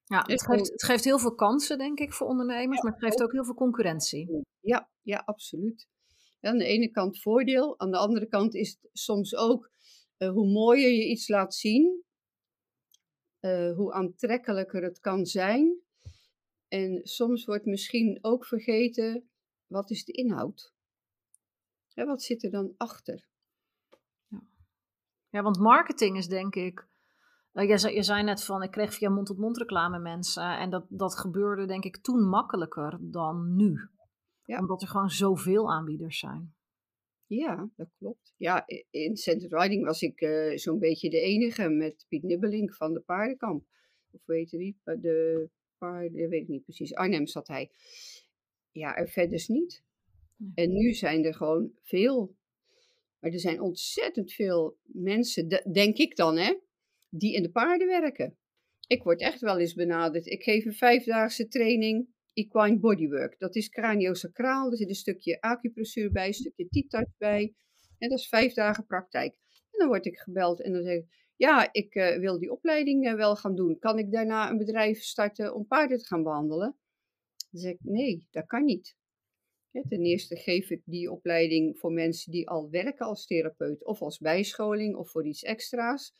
Ja, 0.03 0.23
het 0.27 0.43
geeft, 0.43 0.71
het 0.71 0.83
geeft 0.83 1.03
heel 1.03 1.19
veel 1.19 1.35
kansen, 1.35 1.77
denk 1.77 1.99
ik, 1.99 2.13
voor 2.13 2.27
ondernemers, 2.27 2.81
maar 2.81 2.91
het 2.91 3.03
geeft 3.03 3.23
ook 3.23 3.31
heel 3.31 3.45
veel 3.45 3.53
concurrentie. 3.53 4.43
Ja, 4.59 4.89
ja, 5.01 5.21
absoluut. 5.25 5.87
aan 6.41 6.57
de 6.57 6.65
ene 6.65 6.91
kant 6.91 7.21
voordeel, 7.21 7.79
aan 7.79 7.91
de 7.91 7.97
andere 7.97 8.27
kant 8.27 8.55
is 8.55 8.69
het 8.69 8.89
soms 8.93 9.35
ook 9.35 9.71
uh, 10.17 10.29
hoe 10.29 10.51
mooier 10.51 10.91
je 10.91 11.09
iets 11.09 11.27
laat 11.27 11.55
zien, 11.55 12.03
uh, 13.45 13.75
hoe 13.75 13.93
aantrekkelijker 13.93 14.84
het 14.84 14.99
kan 14.99 15.25
zijn. 15.25 15.82
En 16.67 16.99
soms 17.03 17.45
wordt 17.45 17.65
misschien 17.65 18.19
ook 18.21 18.45
vergeten, 18.45 19.29
wat 19.67 19.89
is 19.89 20.06
de 20.06 20.12
inhoud? 20.12 20.73
Ja, 21.88 22.06
wat 22.06 22.23
zit 22.23 22.43
er 22.43 22.51
dan 22.51 22.73
achter? 22.77 23.27
Ja, 25.29 25.41
want 25.41 25.60
marketing 25.60 26.17
is 26.17 26.27
denk 26.27 26.56
ik. 26.56 26.88
Uh, 27.53 27.67
je, 27.69 27.77
zei, 27.77 27.95
je 27.95 28.03
zei 28.03 28.23
net 28.23 28.43
van, 28.43 28.63
ik 28.63 28.71
kreeg 28.71 28.93
via 28.93 29.10
mond-tot-mond 29.10 29.58
reclame 29.58 29.99
mensen. 29.99 30.58
En 30.58 30.69
dat, 30.69 30.86
dat 30.89 31.17
gebeurde 31.17 31.65
denk 31.65 31.84
ik 31.84 31.97
toen 31.97 32.27
makkelijker 32.27 32.97
dan 33.01 33.56
nu. 33.56 33.89
Ja. 34.45 34.60
Omdat 34.60 34.82
er 34.82 34.88
gewoon 34.88 35.10
zoveel 35.10 35.71
aanbieders 35.71 36.19
zijn. 36.19 36.56
Ja, 37.36 37.69
dat 37.76 37.89
klopt. 37.98 38.34
Ja, 38.38 38.67
in 38.89 39.17
Centered 39.17 39.62
Riding 39.62 39.86
was 39.86 40.02
ik 40.02 40.22
uh, 40.22 40.58
zo'n 40.58 40.80
beetje 40.80 41.10
de 41.10 41.19
enige 41.19 41.69
met 41.69 42.06
Piet 42.10 42.24
Nibbelink 42.24 42.76
van 42.76 42.93
de 42.93 43.00
paardenkamp. 43.00 43.65
Of 44.12 44.22
weet 44.26 44.50
je 44.50 44.58
wie? 44.58 44.77
De 44.84 45.50
paarden, 45.77 46.29
weet 46.29 46.42
ik 46.42 46.48
niet 46.48 46.63
precies. 46.63 46.94
Arnhem 46.94 47.27
zat 47.27 47.48
hij. 47.48 47.71
Ja, 48.71 48.96
er 48.96 49.10
verder 49.10 49.44
niet. 49.48 49.84
En 50.56 50.73
nu 50.73 50.94
zijn 50.94 51.25
er 51.25 51.34
gewoon 51.34 51.71
veel 51.81 52.36
maar 53.23 53.31
er 53.31 53.40
zijn 53.40 53.62
ontzettend 53.62 54.34
veel 54.34 54.77
mensen, 54.84 55.48
denk 55.71 55.98
ik 55.98 56.15
dan, 56.15 56.38
hè, 56.38 56.54
die 57.10 57.34
in 57.34 57.44
de 57.44 57.52
paarden 57.52 57.88
werken. 57.88 58.38
Ik 58.88 59.04
word 59.04 59.21
echt 59.21 59.42
wel 59.42 59.60
eens 59.60 59.73
benaderd. 59.73 60.25
Ik 60.25 60.44
geef 60.44 60.65
een 60.65 60.73
vijfdaagse 60.73 61.48
training 61.48 62.08
equine 62.34 62.79
bodywork. 62.79 63.40
Dat 63.40 63.56
is 63.56 63.69
craniosacraal. 63.69 64.71
Er 64.71 64.77
zit 64.77 64.90
een 64.90 64.96
stukje 64.96 65.42
acupressuur 65.42 66.12
bij, 66.12 66.27
een 66.27 66.34
stukje 66.34 66.67
t-touch 66.67 67.17
bij. 67.17 67.54
En 67.98 68.10
dat 68.10 68.19
is 68.19 68.27
vijf 68.27 68.54
dagen 68.54 68.86
praktijk. 68.86 69.34
En 69.71 69.79
dan 69.79 69.88
word 69.88 70.06
ik 70.06 70.17
gebeld 70.17 70.62
en 70.62 70.73
dan 70.73 70.84
zeg 70.84 70.96
ik, 70.96 71.31
ja, 71.36 71.73
ik 71.73 71.96
uh, 71.96 72.17
wil 72.17 72.40
die 72.40 72.52
opleiding 72.52 73.08
uh, 73.08 73.13
wel 73.13 73.36
gaan 73.36 73.56
doen. 73.56 73.79
Kan 73.79 74.00
ik 74.00 74.12
daarna 74.12 74.50
een 74.50 74.58
bedrijf 74.58 75.02
starten 75.02 75.56
om 75.56 75.67
paarden 75.67 75.98
te 75.98 76.06
gaan 76.06 76.23
behandelen? 76.23 76.77
Dan 77.52 77.62
zeg 77.62 77.71
ik, 77.71 77.79
nee, 77.81 78.27
dat 78.31 78.46
kan 78.46 78.63
niet. 78.63 78.96
ten 79.71 80.02
eerste 80.02 80.36
geef 80.36 80.69
ik 80.69 80.81
die 80.86 81.12
opleiding 81.12 81.79
voor 81.79 81.92
mensen 81.92 82.31
die 82.31 82.50
al 82.50 82.69
werken 82.69 83.06
als 83.06 83.25
therapeut 83.25 83.86
of 83.86 84.02
als 84.02 84.17
bijscholing 84.17 84.96
of 84.96 85.10
voor 85.12 85.27
iets 85.27 85.44
extra's. 85.44 86.13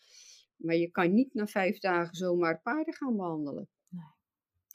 Maar 0.56 0.76
je 0.76 0.92
kan 0.92 1.14
niet 1.14 1.34
na 1.34 1.48
vijf 1.48 1.80
dagen 1.80 2.16
zomaar 2.16 2.62
paarden 2.62 2.94
gaan 2.94 3.16
behandelen. 3.16 3.70
Nee. 3.88 4.02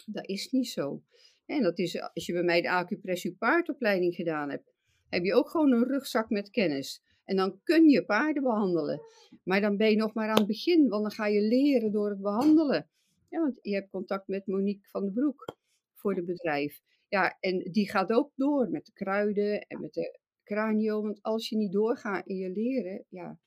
Dat 0.07 0.29
is 0.29 0.51
niet 0.51 0.69
zo. 0.69 1.03
En 1.49 1.63
dat 1.63 1.79
is, 1.79 2.01
als 2.01 2.27
je 2.27 2.33
bij 2.33 2.43
mij 2.43 2.61
de 2.61 2.71
acupressuur 2.71 3.33
paardopleiding 3.33 4.15
gedaan 4.15 4.51
hebt, 4.51 4.73
heb 5.09 5.25
je 5.25 5.35
ook 5.35 5.49
gewoon 5.49 5.73
een 5.73 5.87
rugzak 5.87 6.31
met 6.31 6.51
kennis. 6.51 7.03
En 7.25 7.37
dan 7.37 7.61
kun 7.63 7.89
je 7.89 8.05
paarden 8.05 8.43
behandelen. 8.43 9.01
Maar 9.43 9.61
dan 9.61 9.77
ben 9.77 9.91
je 9.91 9.97
nog 9.97 10.15
maar 10.15 10.29
aan 10.29 10.39
het 10.39 10.47
begin, 10.47 10.89
want 10.89 11.03
dan 11.03 11.13
ga 11.13 11.27
je 11.27 11.41
leren 11.41 11.93
door 11.93 12.09
het 12.09 12.21
behandelen. 12.21 12.89
Ja, 13.29 13.41
want 13.41 13.59
je 13.63 13.75
hebt 13.75 13.91
contact 13.91 14.29
met 14.29 14.47
Monique 14.47 14.89
van 14.89 15.05
den 15.05 15.13
Broek 15.13 15.57
voor 15.95 16.15
het 16.15 16.25
bedrijf. 16.25 16.81
Ja, 17.09 17.37
en 17.41 17.59
die 17.59 17.91
gaat 17.91 18.13
ook 18.13 18.33
door 18.35 18.71
met 18.71 18.87
de 18.87 18.93
kruiden 18.93 19.61
en 19.61 19.81
met 19.81 19.95
de 19.95 20.19
cranio. 20.45 21.03
Want 21.03 21.23
als 21.23 21.49
je 21.49 21.57
niet 21.57 21.73
doorgaat 21.73 22.27
in 22.27 22.37
je 22.37 22.51
leren, 22.51 23.05
ja. 23.09 23.39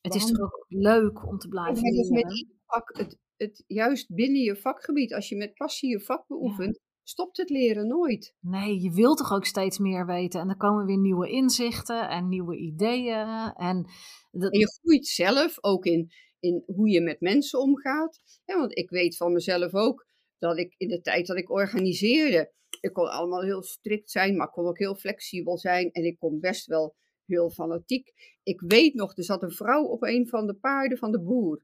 Het 0.00 0.14
is 0.14 0.26
toch 0.26 0.54
ook 0.54 0.64
leuk 0.68 1.26
om 1.26 1.38
te 1.38 1.48
blijven 1.48 1.82
leren? 1.82 1.98
Het 1.98 2.04
is 2.04 2.22
met 2.22 2.46
vak, 2.66 2.96
het, 2.96 3.18
het, 3.40 3.64
juist 3.66 4.14
binnen 4.14 4.40
je 4.40 4.56
vakgebied, 4.56 5.14
als 5.14 5.28
je 5.28 5.36
met 5.36 5.54
passie 5.54 5.90
je 5.90 6.00
vak 6.00 6.26
beoefent, 6.26 6.80
stopt 7.02 7.36
het 7.36 7.50
leren 7.50 7.86
nooit. 7.86 8.34
Nee, 8.40 8.80
je 8.80 8.92
wilt 8.92 9.18
toch 9.18 9.32
ook 9.32 9.44
steeds 9.44 9.78
meer 9.78 10.06
weten. 10.06 10.40
En 10.40 10.46
dan 10.46 10.56
komen 10.56 10.86
weer 10.86 10.98
nieuwe 10.98 11.28
inzichten 11.30 12.08
en 12.08 12.28
nieuwe 12.28 12.56
ideeën. 12.56 13.52
En, 13.56 13.86
dat... 14.30 14.52
en 14.52 14.58
je 14.58 14.78
groeit 14.80 15.06
zelf 15.06 15.64
ook 15.64 15.84
in, 15.84 16.10
in 16.40 16.62
hoe 16.66 16.88
je 16.88 17.00
met 17.00 17.20
mensen 17.20 17.60
omgaat. 17.60 18.20
Ja, 18.44 18.56
want 18.58 18.78
ik 18.78 18.90
weet 18.90 19.16
van 19.16 19.32
mezelf 19.32 19.74
ook 19.74 20.06
dat 20.38 20.58
ik 20.58 20.74
in 20.76 20.88
de 20.88 21.00
tijd 21.00 21.26
dat 21.26 21.36
ik 21.36 21.50
organiseerde, 21.50 22.52
ik 22.80 22.92
kon 22.92 23.10
allemaal 23.10 23.42
heel 23.42 23.62
strikt 23.62 24.10
zijn, 24.10 24.36
maar 24.36 24.46
ik 24.46 24.52
kon 24.52 24.66
ook 24.66 24.78
heel 24.78 24.94
flexibel 24.94 25.58
zijn 25.58 25.90
en 25.90 26.04
ik 26.04 26.18
kon 26.18 26.40
best 26.40 26.66
wel 26.66 26.94
heel 27.26 27.50
fanatiek. 27.50 28.12
Ik 28.42 28.60
weet 28.60 28.94
nog, 28.94 29.16
er 29.16 29.24
zat 29.24 29.42
een 29.42 29.50
vrouw 29.50 29.84
op 29.84 30.02
een 30.02 30.28
van 30.28 30.46
de 30.46 30.54
paarden 30.54 30.98
van 30.98 31.12
de 31.12 31.22
boer. 31.22 31.62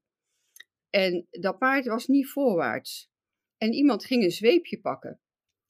En 0.96 1.26
dat 1.30 1.58
paard 1.58 1.86
was 1.86 2.06
niet 2.06 2.28
voorwaarts. 2.28 3.10
En 3.58 3.72
iemand 3.72 4.04
ging 4.04 4.22
een 4.22 4.30
zweepje 4.30 4.80
pakken. 4.80 5.20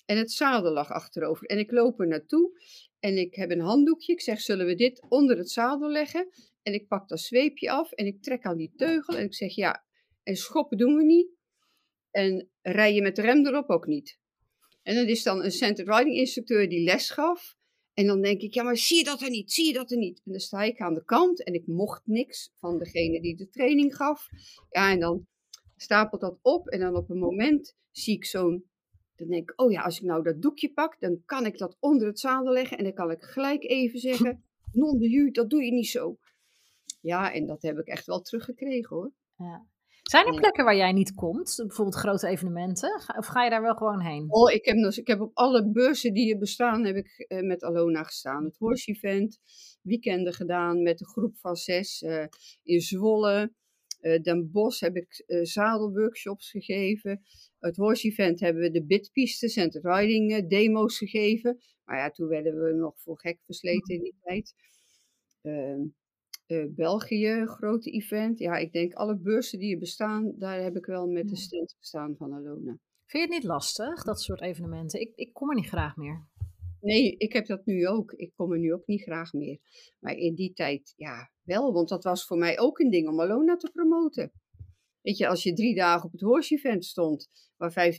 En 0.04 0.16
het 0.16 0.32
zadel 0.32 0.72
lag 0.72 0.90
achterover. 0.90 1.46
En 1.46 1.58
ik 1.58 1.70
loop 1.70 2.00
er 2.00 2.06
naartoe 2.06 2.60
en 2.98 3.18
ik 3.18 3.34
heb 3.34 3.50
een 3.50 3.60
handdoekje. 3.60 4.12
Ik 4.12 4.20
zeg, 4.20 4.40
zullen 4.40 4.66
we 4.66 4.74
dit 4.74 5.06
onder 5.08 5.36
het 5.36 5.50
zadel 5.50 5.90
leggen? 5.90 6.28
En 6.62 6.74
ik 6.74 6.88
pak 6.88 7.08
dat 7.08 7.20
zweepje 7.20 7.70
af 7.70 7.92
en 7.92 8.06
ik 8.06 8.22
trek 8.22 8.44
aan 8.44 8.56
die 8.56 8.72
teugel 8.76 9.16
en 9.16 9.24
ik 9.24 9.34
zeg, 9.34 9.54
ja, 9.54 9.84
en 10.22 10.36
schoppen 10.36 10.78
doen 10.78 10.96
we 10.96 11.04
niet. 11.04 11.28
En 12.10 12.48
rijden 12.62 13.02
met 13.02 13.16
de 13.16 13.22
rem 13.22 13.46
erop 13.46 13.70
ook 13.70 13.86
niet. 13.86 14.18
En 14.82 14.94
dat 14.94 15.06
is 15.06 15.22
dan 15.22 15.44
een 15.44 15.50
center 15.50 15.96
riding 15.96 16.16
instructeur 16.16 16.68
die 16.68 16.84
les 16.84 17.10
gaf. 17.10 17.55
En 17.96 18.06
dan 18.06 18.22
denk 18.22 18.40
ik, 18.40 18.54
ja, 18.54 18.62
maar 18.62 18.76
zie 18.76 18.96
je 18.96 19.04
dat 19.04 19.20
er 19.20 19.30
niet? 19.30 19.52
Zie 19.52 19.66
je 19.66 19.72
dat 19.72 19.90
er 19.90 19.96
niet? 19.96 20.22
En 20.24 20.32
dan 20.32 20.40
sta 20.40 20.62
ik 20.62 20.80
aan 20.80 20.94
de 20.94 21.04
kant 21.04 21.44
en 21.44 21.54
ik 21.54 21.66
mocht 21.66 22.02
niks 22.06 22.52
van 22.54 22.78
degene 22.78 23.20
die 23.20 23.36
de 23.36 23.48
training 23.48 23.96
gaf. 23.96 24.28
Ja, 24.70 24.90
en 24.90 25.00
dan 25.00 25.26
stapelt 25.76 26.20
dat 26.20 26.38
op 26.42 26.68
en 26.68 26.80
dan 26.80 26.96
op 26.96 27.10
een 27.10 27.18
moment 27.18 27.76
zie 27.90 28.14
ik 28.14 28.24
zo'n... 28.24 28.64
Dan 29.14 29.28
denk 29.28 29.50
ik, 29.50 29.60
oh 29.60 29.70
ja, 29.70 29.82
als 29.82 29.96
ik 29.96 30.04
nou 30.04 30.22
dat 30.22 30.42
doekje 30.42 30.72
pak, 30.72 31.00
dan 31.00 31.22
kan 31.24 31.46
ik 31.46 31.58
dat 31.58 31.76
onder 31.80 32.06
het 32.06 32.18
zadel 32.18 32.52
leggen. 32.52 32.78
En 32.78 32.84
dan 32.84 32.94
kan 32.94 33.10
ik 33.10 33.22
gelijk 33.22 33.62
even 33.62 33.98
zeggen, 33.98 34.44
non 34.72 34.98
de 34.98 35.08
ju, 35.08 35.30
dat 35.30 35.50
doe 35.50 35.64
je 35.64 35.72
niet 35.72 35.88
zo. 35.88 36.18
Ja, 37.00 37.32
en 37.32 37.46
dat 37.46 37.62
heb 37.62 37.78
ik 37.78 37.86
echt 37.86 38.06
wel 38.06 38.20
teruggekregen 38.20 38.96
hoor. 38.96 39.12
Ja. 39.36 39.66
Zijn 40.10 40.26
er 40.26 40.34
plekken 40.34 40.64
waar 40.64 40.76
jij 40.76 40.92
niet 40.92 41.14
komt? 41.14 41.54
Bijvoorbeeld 41.56 41.96
grote 41.96 42.28
evenementen? 42.28 42.94
Of 43.16 43.26
ga 43.26 43.44
je 43.44 43.50
daar 43.50 43.62
wel 43.62 43.74
gewoon 43.74 44.00
heen? 44.00 44.26
Oh, 44.28 44.52
ik 44.52 44.64
heb, 44.64 44.76
dus, 44.76 44.98
ik 44.98 45.06
heb 45.06 45.20
op 45.20 45.30
alle 45.34 45.70
beurzen 45.70 46.12
die 46.12 46.32
er 46.32 46.38
bestaan, 46.38 46.84
heb 46.84 46.96
ik 46.96 47.24
uh, 47.28 47.40
met 47.40 47.62
Alona 47.62 48.02
gestaan. 48.02 48.44
Het 48.44 48.56
Horse 48.56 48.90
Event, 48.90 49.38
weekenden 49.82 50.32
gedaan 50.32 50.82
met 50.82 51.00
een 51.00 51.06
groep 51.06 51.36
van 51.36 51.56
zes 51.56 52.02
uh, 52.02 52.24
in 52.62 52.80
Zwolle. 52.80 53.52
Uh, 54.00 54.20
Den 54.22 54.50
Bosch 54.50 54.80
heb 54.80 54.96
ik 54.96 55.24
zadelworkshops 55.42 56.50
gegeven. 56.50 57.22
Het 57.58 57.76
Horse 57.76 58.08
Event 58.08 58.40
hebben 58.40 58.62
we 58.62 58.70
de 58.70 58.84
bitpistes 58.84 59.56
en 59.56 59.68
de 59.68 59.80
riding 59.82 60.48
demo's 60.48 60.98
gegeven. 60.98 61.58
Maar 61.84 61.98
ja, 61.98 62.10
toen 62.10 62.28
werden 62.28 62.62
we 62.62 62.72
nog 62.72 62.94
voor 62.98 63.18
gek 63.18 63.38
versleten 63.44 63.94
in 63.94 64.02
die 64.02 64.16
tijd. 64.22 64.54
Uh, 66.46 66.64
België, 66.68 67.42
grote 67.46 67.90
event. 67.90 68.38
Ja, 68.38 68.56
ik 68.56 68.72
denk 68.72 68.94
alle 68.94 69.16
beurzen 69.18 69.58
die 69.58 69.72
er 69.72 69.78
bestaan, 69.78 70.34
daar 70.38 70.62
heb 70.62 70.76
ik 70.76 70.86
wel 70.86 71.06
met 71.06 71.28
de 71.28 71.36
stand 71.36 71.74
gestaan 71.78 72.14
van 72.16 72.32
Alona. 72.32 72.78
Vind 73.06 73.22
je 73.22 73.34
het 73.34 73.42
niet 73.42 73.44
lastig, 73.44 74.02
dat 74.02 74.20
soort 74.20 74.40
evenementen? 74.40 75.00
Ik, 75.00 75.12
ik 75.14 75.32
kom 75.32 75.48
er 75.48 75.54
niet 75.54 75.68
graag 75.68 75.96
meer. 75.96 76.26
Nee, 76.80 77.16
ik 77.16 77.32
heb 77.32 77.46
dat 77.46 77.66
nu 77.66 77.86
ook. 77.86 78.12
Ik 78.12 78.32
kom 78.34 78.52
er 78.52 78.58
nu 78.58 78.72
ook 78.72 78.86
niet 78.86 79.02
graag 79.02 79.32
meer. 79.32 79.58
Maar 79.98 80.14
in 80.14 80.34
die 80.34 80.52
tijd, 80.52 80.92
ja, 80.96 81.30
wel. 81.42 81.72
Want 81.72 81.88
dat 81.88 82.04
was 82.04 82.26
voor 82.26 82.36
mij 82.38 82.58
ook 82.58 82.78
een 82.78 82.90
ding 82.90 83.08
om 83.08 83.20
Alona 83.20 83.56
te 83.56 83.70
promoten. 83.72 84.32
Weet 85.00 85.16
je, 85.16 85.28
als 85.28 85.42
je 85.42 85.52
drie 85.52 85.74
dagen 85.74 86.04
op 86.04 86.12
het 86.12 86.20
horse 86.20 86.54
event 86.54 86.84
stond, 86.84 87.28
waar 87.56 87.92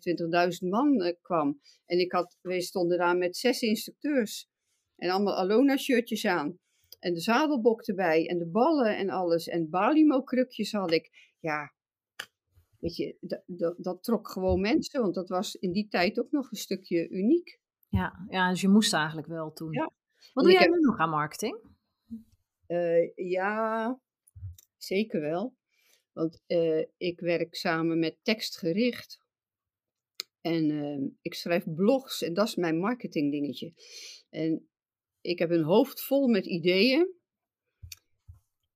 25.000 0.61 0.69
man 0.69 1.01
uh, 1.01 1.13
kwam. 1.21 1.59
En 1.85 1.99
ik 1.99 2.11
had, 2.11 2.37
wij 2.41 2.61
stonden 2.61 2.97
daar 2.97 3.17
met 3.17 3.37
zes 3.37 3.61
instructeurs. 3.61 4.47
En 4.95 5.09
allemaal 5.09 5.37
Alona-shirtjes 5.37 6.25
aan. 6.25 6.59
En 6.99 7.13
de 7.13 7.19
zadelbok 7.19 7.81
erbij 7.81 8.27
en 8.27 8.37
de 8.37 8.47
ballen 8.47 8.97
en 8.97 9.09
alles. 9.09 9.47
En 9.47 9.69
Balimo-krukjes 9.69 10.71
had 10.71 10.91
ik. 10.91 11.33
Ja, 11.39 11.73
weet 12.79 12.95
je, 12.95 13.17
dat 13.77 14.03
trok 14.03 14.29
gewoon 14.29 14.61
mensen. 14.61 15.01
Want 15.01 15.15
dat 15.15 15.29
was 15.29 15.55
in 15.55 15.71
die 15.71 15.87
tijd 15.87 16.19
ook 16.19 16.31
nog 16.31 16.51
een 16.51 16.57
stukje 16.57 17.09
uniek. 17.09 17.59
Ja, 17.89 18.25
ja 18.29 18.49
dus 18.49 18.61
je 18.61 18.67
moest 18.67 18.93
eigenlijk 18.93 19.27
wel 19.27 19.53
toen. 19.53 19.71
Ja. 19.71 19.91
Wat 20.33 20.43
doe 20.43 20.53
jij 20.53 20.61
heb... 20.61 20.71
nu 20.71 20.79
nog 20.79 20.97
aan 20.97 21.09
marketing? 21.09 21.59
Uh, 22.67 23.15
ja, 23.15 23.99
zeker 24.77 25.21
wel. 25.21 25.55
Want 26.13 26.43
uh, 26.47 26.85
ik 26.97 27.19
werk 27.19 27.55
samen 27.55 27.99
met 27.99 28.17
tekstgericht. 28.21 29.25
En 30.41 30.69
uh, 30.69 31.09
ik 31.21 31.33
schrijf 31.33 31.73
blogs 31.73 32.21
en 32.21 32.33
dat 32.33 32.47
is 32.47 32.55
mijn 32.55 32.79
marketingdingetje. 32.79 33.73
En 34.29 34.69
ik 35.27 35.39
heb 35.39 35.51
een 35.51 35.63
hoofd 35.63 36.01
vol 36.01 36.27
met 36.27 36.45
ideeën. 36.45 37.15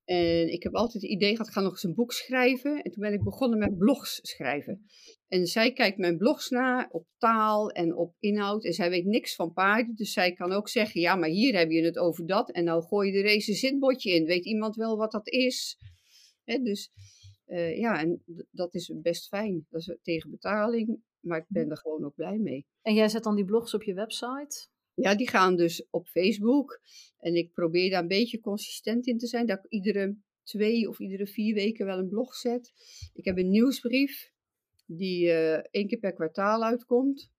En 0.04 0.52
ik 0.52 0.64
heb 0.64 0.76
altijd 0.76 1.04
het 1.04 1.12
idee 1.12 1.32
gehad, 1.32 1.47
ik 1.47 1.54
ga 1.54 1.62
nog 1.62 1.72
eens 1.72 1.84
een 1.84 1.93
boek 1.93 2.12
schrijven. 2.12 2.82
En 2.82 2.91
toen 2.91 3.04
ben 3.04 3.14
ik 3.14 3.24
begonnen 3.24 3.60
met 3.60 3.78
blogs 3.78 4.20
schrijven. 4.22 4.86
En 5.28 5.45
zij 5.45 5.74
kijkt 5.74 5.97
mijn 5.97 6.18
blogs 6.18 6.49
na 6.49 6.88
op 6.91 7.08
taal 7.18 7.70
en 7.70 7.95
op 7.95 8.16
inhoud. 8.20 8.66
En 8.66 8.74
zij 8.74 8.89
weet 8.89 9.06
niks 9.06 9.36
van 9.36 9.54
paarden. 9.54 9.95
Dus 9.95 10.14
zij 10.14 10.34
kan 10.34 10.52
ook 10.52 10.70
zeggen, 10.70 11.02
ja, 11.02 11.16
maar 11.16 11.30
hier 11.30 11.58
heb 11.58 11.72
je 11.72 11.84
het 11.84 11.97
over 11.97 12.26
dat. 12.26 12.52
En 12.52 12.64
nou 12.64 12.84
gooi 12.84 13.12
je 13.12 13.18
er 13.18 13.26
eens 13.26 13.47
een 13.47 13.54
zitbotje 13.54 14.12
in. 14.12 14.26
Weet 14.26 14.45
iemand 14.45 14.76
wel 14.76 14.97
wat 14.97 15.12
dat 15.12 15.28
is? 15.28 15.78
dus 16.43 16.91
uh, 17.47 17.78
ja, 17.78 17.99
en 17.99 18.24
dat 18.52 18.74
is 18.74 18.93
best 19.02 19.28
fijn. 19.28 19.66
Dat 19.70 19.82
is 19.82 19.97
tegen 20.02 20.32
betaling. 20.32 20.99
Maar 21.20 21.39
ik 21.39 21.45
ben 21.47 21.70
er 21.70 21.78
gewoon 21.78 22.06
ook 22.06 22.16
blij 22.16 22.38
mee. 22.38 22.66
En 22.82 22.93
jij 22.93 23.10
zet 23.10 23.24
dan 23.24 23.36
die 23.36 23.45
blogs 23.45 23.74
op 23.74 23.84
je 23.84 23.93
website? 23.93 24.70
Ja, 24.94 25.16
die 25.16 25.30
gaan 25.30 25.56
dus 25.56 25.88
op 25.89 26.08
Facebook. 26.08 26.82
En 27.20 27.36
ik 27.36 27.52
probeer 27.54 27.89
daar 27.89 28.02
een 28.02 28.08
beetje 28.08 28.39
consistent 28.39 29.08
in 29.08 29.18
te 29.18 29.28
zijn. 29.28 29.46
Dat 29.46 29.58
ik 29.58 29.72
iedere 29.72 30.18
twee 30.44 30.89
of 30.89 31.00
iedere 31.00 31.28
vier 31.28 31.54
weken 31.54 31.86
wel 31.86 31.98
een 31.98 32.10
blog 32.10 32.36
zet. 32.36 32.72
Ik 33.14 33.26
heb 33.26 33.38
een 33.38 33.50
nieuwsbrief 33.50 34.32
die 34.86 35.26
uh, 35.26 35.54
één 35.54 35.88
keer 35.88 36.00
per 36.00 36.14
kwartaal 36.14 36.64
uitkomt. 36.64 37.32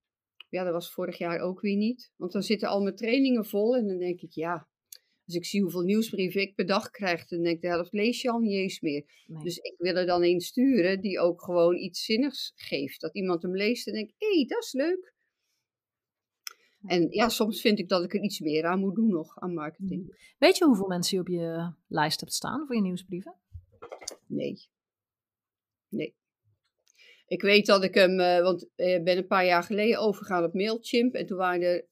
Ja, 0.49 0.65
dat 0.65 0.73
was 0.73 0.93
vorig 0.93 1.19
jaar 1.19 1.41
ook 1.41 1.61
weer 1.61 1.77
niet. 1.77 2.13
Want 2.17 2.33
dan 2.33 2.43
zitten 2.43 2.69
al 2.69 2.83
mijn 2.83 2.97
trainingen 2.97 3.45
vol 3.45 3.77
en 3.77 3.87
dan 3.87 3.99
denk 3.99 4.21
ik, 4.21 4.33
ja, 4.33 4.69
als 5.27 5.35
ik 5.35 5.45
zie 5.45 5.63
hoeveel 5.63 5.83
nieuwsbrieven 5.83 6.41
ik 6.41 6.55
per 6.55 6.67
dag 6.67 6.91
krijg, 6.91 7.27
dan 7.27 7.43
denk 7.43 7.57
ik, 7.57 7.63
de 7.63 7.69
helft 7.69 7.93
lees 7.93 8.23
je 8.23 8.31
al 8.31 8.39
niet 8.39 8.53
eens 8.53 8.81
meer. 8.81 9.05
Dus 9.43 9.57
ik 9.57 9.75
wil 9.79 9.95
er 9.95 10.07
dan 10.07 10.23
een 10.23 10.41
sturen 10.41 11.01
die 11.01 11.21
ook 11.21 11.43
gewoon 11.43 11.77
iets 11.77 12.05
zinnigs 12.05 12.53
geeft. 12.55 13.01
Dat 13.01 13.15
iemand 13.15 13.43
hem 13.43 13.57
leest 13.57 13.87
en 13.87 13.93
denkt, 13.93 14.15
hé, 14.19 14.35
hey, 14.35 14.45
dat 14.47 14.63
is 14.63 14.73
leuk. 14.73 15.12
En 16.87 17.07
ja, 17.11 17.29
soms 17.29 17.61
vind 17.61 17.79
ik 17.79 17.89
dat 17.89 18.05
ik 18.05 18.15
er 18.15 18.23
iets 18.23 18.41
meer 18.41 18.65
aan 18.65 18.81
moet 18.81 18.95
doen 18.95 19.09
nog, 19.09 19.39
aan 19.39 19.55
marketing. 19.55 20.03
Mm. 20.03 20.15
Weet 20.39 20.59
je 20.59 20.65
hoeveel 20.65 20.87
mensen 20.87 21.17
je 21.17 21.23
op 21.23 21.29
je 21.29 21.73
lijst 21.87 22.21
hebt 22.21 22.33
staan 22.33 22.67
voor 22.67 22.77
je 22.77 22.83
nieuwsbrieven? 22.83 23.35
Nee. 24.27 24.59
Nee. 25.89 26.15
Ik 27.27 27.43
weet 27.43 27.67
dat 27.67 27.85
ik 27.85 27.95
hem, 27.95 28.21
uh, 28.21 28.43
want 28.43 28.63
ik 28.63 28.71
uh, 28.77 29.03
ben 29.03 29.17
een 29.17 29.27
paar 29.27 29.45
jaar 29.45 29.63
geleden 29.63 29.99
overgegaan 29.99 30.45
op 30.45 30.55
Mailchimp 30.55 31.15
en 31.15 31.27
toen 31.27 31.37
waren 31.37 31.63
er 31.63 31.87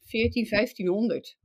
14, 0.00 0.46
1500. 0.48 1.38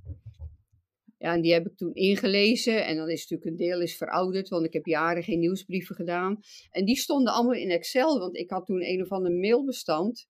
Ja, 1.17 1.33
en 1.33 1.41
die 1.41 1.53
heb 1.53 1.65
ik 1.65 1.77
toen 1.77 1.93
ingelezen 1.93 2.85
en 2.85 2.95
dan 2.95 3.09
is 3.09 3.21
natuurlijk 3.21 3.49
een 3.49 3.67
deel 3.67 3.81
is 3.81 3.97
verouderd, 3.97 4.49
want 4.49 4.65
ik 4.65 4.73
heb 4.73 4.85
jaren 4.85 5.23
geen 5.23 5.39
nieuwsbrieven 5.39 5.95
gedaan. 5.95 6.39
En 6.69 6.85
die 6.85 6.95
stonden 6.95 7.33
allemaal 7.33 7.53
in 7.53 7.69
Excel, 7.69 8.19
want 8.19 8.37
ik 8.37 8.49
had 8.49 8.65
toen 8.65 8.83
een 8.83 9.01
of 9.01 9.09
ander 9.09 9.31
mailbestand 9.31 10.27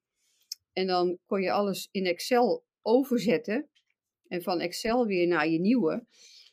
en 0.76 0.88
dan 0.88 1.17
kon 1.26 1.41
je 1.41 1.51
alles 1.51 1.88
in 1.91 2.05
Excel 2.05 2.63
overzetten. 2.82 3.69
En 4.28 4.41
van 4.41 4.59
Excel 4.59 5.05
weer 5.05 5.28
naar 5.28 5.47
je 5.47 5.59
nieuwe. 5.59 6.05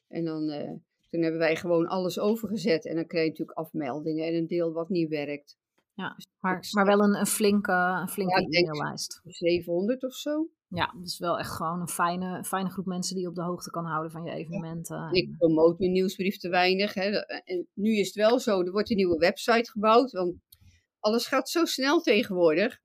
En 0.08 0.24
dan 0.24 0.50
uh, 0.50 0.72
toen 1.10 1.22
hebben 1.22 1.40
wij 1.40 1.56
gewoon 1.56 1.86
alles 1.86 2.18
overgezet. 2.18 2.86
En 2.86 2.94
dan 2.94 3.06
krijg 3.06 3.24
je 3.24 3.30
natuurlijk 3.30 3.58
afmeldingen 3.58 4.26
en 4.26 4.34
een 4.34 4.46
deel 4.46 4.72
wat 4.72 4.88
niet 4.88 5.08
werkt. 5.08 5.56
Ja, 5.94 6.14
dus 6.14 6.26
maar, 6.40 6.68
maar 6.70 6.86
wel 6.86 7.00
een, 7.00 7.14
een 7.14 7.26
flinke, 7.26 7.72
een 7.72 8.08
flinke 8.08 8.46
ja, 8.48 8.60
e-maillijst. 8.60 9.20
700 9.24 10.04
of 10.04 10.14
zo. 10.14 10.48
Ja, 10.68 10.94
dus 11.00 11.18
wel 11.18 11.38
echt 11.38 11.50
gewoon 11.50 11.80
een 11.80 11.88
fijne, 11.88 12.44
fijne 12.44 12.70
groep 12.70 12.86
mensen 12.86 13.14
die 13.14 13.22
je 13.22 13.28
op 13.28 13.34
de 13.34 13.42
hoogte 13.42 13.70
kan 13.70 13.84
houden 13.84 14.10
van 14.10 14.24
je 14.24 14.32
evenementen. 14.32 15.12
Ik 15.12 15.36
promoot 15.38 15.78
mijn 15.78 15.92
nieuwsbrief 15.92 16.38
te 16.38 16.48
weinig. 16.48 16.94
Hè. 16.94 17.10
En 17.44 17.68
nu 17.74 17.96
is 17.96 18.06
het 18.06 18.16
wel 18.16 18.38
zo, 18.38 18.62
er 18.62 18.72
wordt 18.72 18.90
een 18.90 18.96
nieuwe 18.96 19.18
website 19.18 19.70
gebouwd. 19.70 20.12
Want 20.12 20.34
alles 21.00 21.26
gaat 21.26 21.48
zo 21.48 21.64
snel 21.64 22.00
tegenwoordig. 22.00 22.80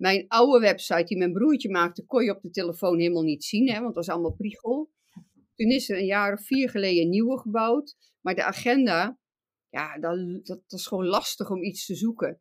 Mijn 0.00 0.24
oude 0.28 0.60
website 0.60 1.04
die 1.04 1.18
mijn 1.18 1.32
broertje 1.32 1.70
maakte, 1.70 2.04
kon 2.04 2.24
je 2.24 2.34
op 2.36 2.42
de 2.42 2.50
telefoon 2.50 2.98
helemaal 2.98 3.22
niet 3.22 3.44
zien. 3.44 3.68
Hè, 3.68 3.72
want 3.72 3.94
dat 3.94 3.94
was 3.94 4.08
allemaal 4.08 4.34
priegel. 4.34 4.90
Toen 5.54 5.70
is 5.70 5.88
er 5.88 5.98
een 5.98 6.06
jaar 6.06 6.32
of 6.32 6.46
vier 6.46 6.70
geleden 6.70 7.02
een 7.02 7.08
nieuwe 7.08 7.38
gebouwd. 7.38 7.96
Maar 8.20 8.34
de 8.34 8.44
agenda, 8.44 9.18
ja, 9.68 9.98
dat, 9.98 10.46
dat, 10.46 10.62
is 10.68 10.86
gewoon 10.86 11.06
lastig 11.06 11.50
om 11.50 11.62
iets 11.62 11.86
te 11.86 11.94
zoeken. 11.94 12.40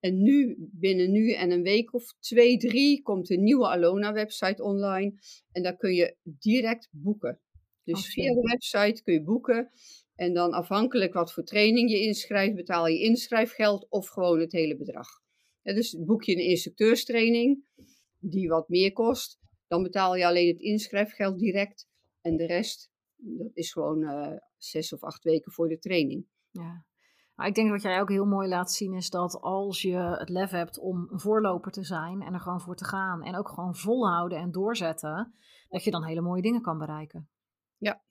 En 0.00 0.22
nu, 0.22 0.56
binnen 0.58 1.10
nu 1.10 1.32
en 1.32 1.50
een 1.50 1.62
week 1.62 1.94
of 1.94 2.14
twee, 2.18 2.56
drie, 2.56 3.02
komt 3.02 3.30
een 3.30 3.42
nieuwe 3.42 3.68
Alona-website 3.68 4.62
online. 4.62 5.12
En 5.52 5.62
daar 5.62 5.76
kun 5.76 5.94
je 5.94 6.16
direct 6.22 6.88
boeken. 6.90 7.40
Dus 7.84 8.12
via 8.12 8.34
de 8.34 8.40
website 8.40 9.02
kun 9.02 9.14
je 9.14 9.22
boeken. 9.22 9.70
En 10.14 10.34
dan 10.34 10.52
afhankelijk 10.52 11.12
wat 11.12 11.32
voor 11.32 11.44
training 11.44 11.90
je 11.90 12.00
inschrijft, 12.00 12.54
betaal 12.54 12.86
je 12.86 13.00
inschrijfgeld 13.00 13.86
of 13.88 14.08
gewoon 14.08 14.40
het 14.40 14.52
hele 14.52 14.76
bedrag. 14.76 15.08
Dus 15.62 15.98
boek 16.04 16.22
je 16.22 16.32
een 16.32 16.48
instructeurstraining, 16.48 17.64
die 18.18 18.48
wat 18.48 18.68
meer 18.68 18.92
kost, 18.92 19.40
dan 19.66 19.82
betaal 19.82 20.16
je 20.16 20.26
alleen 20.26 20.48
het 20.48 20.60
inschrijfgeld 20.60 21.38
direct. 21.38 21.88
En 22.20 22.36
de 22.36 22.46
rest, 22.46 22.90
dat 23.16 23.50
is 23.52 23.72
gewoon 23.72 24.02
uh, 24.02 24.36
zes 24.56 24.92
of 24.92 25.02
acht 25.02 25.24
weken 25.24 25.52
voor 25.52 25.68
de 25.68 25.78
training. 25.78 26.26
Ja. 26.50 26.84
Maar 27.34 27.48
ik 27.48 27.54
denk 27.54 27.70
wat 27.70 27.82
jij 27.82 28.00
ook 28.00 28.08
heel 28.08 28.26
mooi 28.26 28.48
laat 28.48 28.72
zien 28.72 28.94
is 28.94 29.10
dat 29.10 29.40
als 29.40 29.82
je 29.82 29.96
het 29.96 30.28
lef 30.28 30.50
hebt 30.50 30.78
om 30.78 31.08
een 31.10 31.20
voorloper 31.20 31.72
te 31.72 31.84
zijn 31.84 32.22
en 32.22 32.34
er 32.34 32.40
gewoon 32.40 32.60
voor 32.60 32.76
te 32.76 32.84
gaan 32.84 33.22
en 33.22 33.36
ook 33.36 33.48
gewoon 33.48 33.76
volhouden 33.76 34.38
en 34.38 34.50
doorzetten, 34.50 35.34
dat 35.68 35.84
je 35.84 35.90
dan 35.90 36.04
hele 36.04 36.20
mooie 36.20 36.42
dingen 36.42 36.62
kan 36.62 36.78
bereiken. 36.78 37.28
Ja, 37.76 38.02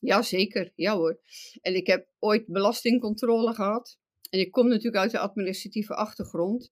ja 0.00 0.22
zeker. 0.22 0.72
Ja 0.74 0.96
hoor. 0.96 1.20
En 1.60 1.74
ik 1.74 1.86
heb 1.86 2.08
ooit 2.18 2.46
belastingcontrole 2.46 3.54
gehad. 3.54 3.98
En 4.30 4.38
ik 4.40 4.50
kom 4.50 4.68
natuurlijk 4.68 4.96
uit 4.96 5.10
de 5.10 5.18
administratieve 5.18 5.94
achtergrond. 5.94 6.70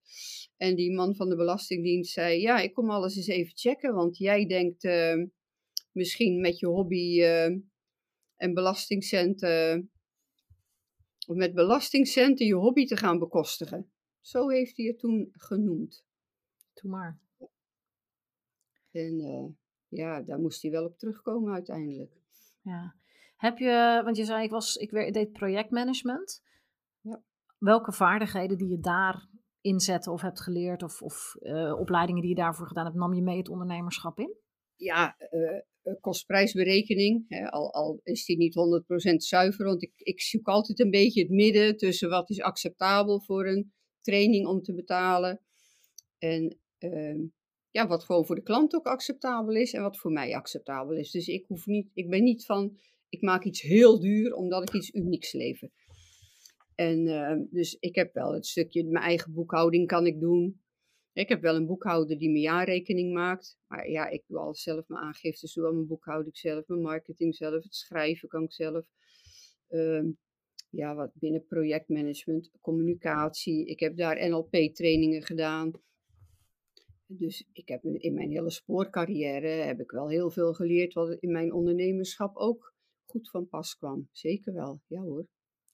En 0.57 0.77
die 0.77 0.95
man 0.95 1.15
van 1.15 1.29
de 1.29 1.37
Belastingdienst 1.37 2.13
zei: 2.13 2.41
Ja, 2.41 2.59
ik 2.59 2.73
kom 2.75 2.91
alles 2.91 3.17
eens 3.17 3.27
even 3.27 3.57
checken. 3.57 3.95
Want 3.95 4.19
jij 4.19 4.47
denkt 4.47 4.85
uh, 4.85 5.25
misschien 5.93 6.41
met 6.41 6.59
je 6.59 6.67
hobby 6.67 7.19
uh, 7.19 7.45
en 8.37 8.55
belastingcenten 8.55 9.91
om 11.27 11.37
met 11.37 11.55
belastingcenten 11.55 12.47
je 12.47 12.55
hobby 12.55 12.87
te 12.87 12.97
gaan 12.97 13.19
bekostigen. 13.19 13.93
Zo 14.21 14.49
heeft 14.49 14.77
hij 14.77 14.87
het 14.87 14.99
toen 14.99 15.29
genoemd. 15.33 16.05
Toen 16.73 16.91
maar. 16.91 17.21
En 18.91 19.21
uh, 19.21 19.47
ja, 19.89 20.23
daar 20.23 20.39
moest 20.39 20.63
hij 20.63 20.71
wel 20.71 20.85
op 20.85 20.99
terugkomen 20.99 21.53
uiteindelijk. 21.53 22.13
Ja. 22.63 22.97
Heb 23.37 23.59
je, 23.59 24.01
want 24.05 24.17
je 24.17 24.25
zei 24.25 24.45
ik, 24.45 24.51
was, 24.51 24.77
ik 24.77 24.91
deed 24.91 25.33
projectmanagement. 25.33 26.43
Welke 27.59 27.93
vaardigheden 27.93 28.59
die 28.59 28.69
je 28.69 28.81
daar 28.81 29.29
inzetten 29.61 30.13
of 30.13 30.21
hebt 30.21 30.41
geleerd 30.41 30.83
of, 30.83 31.03
of 31.03 31.37
uh, 31.41 31.79
opleidingen 31.79 32.21
die 32.21 32.31
je 32.31 32.37
daarvoor 32.37 32.67
gedaan 32.67 32.85
hebt, 32.85 32.97
nam 32.97 33.15
je 33.15 33.23
mee 33.23 33.37
het 33.37 33.49
ondernemerschap 33.49 34.19
in? 34.19 34.37
Ja, 34.77 35.17
uh, 35.31 35.57
eh, 35.83 36.01
kostprijsberekening. 36.01 37.25
Hè, 37.29 37.51
al, 37.51 37.73
al, 37.73 38.01
is 38.03 38.25
die 38.25 38.37
niet 38.37 38.55
100% 39.13 39.15
zuiver, 39.17 39.65
want 39.65 39.83
ik, 39.83 39.93
ik 39.97 40.21
zoek 40.21 40.47
altijd 40.47 40.81
een 40.81 40.91
beetje 40.91 41.23
het 41.23 41.31
midden 41.31 41.77
tussen 41.77 42.09
wat 42.09 42.31
is 42.31 42.41
acceptabel 42.41 43.21
voor 43.21 43.47
een 43.47 43.73
training 44.01 44.47
om 44.47 44.63
te 44.63 44.75
betalen. 44.75 45.41
En 46.19 46.59
uh, 46.79 47.29
ja, 47.71 47.87
wat 47.87 48.05
gewoon 48.05 48.27
voor 48.27 48.35
de 48.35 48.43
klant 48.43 48.75
ook 48.75 48.87
acceptabel 48.87 49.55
is 49.55 49.73
en 49.73 49.83
wat 49.83 49.99
voor 49.99 50.13
mij 50.13 50.35
acceptabel 50.35 50.97
is. 50.97 51.11
Dus 51.11 51.27
ik, 51.27 51.45
hoef 51.47 51.67
niet, 51.67 51.91
ik 51.95 52.11
ben 52.11 52.23
niet 52.23 52.45
van, 52.45 52.79
ik 53.09 53.23
maak 53.23 53.45
iets 53.45 53.61
heel 53.61 54.01
duur 54.01 54.35
omdat 54.35 54.63
ik 54.63 54.75
iets 54.75 54.95
unieks 54.95 55.33
lever. 55.33 55.71
En 56.79 57.07
uh, 57.07 57.33
dus 57.51 57.77
ik 57.81 57.95
heb 57.95 58.15
wel 58.15 58.33
het 58.33 58.47
stukje, 58.47 58.85
mijn 58.85 59.05
eigen 59.05 59.33
boekhouding 59.33 59.87
kan 59.87 60.07
ik 60.07 60.21
doen. 60.21 60.61
Ik 61.13 61.29
heb 61.29 61.41
wel 61.41 61.57
een 61.57 61.67
boekhouder 61.67 62.19
die 62.19 62.31
mijn 62.31 62.43
jaarrekening 62.43 63.13
maakt. 63.13 63.59
Maar 63.67 63.91
ja, 63.91 64.09
ik 64.09 64.23
doe 64.27 64.39
alles 64.39 64.63
zelf, 64.63 64.89
mijn 64.89 65.03
aangiftes 65.03 65.53
doe 65.53 65.67
al 65.67 65.73
mijn 65.73 65.87
boekhouding 65.87 66.37
zelf, 66.37 66.67
mijn 66.67 66.81
marketing 66.83 67.35
zelf, 67.35 67.63
het 67.63 67.75
schrijven 67.75 68.29
kan 68.29 68.43
ik 68.43 68.53
zelf. 68.53 68.87
Uh, 69.69 70.05
ja, 70.71 70.95
wat 70.95 71.11
binnen 71.15 71.47
projectmanagement, 71.47 72.51
communicatie. 72.61 73.67
Ik 73.67 73.81
heb 73.81 73.97
daar 73.97 74.29
NLP-trainingen 74.29 75.23
gedaan. 75.23 75.73
Dus 77.07 77.49
ik 77.53 77.69
heb 77.69 77.85
in 77.85 78.15
mijn 78.15 78.31
hele 78.31 78.51
spoorcarrière 78.51 79.49
heb 79.49 79.81
ik 79.81 79.91
wel 79.91 80.09
heel 80.09 80.31
veel 80.31 80.55
geleerd 80.55 80.95
wat 80.95 81.17
in 81.21 81.33
mijn 81.33 81.53
ondernemerschap 81.53 82.37
ook 82.37 82.75
goed 83.05 83.31
van 83.31 83.49
pas 83.49 83.77
kwam. 83.77 84.09
Zeker 84.13 84.53
wel, 84.53 84.81
ja 84.87 85.01
hoor. 85.01 85.27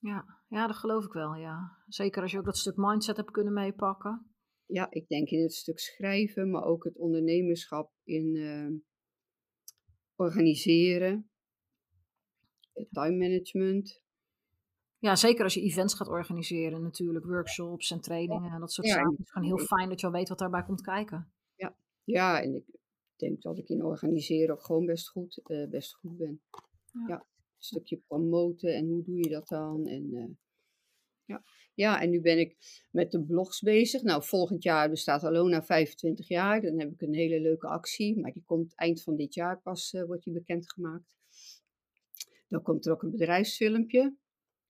Ja, 0.05 0.25
ja, 0.47 0.67
dat 0.67 0.75
geloof 0.75 1.05
ik 1.05 1.11
wel, 1.11 1.35
ja. 1.35 1.77
Zeker 1.87 2.21
als 2.21 2.31
je 2.31 2.37
ook 2.37 2.45
dat 2.45 2.57
stuk 2.57 2.75
mindset 2.77 3.17
hebt 3.17 3.31
kunnen 3.31 3.53
meepakken 3.53 4.35
ja, 4.65 4.87
ik 4.89 5.07
denk 5.07 5.29
in 5.29 5.41
het 5.41 5.53
stuk 5.53 5.79
schrijven, 5.79 6.49
maar 6.49 6.63
ook 6.63 6.83
het 6.83 6.97
ondernemerschap 6.97 7.91
in 8.03 8.35
uh, 8.35 8.79
organiseren, 10.15 11.29
time 12.91 13.17
management. 13.17 14.03
Ja, 14.97 15.15
zeker 15.15 15.43
als 15.43 15.53
je 15.53 15.61
events 15.61 15.93
gaat 15.93 16.07
organiseren, 16.07 16.81
natuurlijk, 16.81 17.25
workshops 17.25 17.91
en 17.91 18.01
trainingen 18.01 18.51
en 18.51 18.59
dat 18.59 18.71
soort 18.71 18.87
zaken. 18.87 19.11
Het 19.11 19.19
is 19.19 19.31
gewoon 19.31 19.47
heel 19.47 19.65
fijn 19.65 19.89
dat 19.89 19.99
je 19.99 20.05
al 20.05 20.11
weet 20.11 20.29
wat 20.29 20.39
daarbij 20.39 20.63
komt 20.63 20.81
kijken. 20.81 21.33
Ja, 21.55 21.75
ja 22.03 22.41
en 22.41 22.55
ik 22.55 22.65
denk 23.15 23.41
dat 23.41 23.57
ik 23.57 23.69
in 23.69 23.83
organiseren 23.83 24.55
ook 24.55 24.63
gewoon 24.63 24.85
best 24.85 25.09
goed, 25.09 25.41
uh, 25.45 25.69
best 25.69 25.93
goed 25.93 26.17
ben. 26.17 26.41
Ja. 26.91 27.07
ja. 27.07 27.25
Stukje 27.65 27.97
promoten 28.07 28.75
en 28.75 28.87
hoe 28.87 29.03
doe 29.03 29.17
je 29.17 29.29
dat 29.29 29.47
dan? 29.47 29.87
En 29.87 30.13
uh, 30.13 30.25
ja. 31.25 31.43
ja, 31.73 32.01
en 32.01 32.09
nu 32.09 32.21
ben 32.21 32.39
ik 32.39 32.57
met 32.91 33.11
de 33.11 33.23
blogs 33.23 33.61
bezig. 33.61 34.01
Nou, 34.01 34.23
volgend 34.23 34.63
jaar 34.63 34.89
bestaat 34.89 35.23
Alona 35.23 35.63
25 35.63 36.27
jaar. 36.27 36.61
Dan 36.61 36.79
heb 36.79 36.91
ik 36.91 37.01
een 37.01 37.13
hele 37.13 37.41
leuke 37.41 37.67
actie. 37.67 38.19
Maar 38.19 38.31
die 38.31 38.43
komt 38.45 38.75
eind 38.75 39.03
van 39.03 39.15
dit 39.15 39.33
jaar 39.33 39.61
pas, 39.61 39.93
uh, 39.93 40.03
wordt 40.03 40.23
die 40.23 40.33
bekendgemaakt. 40.33 41.15
Dan 42.47 42.61
komt 42.61 42.85
er 42.85 42.91
ook 42.91 43.03
een 43.03 43.11
bedrijfsfilmpje. 43.11 44.15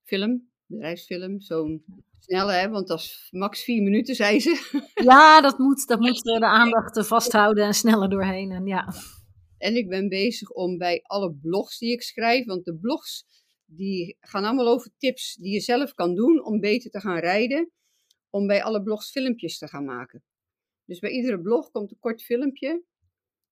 Film, 0.02 0.50
bedrijfsfilm. 0.66 1.40
Zo'n 1.40 1.84
snelle, 2.18 2.52
hè, 2.52 2.68
want 2.68 2.88
dat 2.88 2.98
is 2.98 3.28
max 3.30 3.64
vier 3.64 3.82
minuten, 3.82 4.14
zei 4.14 4.40
ze. 4.40 4.80
Ja, 4.94 5.40
dat 5.40 5.58
moet, 5.58 5.86
dat 5.86 6.00
moet 6.00 6.22
de 6.22 6.46
aandacht 6.46 7.06
vasthouden 7.06 7.64
en 7.64 7.74
sneller 7.74 8.08
doorheen. 8.08 8.50
En, 8.50 8.66
ja. 8.66 8.94
En 9.58 9.76
ik 9.76 9.88
ben 9.88 10.08
bezig 10.08 10.50
om 10.50 10.78
bij 10.78 11.00
alle 11.02 11.34
blogs 11.34 11.78
die 11.78 11.92
ik 11.92 12.02
schrijf, 12.02 12.44
want 12.44 12.64
de 12.64 12.76
blogs 12.76 13.24
die 13.66 14.16
gaan 14.20 14.44
allemaal 14.44 14.68
over 14.68 14.90
tips 14.98 15.34
die 15.34 15.52
je 15.52 15.60
zelf 15.60 15.94
kan 15.94 16.14
doen 16.14 16.44
om 16.44 16.60
beter 16.60 16.90
te 16.90 17.00
gaan 17.00 17.18
rijden. 17.18 17.70
Om 18.30 18.46
bij 18.46 18.62
alle 18.62 18.82
blogs 18.82 19.10
filmpjes 19.10 19.58
te 19.58 19.68
gaan 19.68 19.84
maken. 19.84 20.24
Dus 20.84 20.98
bij 20.98 21.10
iedere 21.10 21.40
blog 21.40 21.70
komt 21.70 21.90
een 21.90 21.98
kort 21.98 22.22
filmpje. 22.22 22.84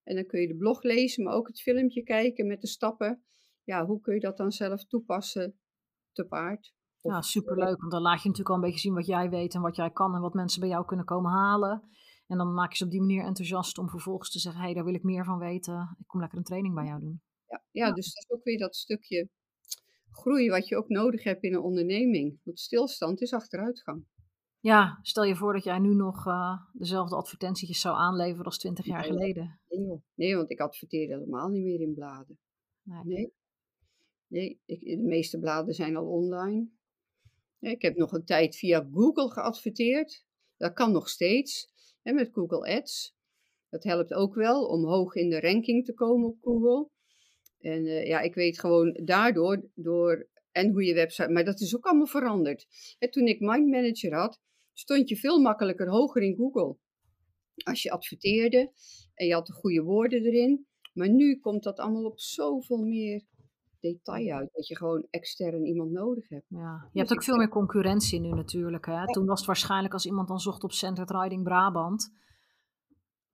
En 0.03 0.15
dan 0.15 0.27
kun 0.27 0.41
je 0.41 0.47
de 0.47 0.57
blog 0.57 0.83
lezen, 0.83 1.25
maar 1.25 1.35
ook 1.35 1.47
het 1.47 1.61
filmpje 1.61 2.03
kijken 2.03 2.47
met 2.47 2.61
de 2.61 2.67
stappen. 2.67 3.25
Ja, 3.65 3.87
hoe 3.87 4.01
kun 4.01 4.15
je 4.15 4.21
dat 4.21 4.37
dan 4.37 4.53
zelf 4.53 4.85
toepassen 4.85 5.59
te 6.13 6.25
paard? 6.25 6.75
Ja, 7.01 7.23
superleuk. 7.23 7.81
Want 7.81 7.93
dan 7.93 8.03
laat 8.03 8.23
je 8.23 8.29
natuurlijk 8.29 8.49
al 8.49 8.55
een 8.55 8.71
beetje 8.71 8.81
zien 8.81 8.95
wat 8.95 9.07
jij 9.07 9.31
weet 9.31 9.55
en 9.55 9.61
wat 9.61 9.77
jij 9.77 9.91
kan 9.91 10.15
en 10.15 10.21
wat 10.21 10.35
mensen 10.35 10.61
bij 10.61 10.69
jou 10.69 10.85
kunnen 10.85 11.07
komen 11.07 11.31
halen. 11.31 11.83
En 12.27 12.39
dan 12.39 12.55
maak 12.55 12.71
je 12.71 12.77
ze 12.77 12.85
op 12.85 12.91
die 12.91 13.01
manier 13.01 13.25
enthousiast 13.25 13.79
om 13.79 13.89
vervolgens 13.89 14.31
te 14.31 14.39
zeggen: 14.39 14.61
hé, 14.61 14.67
hey, 14.67 14.75
daar 14.75 14.85
wil 14.85 14.95
ik 14.95 15.03
meer 15.03 15.25
van 15.25 15.39
weten. 15.39 15.97
Ik 15.99 16.07
kom 16.07 16.21
lekker 16.21 16.39
een 16.39 16.45
training 16.45 16.75
bij 16.75 16.85
jou 16.85 17.01
doen. 17.01 17.23
Ja, 17.49 17.65
ja, 17.71 17.93
dus 17.93 18.15
dat 18.15 18.25
is 18.25 18.31
ook 18.31 18.45
weer 18.45 18.59
dat 18.59 18.77
stukje 18.77 19.29
groei 20.11 20.51
wat 20.51 20.69
je 20.69 20.77
ook 20.77 20.89
nodig 20.89 21.25
hebt 21.25 21.43
in 21.43 21.55
een 21.55 21.63
onderneming. 21.63 22.41
Want 22.43 22.61
stilstand 22.61 23.21
is 23.21 23.33
achteruitgang. 23.33 24.05
Ja, 24.61 24.99
stel 25.03 25.25
je 25.25 25.37
voor 25.37 25.53
dat 25.53 25.65
jij 25.65 25.79
nu 25.79 25.95
nog 25.95 26.27
uh, 26.27 26.61
dezelfde 26.73 27.17
advertentietjes 27.17 27.81
zou 27.81 27.97
aanleveren 27.97 28.45
als 28.45 28.59
twintig 28.59 28.85
jaar 28.87 29.05
geleden. 29.05 29.61
Nee, 29.69 30.03
nee, 30.15 30.37
want 30.37 30.51
ik 30.51 30.61
adverteer 30.61 31.09
helemaal 31.09 31.49
niet 31.49 31.65
meer 31.65 31.81
in 31.81 31.95
bladen. 31.95 32.39
Nee. 32.83 33.05
Nee, 33.05 33.33
nee 34.27 34.61
ik, 34.65 34.81
de 34.81 35.03
meeste 35.03 35.39
bladen 35.39 35.75
zijn 35.75 35.97
al 35.97 36.07
online. 36.07 36.69
ik 37.59 37.83
heb 37.83 37.97
nog 37.97 38.13
een 38.13 38.25
tijd 38.25 38.57
via 38.57 38.89
Google 38.93 39.31
geadverteerd. 39.31 40.25
Dat 40.57 40.73
kan 40.73 40.93
nog 40.93 41.09
steeds. 41.09 41.73
Hè, 42.05 42.13
met 42.13 42.31
Google 42.33 42.77
Ads. 42.77 43.15
Dat 43.69 43.85
helpt 43.85 44.13
ook 44.13 44.35
wel 44.35 44.67
om 44.67 44.85
hoog 44.85 45.15
in 45.15 45.31
de 45.31 45.41
ranking 45.41 45.85
te 45.85 45.95
komen 45.95 46.29
op 46.29 46.39
Google. 46.41 46.89
En 47.59 47.85
uh, 47.85 48.07
ja, 48.07 48.21
ik 48.21 48.35
weet 48.35 48.61
gewoon 48.61 49.01
daardoor, 49.05 49.69
door, 49.75 50.29
en 50.53 50.71
hoe 50.71 50.85
je 50.85 50.95
website, 50.95 51.29
maar 51.29 51.45
dat 51.45 51.61
is 51.61 51.77
ook 51.77 51.85
allemaal 51.85 52.07
veranderd. 52.07 52.67
En 52.99 53.11
toen 53.11 53.27
ik 53.27 53.41
Mind 53.41 53.69
Manager 53.69 54.15
had, 54.15 54.41
stond 54.73 55.09
je 55.09 55.17
veel 55.17 55.41
makkelijker 55.41 55.89
hoger 55.89 56.23
in 56.23 56.37
Google. 56.37 56.77
Als 57.55 57.83
je 57.83 57.91
adverteerde 57.91 58.73
en 59.15 59.27
je 59.27 59.33
had 59.33 59.47
de 59.47 59.53
goede 59.53 59.83
woorden 59.83 60.25
erin. 60.25 60.67
Maar 60.93 61.11
nu 61.11 61.39
komt 61.39 61.63
dat 61.63 61.79
allemaal 61.79 62.05
op 62.05 62.21
zoveel 62.21 62.85
meer 62.85 63.25
detail 63.93 64.33
uit. 64.33 64.51
Dat 64.53 64.67
je 64.67 64.77
gewoon 64.77 65.07
extern 65.11 65.65
iemand 65.65 65.91
nodig 65.91 66.29
hebt. 66.29 66.47
Ja, 66.49 66.89
je 66.93 66.99
hebt 66.99 67.09
dus 67.09 67.19
ook 67.19 67.25
veel 67.25 67.37
meer 67.37 67.49
concurrentie 67.49 68.21
nu 68.21 68.31
natuurlijk. 68.31 68.87
Hè? 68.87 69.07
Toen 69.07 69.27
was 69.27 69.39
het 69.39 69.47
waarschijnlijk 69.47 69.93
als 69.93 70.07
iemand 70.07 70.29
dan 70.29 70.39
zocht 70.39 70.65
op 70.65 70.73
Centered 70.73 71.11
Riding 71.11 71.43
Brabant 71.43 72.13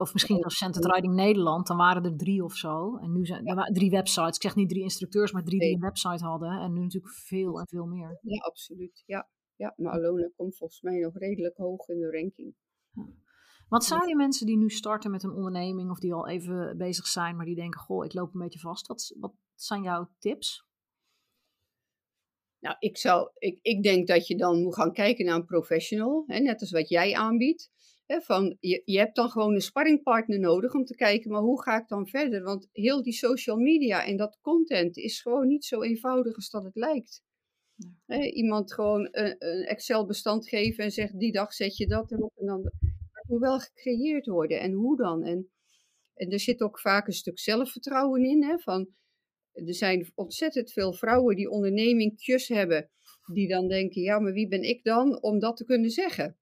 of 0.01 0.13
misschien 0.13 0.39
zelfs 0.39 0.57
Centered 0.57 0.95
Riding 0.95 1.15
Nederland, 1.15 1.67
dan 1.67 1.77
waren 1.77 2.05
er 2.05 2.17
drie 2.17 2.45
of 2.45 2.57
zo. 2.57 2.97
En 2.97 3.13
nu 3.13 3.27
zijn 3.27 3.47
er 3.47 3.73
drie 3.73 3.91
websites. 3.91 4.37
Ik 4.37 4.43
zeg 4.43 4.55
niet 4.55 4.69
drie 4.69 4.83
instructeurs, 4.83 5.33
maar 5.33 5.45
drie 5.45 5.61
die 5.61 5.75
een 5.75 5.81
website 5.81 6.25
hadden. 6.25 6.61
En 6.61 6.73
nu 6.73 6.81
natuurlijk 6.81 7.13
veel 7.13 7.59
en 7.61 7.69
veel 7.69 7.87
meer. 7.87 8.19
Ja, 8.23 8.39
absoluut. 8.39 9.03
Ja, 9.07 9.29
ja 9.55 9.75
maar 9.77 9.93
Alona 9.93 10.31
komt 10.37 10.57
volgens 10.57 10.81
mij 10.81 10.99
nog 10.99 11.19
redelijk 11.19 11.57
hoog 11.57 11.89
in 11.89 11.99
de 11.99 12.11
ranking. 12.11 12.55
Wat 13.69 13.85
zou 13.85 14.09
je 14.09 14.17
mensen 14.17 14.47
die 14.47 14.57
nu 14.57 14.71
starten 14.71 15.11
met 15.11 15.23
een 15.23 15.33
onderneming 15.33 15.91
of 15.91 15.99
die 15.99 16.15
al 16.15 16.29
even 16.29 16.77
bezig 16.77 17.07
zijn, 17.07 17.37
maar 17.37 17.47
die 17.47 17.55
denken: 17.55 17.81
Goh, 17.81 18.05
ik 18.05 18.15
loop 18.15 18.35
een 18.35 18.41
beetje 18.41 18.59
vast. 18.59 18.87
Wat, 18.87 19.15
wat 19.19 19.33
zijn 19.63 19.83
jouw 19.83 20.11
tips? 20.19 20.65
Nou, 22.61 22.77
ik, 22.79 22.97
zou, 22.97 23.31
ik, 23.39 23.59
ik 23.63 23.83
denk 23.83 24.07
dat 24.07 24.27
je 24.27 24.37
dan 24.37 24.63
moet 24.63 24.75
gaan 24.75 24.93
kijken 24.93 25.25
naar 25.25 25.35
een 25.35 25.45
professional, 25.45 26.25
hè, 26.27 26.39
net 26.39 26.61
als 26.61 26.71
wat 26.71 26.89
jij 26.89 27.15
aanbiedt. 27.15 27.71
Hè, 28.07 28.21
van, 28.21 28.57
je, 28.61 28.83
je 28.85 28.99
hebt 28.99 29.17
dan 29.17 29.31
gewoon 29.31 29.55
een 29.55 29.61
sparringpartner 29.61 30.39
nodig 30.39 30.75
om 30.75 30.85
te 30.85 30.95
kijken, 30.95 31.31
maar 31.31 31.41
hoe 31.41 31.63
ga 31.63 31.81
ik 31.81 31.89
dan 31.89 32.07
verder? 32.07 32.43
Want 32.43 32.69
heel 32.73 33.03
die 33.03 33.13
social 33.13 33.57
media 33.57 34.05
en 34.05 34.17
dat 34.17 34.39
content 34.41 34.97
is 34.97 35.21
gewoon 35.21 35.47
niet 35.47 35.65
zo 35.65 35.83
eenvoudig 35.83 36.35
als 36.35 36.51
dat 36.51 36.65
het 36.65 36.77
lijkt. 36.77 37.23
Hè, 38.07 38.23
iemand 38.23 38.73
gewoon 38.73 39.09
een, 39.11 39.35
een 39.39 39.65
Excel-bestand 39.65 40.49
geven 40.49 40.85
en 40.85 40.91
zegt, 40.91 41.19
die 41.19 41.33
dag 41.33 41.53
zet 41.53 41.77
je 41.77 41.87
dat 41.87 42.13
erop. 42.13 42.33
En 42.37 42.47
dan, 42.47 42.63
het 43.13 43.29
moet 43.29 43.41
wel 43.41 43.59
gecreëerd 43.59 44.27
worden 44.27 44.61
en 44.61 44.73
hoe 44.73 44.97
dan? 44.97 45.25
En, 45.25 45.51
en 46.15 46.31
er 46.31 46.41
zit 46.41 46.61
ook 46.61 46.81
vaak 46.81 47.07
een 47.07 47.13
stuk 47.13 47.39
zelfvertrouwen 47.39 48.25
in, 48.25 48.45
hè, 48.45 48.59
van 48.59 48.89
er 49.67 49.75
zijn 49.75 50.11
ontzettend 50.15 50.73
veel 50.73 50.93
vrouwen 50.93 51.37
die 51.37 51.51
ondernemingjes 51.51 52.49
hebben, 52.49 52.91
die 53.33 53.49
dan 53.49 53.69
denken, 53.69 54.03
ja, 54.03 54.19
maar 54.19 54.33
wie 54.33 54.49
ben 54.49 54.63
ik 54.63 54.85
dan 54.85 55.23
om 55.23 55.39
dat 55.39 55.57
te 55.57 55.65
kunnen 55.65 55.91
zeggen? 55.91 56.37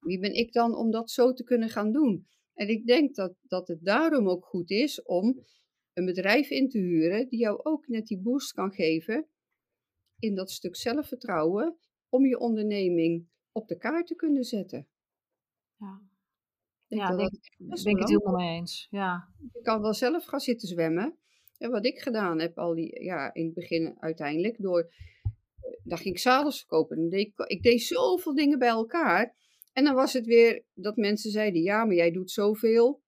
Wie 0.00 0.18
ben 0.18 0.34
ik 0.34 0.52
dan 0.52 0.76
om 0.76 0.90
dat 0.90 1.10
zo 1.10 1.32
te 1.32 1.44
kunnen 1.44 1.68
gaan 1.68 1.92
doen? 1.92 2.26
En 2.54 2.68
ik 2.68 2.86
denk 2.86 3.14
dat, 3.14 3.34
dat 3.42 3.68
het 3.68 3.84
daarom 3.84 4.28
ook 4.28 4.44
goed 4.44 4.70
is 4.70 5.02
om 5.02 5.44
een 5.92 6.04
bedrijf 6.04 6.50
in 6.50 6.68
te 6.68 6.78
huren 6.78 7.28
die 7.28 7.38
jou 7.38 7.60
ook 7.62 7.88
net 7.88 8.06
die 8.06 8.20
boost 8.20 8.52
kan 8.52 8.72
geven 8.72 9.28
in 10.18 10.34
dat 10.34 10.50
stuk 10.50 10.76
zelfvertrouwen 10.76 11.78
om 12.08 12.26
je 12.26 12.38
onderneming 12.38 13.28
op 13.52 13.68
de 13.68 13.76
kaart 13.76 14.06
te 14.06 14.14
kunnen 14.14 14.44
zetten. 14.44 14.88
Ja, 15.76 16.02
ik 16.88 16.98
ja, 16.98 17.16
denk, 17.16 17.32
ik 17.32 17.98
het 17.98 18.08
helemaal 18.08 18.34
mee 18.34 18.56
eens. 18.56 18.86
Ja. 18.90 19.28
Je 19.52 19.60
kan 19.62 19.80
wel 19.80 19.94
zelf 19.94 20.24
gaan 20.24 20.40
zitten 20.40 20.68
zwemmen, 20.68 21.18
en 21.60 21.70
wat 21.70 21.84
ik 21.84 21.98
gedaan 21.98 22.40
heb, 22.40 22.58
al 22.58 22.74
die, 22.74 23.02
ja, 23.02 23.34
in 23.34 23.44
het 23.44 23.54
begin 23.54 23.96
uiteindelijk, 23.98 24.56
door, 24.58 24.80
eh, 24.80 25.70
dan 25.84 25.98
ging 25.98 26.14
ik 26.14 26.20
zadels 26.20 26.58
verkopen. 26.58 27.10
ik, 27.12 27.32
ik 27.36 27.62
deed 27.62 27.82
zoveel 27.82 28.34
dingen 28.34 28.58
bij 28.58 28.68
elkaar. 28.68 29.36
En 29.72 29.84
dan 29.84 29.94
was 29.94 30.12
het 30.12 30.26
weer 30.26 30.64
dat 30.74 30.96
mensen 30.96 31.30
zeiden, 31.30 31.62
ja, 31.62 31.84
maar 31.84 31.94
jij 31.94 32.10
doet 32.10 32.30
zoveel. 32.30 33.02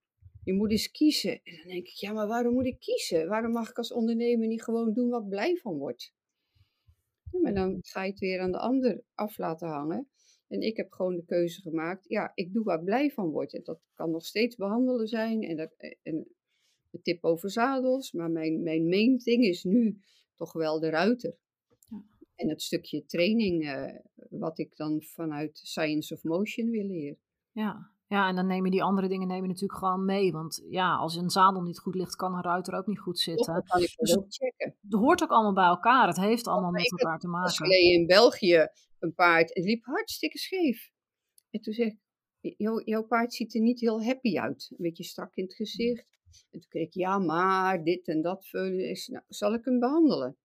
Je 0.45 0.53
moet 0.53 0.71
eens 0.71 0.91
kiezen. 0.91 1.41
En 1.43 1.57
dan 1.57 1.67
denk 1.67 1.87
ik, 1.87 1.95
ja, 1.95 2.13
maar 2.13 2.27
waarom 2.27 2.55
moet 2.55 2.67
ik 2.67 2.81
kiezen? 2.81 3.29
Waarom 3.29 3.53
mag 3.53 3.71
ik 3.71 3.79
als 3.79 3.93
ondernemer 3.93 4.47
niet 4.47 4.63
gewoon 4.63 4.93
doen 4.93 5.09
wat 5.09 5.29
blij 5.29 5.57
van 5.57 5.79
wordt? 5.79 6.15
Ja, 7.31 7.41
maar 7.41 7.55
dan 7.55 7.79
ga 7.81 8.05
je 8.05 8.11
het 8.11 8.21
weer 8.21 8.41
aan 8.41 8.53
de 8.53 8.59
ander 8.59 9.03
af 9.15 9.39
laten 9.39 9.69
hangen. 9.69 10.09
En 10.49 10.61
ik 10.61 10.77
heb 10.77 10.93
gewoon 10.93 11.17
de 11.17 11.25
keuze 11.25 11.61
gemaakt, 11.61 12.09
ja, 12.09 12.33
ik 12.35 12.53
doe 12.53 12.65
waar 12.65 12.83
blij 12.83 13.11
van 13.11 13.31
word. 13.31 13.55
En 13.55 13.63
dat 13.65 13.81
kan 13.95 14.11
nog 14.11 14.25
steeds 14.25 14.57
behandelen 14.57 15.07
zijn. 15.07 15.43
En, 15.43 15.57
dat, 15.57 15.75
eh, 15.77 15.95
en 16.03 16.27
een 16.93 17.03
tip 17.03 17.25
over 17.25 17.51
zadels. 17.51 18.13
Maar 18.13 18.31
mijn, 18.31 18.63
mijn 18.63 18.89
main 18.89 19.17
ding 19.17 19.45
is 19.45 19.65
nu 19.65 19.99
toch 20.35 20.53
wel 20.53 20.81
de 20.81 20.89
ruiter. 20.91 21.37
Ja. 21.89 22.03
En 22.35 22.49
het 22.49 22.63
stukje 22.63 23.05
training, 23.05 23.63
uh, 23.63 23.95
wat 24.31 24.59
ik 24.59 24.77
dan 24.77 25.03
vanuit 25.03 25.61
Science 25.63 26.15
of 26.15 26.23
Motion 26.23 26.71
wil 26.71 26.87
leren. 26.87 27.19
Ja. 27.53 27.91
ja, 28.07 28.29
en 28.29 28.35
dan 28.35 28.47
nemen 28.47 28.71
die 28.71 28.83
andere 28.83 29.09
dingen 29.09 29.29
nemen 29.29 29.49
natuurlijk 29.49 29.79
gewoon 29.79 30.05
mee. 30.05 30.33
Want 30.33 30.65
ja, 30.69 30.95
als 30.95 31.17
een 31.17 31.31
zadel 31.31 31.63
niet 31.63 31.79
goed 31.79 31.95
ligt, 31.95 32.17
kan 32.17 32.35
een 32.35 32.43
ruiter 32.43 32.75
ook 32.75 32.87
niet 32.87 32.99
goed 32.99 33.19
zitten. 33.19 33.55
Dat 33.55 33.67
kan 33.67 33.83
ik 33.83 33.95
dus 33.97 34.17
ook 34.17 34.27
checken. 34.29 34.77
Het 34.83 34.93
hoort 34.93 35.23
ook 35.23 35.31
allemaal 35.31 35.53
bij 35.53 35.65
elkaar. 35.65 36.07
Het 36.07 36.17
heeft 36.17 36.47
allemaal 36.47 36.71
met 36.71 36.91
elkaar 36.91 37.19
te 37.19 37.29
maken. 37.29 37.67
Ik 37.67 37.73
in 37.73 38.07
België 38.07 38.69
een 38.99 39.15
paard. 39.15 39.55
Het 39.55 39.65
liep 39.65 39.85
hartstikke 39.85 40.39
scheef. 40.39 40.91
En 41.51 41.61
toen 41.61 41.73
zeg 41.73 41.93
ik, 42.41 42.55
jouw 42.85 43.03
paard 43.03 43.35
ziet 43.35 43.55
er 43.55 43.61
niet 43.61 43.81
heel 43.81 44.05
happy 44.05 44.39
uit. 44.39 44.69
Een 44.71 44.77
beetje 44.83 45.05
strak 45.05 45.35
in 45.35 45.45
het 45.45 45.55
gezicht. 45.55 46.07
En 46.51 46.61
toen 46.61 46.69
kreeg 46.69 46.87
ik, 46.87 46.95
ja, 46.95 47.19
maar 47.19 47.85
dit 47.85 48.09
en 48.09 48.23
dat. 48.23 48.49
Is, 48.77 49.07
nou, 49.07 49.25
zal 49.29 49.55
ik 49.55 49.65
hem 49.65 49.79
behandelen? 49.79 50.37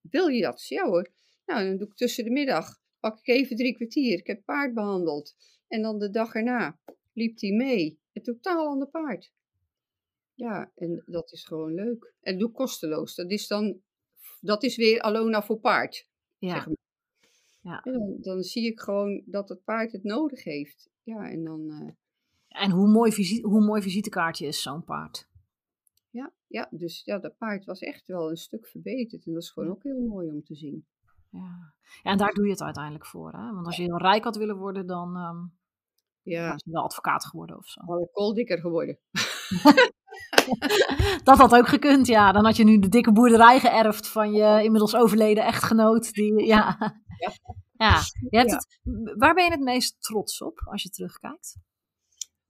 Wil 0.00 0.28
je 0.28 0.42
dat? 0.42 0.66
Ja 0.66 0.86
hoor. 0.86 1.10
Nou, 1.46 1.66
dan 1.66 1.76
doe 1.76 1.88
ik 1.88 1.94
tussen 1.94 2.24
de 2.24 2.30
middag, 2.30 2.80
pak 3.00 3.18
ik 3.18 3.26
even 3.26 3.56
drie 3.56 3.74
kwartier. 3.74 4.18
Ik 4.18 4.26
heb 4.26 4.44
paard 4.44 4.74
behandeld. 4.74 5.36
En 5.68 5.82
dan 5.82 5.98
de 5.98 6.10
dag 6.10 6.34
erna 6.34 6.78
liep 7.12 7.40
hij 7.40 7.52
mee. 7.52 8.00
Een 8.12 8.22
totaal 8.22 8.66
ander 8.66 8.88
paard. 8.88 9.32
Ja, 10.34 10.72
en 10.74 11.02
dat 11.06 11.32
is 11.32 11.44
gewoon 11.44 11.74
leuk. 11.74 12.14
En 12.20 12.38
doe 12.38 12.50
kosteloos. 12.50 13.14
Dat 13.14 13.30
is 13.30 13.46
dan, 13.46 13.80
dat 14.40 14.62
is 14.62 14.76
weer 14.76 15.00
Alona 15.00 15.42
voor 15.42 15.58
paard. 15.58 16.08
Ja. 16.38 16.54
Zeg 16.54 16.66
maar. 16.66 16.76
ja. 17.60 17.82
En 17.82 17.92
dan, 17.92 18.16
dan, 18.20 18.42
zie 18.42 18.66
ik 18.66 18.80
gewoon 18.80 19.22
dat 19.26 19.48
het 19.48 19.64
paard 19.64 19.92
het 19.92 20.04
nodig 20.04 20.44
heeft. 20.44 20.90
Ja, 21.02 21.30
en 21.30 21.44
dan, 21.44 21.60
uh, 21.70 21.90
en 22.50 22.70
hoe 22.70 22.88
mooi, 22.88 23.12
visite, 23.12 23.48
hoe 23.48 23.64
mooi 23.64 23.82
visitekaartje 23.82 24.46
is 24.46 24.62
zo'n 24.62 24.84
paard? 24.84 25.28
Ja, 26.10 26.32
ja, 26.46 26.68
dus 26.70 27.02
ja, 27.04 27.18
dat 27.18 27.36
paard 27.36 27.64
was 27.64 27.80
echt 27.80 28.06
wel 28.06 28.30
een 28.30 28.36
stuk 28.36 28.66
verbeterd. 28.66 29.26
En 29.26 29.32
dat 29.32 29.42
is 29.42 29.50
gewoon 29.50 29.70
ook 29.70 29.82
heel 29.82 30.00
mooi 30.00 30.30
om 30.30 30.44
te 30.44 30.54
zien. 30.54 30.86
Ja, 31.30 31.74
ja 32.02 32.10
en 32.10 32.18
daar 32.18 32.32
doe 32.32 32.44
je 32.44 32.50
het 32.50 32.62
uiteindelijk 32.62 33.06
voor. 33.06 33.32
Hè? 33.32 33.52
Want 33.52 33.66
als 33.66 33.76
je 33.76 33.82
heel 33.82 33.98
rijk 33.98 34.24
had 34.24 34.36
willen 34.36 34.56
worden, 34.56 34.86
dan 34.86 35.16
um, 35.16 35.58
ja. 36.22 36.50
was 36.50 36.62
je 36.64 36.70
wel 36.70 36.82
advocaat 36.82 37.26
geworden 37.26 37.56
of 37.56 37.66
zo. 37.66 37.80
Had 37.84 38.00
ik 38.00 38.12
kooldikker 38.12 38.58
geworden. 38.58 38.98
dat 41.24 41.38
had 41.38 41.54
ook 41.54 41.68
gekund, 41.68 42.06
ja. 42.06 42.32
Dan 42.32 42.44
had 42.44 42.56
je 42.56 42.64
nu 42.64 42.78
de 42.78 42.88
dikke 42.88 43.12
boerderij 43.12 43.60
geërfd 43.60 44.08
van 44.08 44.32
je 44.32 44.62
inmiddels 44.62 44.94
overleden 44.94 45.44
echtgenoot. 45.44 46.12
Die, 46.12 46.46
ja. 46.46 46.76
ja. 47.18 47.32
ja. 47.72 48.00
Je 48.30 48.38
hebt 48.38 48.50
Het, 48.50 48.80
waar 49.16 49.34
ben 49.34 49.44
je 49.44 49.50
het 49.50 49.60
meest 49.60 50.02
trots 50.02 50.42
op 50.42 50.60
als 50.64 50.82
je 50.82 50.88
terugkijkt? 50.88 51.58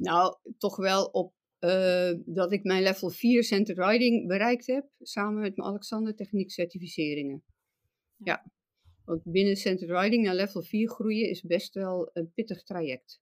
Nou, 0.01 0.37
toch 0.59 0.77
wel 0.77 1.05
op 1.05 1.35
uh, 1.61 2.13
dat 2.25 2.53
ik 2.53 2.65
mijn 2.65 2.83
level 2.83 3.11
4 3.11 3.45
center 3.45 3.89
riding 3.89 4.27
bereikt 4.27 4.67
heb, 4.67 4.89
samen 5.01 5.41
met 5.41 5.57
mijn 5.57 5.69
Alexander 5.69 6.15
techniek 6.15 6.51
certificeringen. 6.51 7.45
Ja, 8.17 8.51
want 9.05 9.23
binnen 9.25 9.57
center 9.57 10.01
riding 10.01 10.25
naar 10.25 10.35
level 10.35 10.63
4 10.63 10.89
groeien 10.89 11.29
is 11.29 11.43
best 11.43 11.75
wel 11.75 12.11
een 12.13 12.33
pittig 12.33 12.63
traject. 12.63 13.21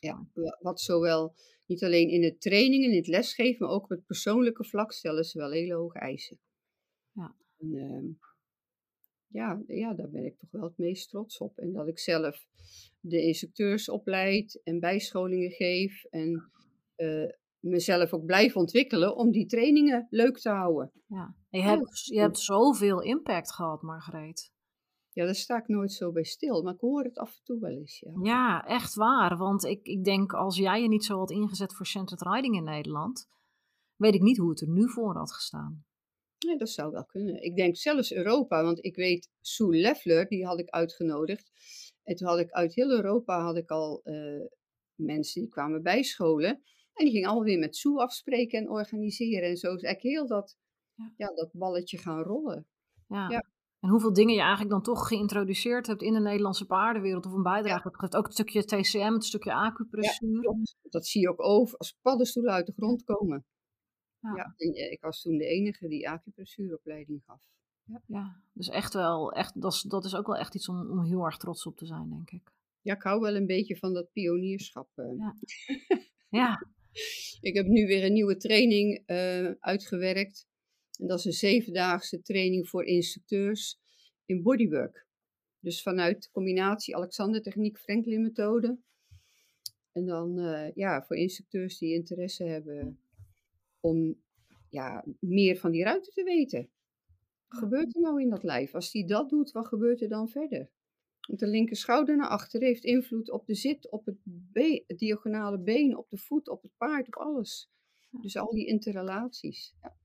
Ja, 0.00 0.28
wat 0.60 0.80
zowel 0.80 1.34
niet 1.66 1.84
alleen 1.84 2.08
in 2.08 2.20
de 2.20 2.38
training 2.38 2.84
en 2.84 2.90
in 2.90 2.96
het 2.96 3.06
lesgeven, 3.06 3.66
maar 3.66 3.74
ook 3.74 3.82
op 3.82 3.90
het 3.90 4.06
persoonlijke 4.06 4.64
vlak 4.64 4.92
stellen 4.92 5.24
ze 5.24 5.38
wel 5.38 5.50
hele 5.50 5.74
hoge 5.74 5.98
eisen. 5.98 6.40
Ja. 7.12 7.36
En, 7.58 7.72
uh, 7.72 8.14
ja, 9.34 9.62
ja, 9.66 9.94
daar 9.94 10.10
ben 10.10 10.24
ik 10.24 10.38
toch 10.38 10.50
wel 10.50 10.62
het 10.62 10.78
meest 10.78 11.08
trots 11.08 11.38
op. 11.38 11.58
En 11.58 11.72
dat 11.72 11.88
ik 11.88 11.98
zelf 11.98 12.46
de 13.00 13.22
instructeurs 13.22 13.88
opleid 13.88 14.60
en 14.64 14.80
bijscholingen 14.80 15.50
geef. 15.50 16.04
En 16.04 16.50
uh, 16.96 17.30
mezelf 17.58 18.12
ook 18.12 18.24
blijf 18.24 18.56
ontwikkelen 18.56 19.16
om 19.16 19.30
die 19.30 19.46
trainingen 19.46 20.06
leuk 20.10 20.38
te 20.38 20.48
houden. 20.50 20.92
Ja. 21.06 21.34
Je, 21.48 21.62
hebt, 21.62 22.04
je 22.04 22.20
hebt 22.20 22.38
zoveel 22.38 23.02
impact 23.02 23.52
gehad, 23.52 23.82
Margreet. 23.82 24.52
Ja, 25.10 25.24
daar 25.24 25.34
sta 25.34 25.58
ik 25.58 25.68
nooit 25.68 25.92
zo 25.92 26.12
bij 26.12 26.24
stil, 26.24 26.62
maar 26.62 26.74
ik 26.74 26.80
hoor 26.80 27.04
het 27.04 27.18
af 27.18 27.36
en 27.36 27.44
toe 27.44 27.60
wel 27.60 27.70
eens. 27.70 28.00
Ja, 28.00 28.12
ja 28.22 28.66
echt 28.66 28.94
waar. 28.94 29.36
Want 29.36 29.64
ik, 29.64 29.86
ik 29.86 30.04
denk, 30.04 30.32
als 30.32 30.56
jij 30.56 30.82
je 30.82 30.88
niet 30.88 31.04
zo 31.04 31.18
had 31.18 31.30
ingezet 31.30 31.74
voor 31.74 31.86
centered 31.86 32.22
riding 32.22 32.56
in 32.56 32.64
Nederland, 32.64 33.28
weet 33.96 34.14
ik 34.14 34.22
niet 34.22 34.38
hoe 34.38 34.50
het 34.50 34.60
er 34.60 34.68
nu 34.68 34.90
voor 34.90 35.16
had 35.16 35.32
gestaan. 35.32 35.84
Nee, 36.38 36.56
dat 36.56 36.68
zou 36.68 36.92
wel 36.92 37.04
kunnen. 37.04 37.42
Ik 37.42 37.56
denk 37.56 37.76
zelfs 37.76 38.12
Europa, 38.12 38.62
want 38.62 38.84
ik 38.84 38.96
weet 38.96 39.30
Sue 39.40 39.76
Leffler, 39.76 40.28
die 40.28 40.46
had 40.46 40.58
ik 40.58 40.68
uitgenodigd. 40.68 41.50
En 42.02 42.16
toen 42.16 42.28
had 42.28 42.38
ik 42.38 42.50
uit 42.50 42.74
heel 42.74 42.90
Europa 42.90 43.40
had 43.40 43.56
ik 43.56 43.70
al 43.70 44.00
uh, 44.04 44.44
mensen 44.94 45.40
die 45.40 45.50
kwamen 45.50 45.82
bijscholen. 45.82 46.62
En 46.94 47.04
die 47.04 47.10
gingen 47.10 47.28
allemaal 47.28 47.46
weer 47.46 47.58
met 47.58 47.76
Sue 47.76 48.00
afspreken 48.00 48.58
en 48.58 48.70
organiseren. 48.70 49.48
En 49.48 49.56
zo 49.56 49.74
is 49.74 49.82
eigenlijk 49.82 50.16
heel 50.16 50.26
dat, 50.26 50.56
ja. 50.94 51.12
ja 51.16 51.34
dat 51.34 51.50
balletje 51.52 51.98
gaan 51.98 52.22
rollen. 52.22 52.66
Ja. 53.08 53.28
ja. 53.28 53.44
En 53.80 53.90
hoeveel 53.90 54.12
dingen 54.12 54.34
je 54.34 54.40
eigenlijk 54.40 54.70
dan 54.70 54.82
toch 54.82 55.08
geïntroduceerd 55.08 55.86
hebt 55.86 56.02
in 56.02 56.12
de 56.12 56.20
Nederlandse 56.20 56.66
paardenwereld 56.66 57.26
of 57.26 57.32
een 57.32 57.42
bijdrage 57.42 57.82
hebt 57.82 57.94
gegeven. 57.94 58.18
Ook 58.18 58.24
het 58.24 58.32
stukje 58.32 58.64
TCM, 58.64 59.12
het 59.12 59.24
stukje 59.24 59.52
acupressuur. 59.52 60.42
Ja, 60.42 60.52
dat 60.82 61.06
zie 61.06 61.20
je 61.20 61.28
ook 61.30 61.42
over 61.42 61.78
als 61.78 61.98
paddenstoelen 62.02 62.52
uit 62.52 62.66
de 62.66 62.72
grond 62.72 63.04
komen. 63.04 63.44
Ja. 64.36 64.54
En 64.56 64.72
eh, 64.72 64.92
ik 64.92 65.00
was 65.00 65.22
toen 65.22 65.36
de 65.36 65.46
enige 65.46 65.88
die 65.88 66.08
acupressuuropleiding 66.08 67.22
gaf. 67.24 67.42
Ja. 67.84 68.02
ja, 68.06 68.40
dus 68.52 68.68
echt 68.68 68.94
wel, 68.94 69.32
echt, 69.32 69.60
dat, 69.60 69.72
is, 69.72 69.82
dat 69.82 70.04
is 70.04 70.14
ook 70.14 70.26
wel 70.26 70.36
echt 70.36 70.54
iets 70.54 70.68
om, 70.68 70.90
om 70.90 71.04
heel 71.04 71.24
erg 71.24 71.36
trots 71.36 71.66
op 71.66 71.76
te 71.76 71.86
zijn, 71.86 72.08
denk 72.08 72.30
ik. 72.30 72.52
Ja, 72.80 72.94
ik 72.94 73.02
hou 73.02 73.20
wel 73.20 73.36
een 73.36 73.46
beetje 73.46 73.76
van 73.76 73.92
dat 73.92 74.12
pionierschap. 74.12 74.88
Uh. 74.96 75.18
Ja. 75.18 75.34
ja. 76.40 76.66
ik 77.40 77.54
heb 77.54 77.66
nu 77.66 77.86
weer 77.86 78.04
een 78.04 78.12
nieuwe 78.12 78.36
training 78.36 79.02
uh, 79.06 79.50
uitgewerkt. 79.60 80.46
En 80.98 81.06
dat 81.06 81.18
is 81.18 81.24
een 81.24 81.32
zevendaagse 81.32 82.22
training 82.22 82.68
voor 82.68 82.84
instructeurs 82.84 83.78
in 84.24 84.42
bodywork. 84.42 85.06
Dus 85.58 85.82
vanuit 85.82 86.22
de 86.22 86.30
combinatie 86.30 86.96
Alexander 86.96 87.42
Techniek 87.42 87.78
Franklin 87.78 88.22
methode 88.22 88.78
En 89.92 90.06
dan 90.06 90.38
eh, 90.38 90.74
ja, 90.74 91.04
voor 91.04 91.16
instructeurs 91.16 91.78
die 91.78 91.94
interesse 91.94 92.44
hebben 92.44 92.98
om 93.84 94.22
ja, 94.68 95.04
meer 95.18 95.56
van 95.56 95.70
die 95.70 95.82
ruimte 95.82 96.10
te 96.10 96.22
weten. 96.22 96.70
Wat 97.48 97.58
gebeurt 97.58 97.94
er 97.94 98.00
nou 98.00 98.20
in 98.20 98.30
dat 98.30 98.42
lijf? 98.42 98.74
Als 98.74 98.90
die 98.90 99.06
dat 99.06 99.28
doet, 99.28 99.52
wat 99.52 99.66
gebeurt 99.66 100.02
er 100.02 100.08
dan 100.08 100.28
verder? 100.28 100.70
Want 101.20 101.40
de 101.40 101.46
linker 101.46 101.76
schouder 101.76 102.16
naar 102.16 102.28
achter 102.28 102.60
heeft 102.60 102.84
invloed 102.84 103.30
op 103.30 103.46
de 103.46 103.54
zit, 103.54 103.90
op 103.90 104.06
het, 104.06 104.16
het 104.86 104.98
diagonale 104.98 105.58
been, 105.58 105.96
op 105.96 106.08
de 106.10 106.18
voet, 106.18 106.48
op 106.48 106.62
het 106.62 106.72
paard, 106.76 107.06
op 107.06 107.16
alles. 107.16 107.70
Dus 108.10 108.36
al 108.36 108.50
die 108.50 108.66
interrelaties. 108.66 109.74
Ja, 109.80 109.96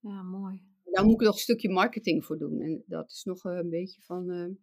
ja 0.00 0.22
mooi. 0.22 0.62
Daar 0.84 1.04
moet 1.04 1.14
ik 1.14 1.26
nog 1.26 1.34
een 1.34 1.40
stukje 1.40 1.70
marketing 1.70 2.24
voor 2.24 2.38
doen. 2.38 2.60
En 2.60 2.84
dat 2.86 3.10
is 3.10 3.24
nog 3.24 3.44
een 3.44 3.70
beetje 3.70 4.02
van. 4.02 4.30
Uh, 4.30 4.54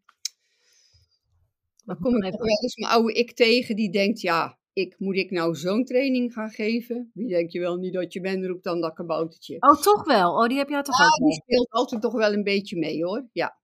dan 1.86 2.00
kom 2.00 2.16
ik 2.16 2.32
wel 2.32 2.48
eens 2.62 2.76
mijn 2.76 2.92
oude 2.92 3.14
ik 3.14 3.32
tegen 3.32 3.76
die 3.76 3.92
denkt: 3.92 4.22
ja, 4.22 4.60
ik, 4.74 4.96
moet 5.00 5.16
ik 5.16 5.32
nou 5.32 5.56
zo'n 5.56 5.86
training 5.86 6.34
gaan 6.34 6.50
geven? 6.50 7.12
Wie 7.14 7.28
denk 7.28 7.52
je 7.52 7.60
wel 7.60 7.78
niet 7.78 7.94
dat 7.94 8.14
je 8.14 8.22
bent, 8.22 8.46
roept 8.46 8.64
dan 8.64 8.82
dat 8.82 8.94
kaboutertje. 8.94 9.58
Oh, 9.60 9.82
toch 9.82 10.06
wel? 10.06 10.34
Oh, 10.34 10.48
die 10.48 10.58
heb 10.58 10.70
jij 10.70 10.82
toch 10.82 10.98
ja, 10.98 11.06
ook 11.06 11.28
die 11.28 11.34
speelt 11.34 11.70
altijd 11.70 12.02
toch 12.02 12.14
wel 12.14 12.34
een 12.34 12.44
beetje 12.44 12.78
mee 12.78 13.04
hoor. 13.04 13.30
Ja. 13.34 13.60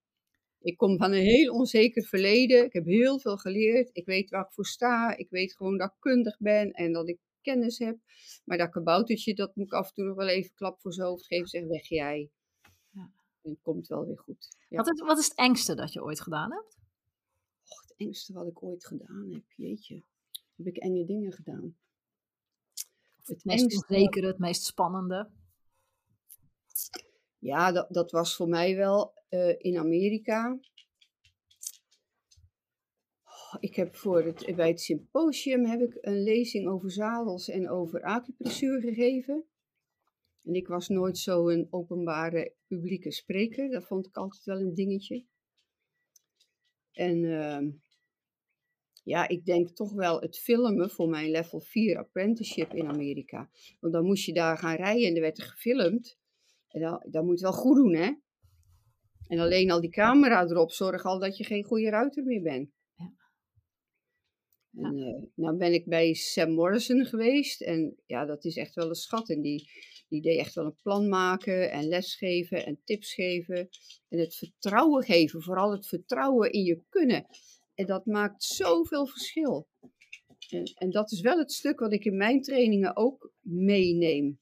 Ik 0.59 0.77
kom 0.77 0.97
van 0.97 1.11
een 1.11 1.23
heel 1.23 1.53
onzeker 1.53 2.03
verleden. 2.03 2.65
Ik 2.65 2.73
heb 2.73 2.85
heel 2.85 3.19
veel 3.19 3.37
geleerd. 3.37 3.89
Ik 3.93 4.05
weet 4.05 4.29
waar 4.29 4.45
ik 4.45 4.51
voor 4.51 4.65
sta. 4.65 5.17
Ik 5.17 5.29
weet 5.29 5.55
gewoon 5.55 5.77
dat 5.77 5.87
ik 5.87 5.95
kundig 5.99 6.39
ben 6.39 6.71
en 6.71 6.93
dat 6.93 7.09
ik 7.09 7.19
kennis 7.41 7.77
heb. 7.77 7.97
Maar 8.45 8.57
dat 8.57 8.69
kaboutertje, 8.69 9.33
dat 9.33 9.55
moet 9.55 9.65
ik 9.65 9.73
af 9.73 9.87
en 9.87 9.93
toe 9.93 10.05
nog 10.05 10.15
wel 10.15 10.27
even 10.27 10.53
klap 10.53 10.81
voor 10.81 10.93
zijn 10.93 11.07
hoofd 11.07 11.25
geven. 11.25 11.47
Zeg, 11.47 11.63
weg 11.65 11.87
jij. 11.87 12.29
Ja. 12.89 13.11
En 13.41 13.51
het 13.51 13.61
komt 13.61 13.87
wel 13.87 14.05
weer 14.05 14.17
goed. 14.17 14.47
Ja. 14.69 14.77
Wat, 14.77 14.87
is, 14.87 15.01
wat 15.01 15.17
is 15.17 15.27
het 15.27 15.37
engste 15.37 15.75
dat 15.75 15.93
je 15.93 16.03
ooit 16.03 16.21
gedaan 16.21 16.51
hebt? 16.51 16.77
Och, 17.67 17.81
het 17.81 17.93
engste 17.97 18.33
wat 18.33 18.47
ik 18.47 18.63
ooit 18.63 18.85
gedaan 18.85 19.29
heb, 19.31 19.43
jeetje 19.55 20.03
heb 20.57 20.65
ik 20.65 20.77
enge 20.77 21.05
dingen 21.05 21.31
gedaan. 21.31 21.77
Het 23.23 23.45
meest 23.45 23.63
onzekere, 23.63 24.27
het 24.27 24.37
meest 24.37 24.63
spannende? 24.63 25.29
Ja, 27.37 27.71
dat, 27.71 27.87
dat 27.89 28.11
was 28.11 28.35
voor 28.35 28.47
mij 28.47 28.75
wel 28.75 29.13
uh, 29.29 29.55
in 29.57 29.77
Amerika. 29.77 30.59
Oh, 33.23 33.55
ik 33.59 33.75
heb 33.75 33.95
voor 33.95 34.23
het, 34.23 34.55
bij 34.55 34.67
het 34.67 34.81
symposium 34.81 35.65
heb 35.65 35.81
ik 35.81 35.97
een 36.01 36.23
lezing 36.23 36.67
over 36.67 36.91
zadels 36.91 37.49
en 37.49 37.69
over 37.69 38.01
acupressuur 38.01 38.81
gegeven. 38.81 39.45
En 40.43 40.53
ik 40.53 40.67
was 40.67 40.87
nooit 40.87 41.17
zo 41.17 41.49
een 41.49 41.67
openbare 41.69 42.53
publieke 42.67 43.11
spreker. 43.11 43.69
Dat 43.69 43.85
vond 43.85 44.07
ik 44.07 44.15
altijd 44.15 44.43
wel 44.43 44.59
een 44.59 44.73
dingetje. 44.73 45.25
En 46.91 47.23
uh, 47.23 47.73
ja, 49.07 49.27
ik 49.27 49.45
denk 49.45 49.69
toch 49.69 49.93
wel 49.93 50.19
het 50.19 50.39
filmen 50.39 50.89
voor 50.89 51.09
mijn 51.09 51.31
level 51.31 51.59
4 51.59 51.97
apprenticeship 51.97 52.73
in 52.73 52.87
Amerika. 52.87 53.49
Want 53.79 53.93
dan 53.93 54.05
moest 54.05 54.25
je 54.25 54.33
daar 54.33 54.57
gaan 54.57 54.75
rijden 54.75 55.07
en 55.07 55.15
er 55.15 55.21
werd 55.21 55.37
er 55.37 55.43
gefilmd. 55.43 56.17
En 56.67 56.81
dan, 56.81 57.05
dan 57.09 57.25
moet 57.25 57.39
je 57.39 57.45
het 57.45 57.53
wel 57.53 57.63
goed 57.63 57.75
doen, 57.75 57.95
hè? 57.95 58.11
En 59.27 59.39
alleen 59.39 59.71
al 59.71 59.81
die 59.81 59.89
camera 59.89 60.43
erop 60.43 60.71
zorgt 60.71 61.05
al 61.05 61.19
dat 61.19 61.37
je 61.37 61.43
geen 61.43 61.63
goede 61.63 61.89
ruiter 61.89 62.23
meer 62.23 62.41
bent. 62.41 62.71
Ja. 62.95 63.13
En 64.83 64.97
uh, 64.97 65.23
nou 65.35 65.57
ben 65.57 65.73
ik 65.73 65.85
bij 65.85 66.13
Sam 66.13 66.51
Morrison 66.51 67.05
geweest. 67.05 67.61
En 67.61 67.95
ja, 68.05 68.25
dat 68.25 68.45
is 68.45 68.57
echt 68.57 68.75
wel 68.75 68.89
een 68.89 68.95
schat. 68.95 69.29
En 69.29 69.41
die, 69.41 69.69
die 70.07 70.21
deed 70.21 70.39
echt 70.39 70.53
wel 70.53 70.65
een 70.65 70.79
plan 70.81 71.09
maken 71.09 71.71
en 71.71 71.87
lesgeven 71.87 72.65
en 72.65 72.81
tips 72.83 73.13
geven. 73.13 73.69
En 74.09 74.19
het 74.19 74.35
vertrouwen 74.35 75.03
geven, 75.03 75.41
vooral 75.41 75.71
het 75.71 75.87
vertrouwen 75.87 76.51
in 76.51 76.63
je 76.63 76.81
kunnen. 76.89 77.25
En 77.77 77.85
dat 77.85 78.05
maakt 78.05 78.43
zoveel 78.43 79.07
verschil. 79.07 79.67
En, 80.49 80.63
en, 80.75 80.89
dat 80.89 81.11
is 81.11 81.21
wel 81.21 81.37
het 81.37 81.51
stuk 81.51 81.79
wat 81.79 81.93
ik 81.93 82.05
in 82.05 82.17
mijn 82.17 82.41
trainingen 82.41 82.95
ook 82.95 83.31
meeneem. 83.41 84.39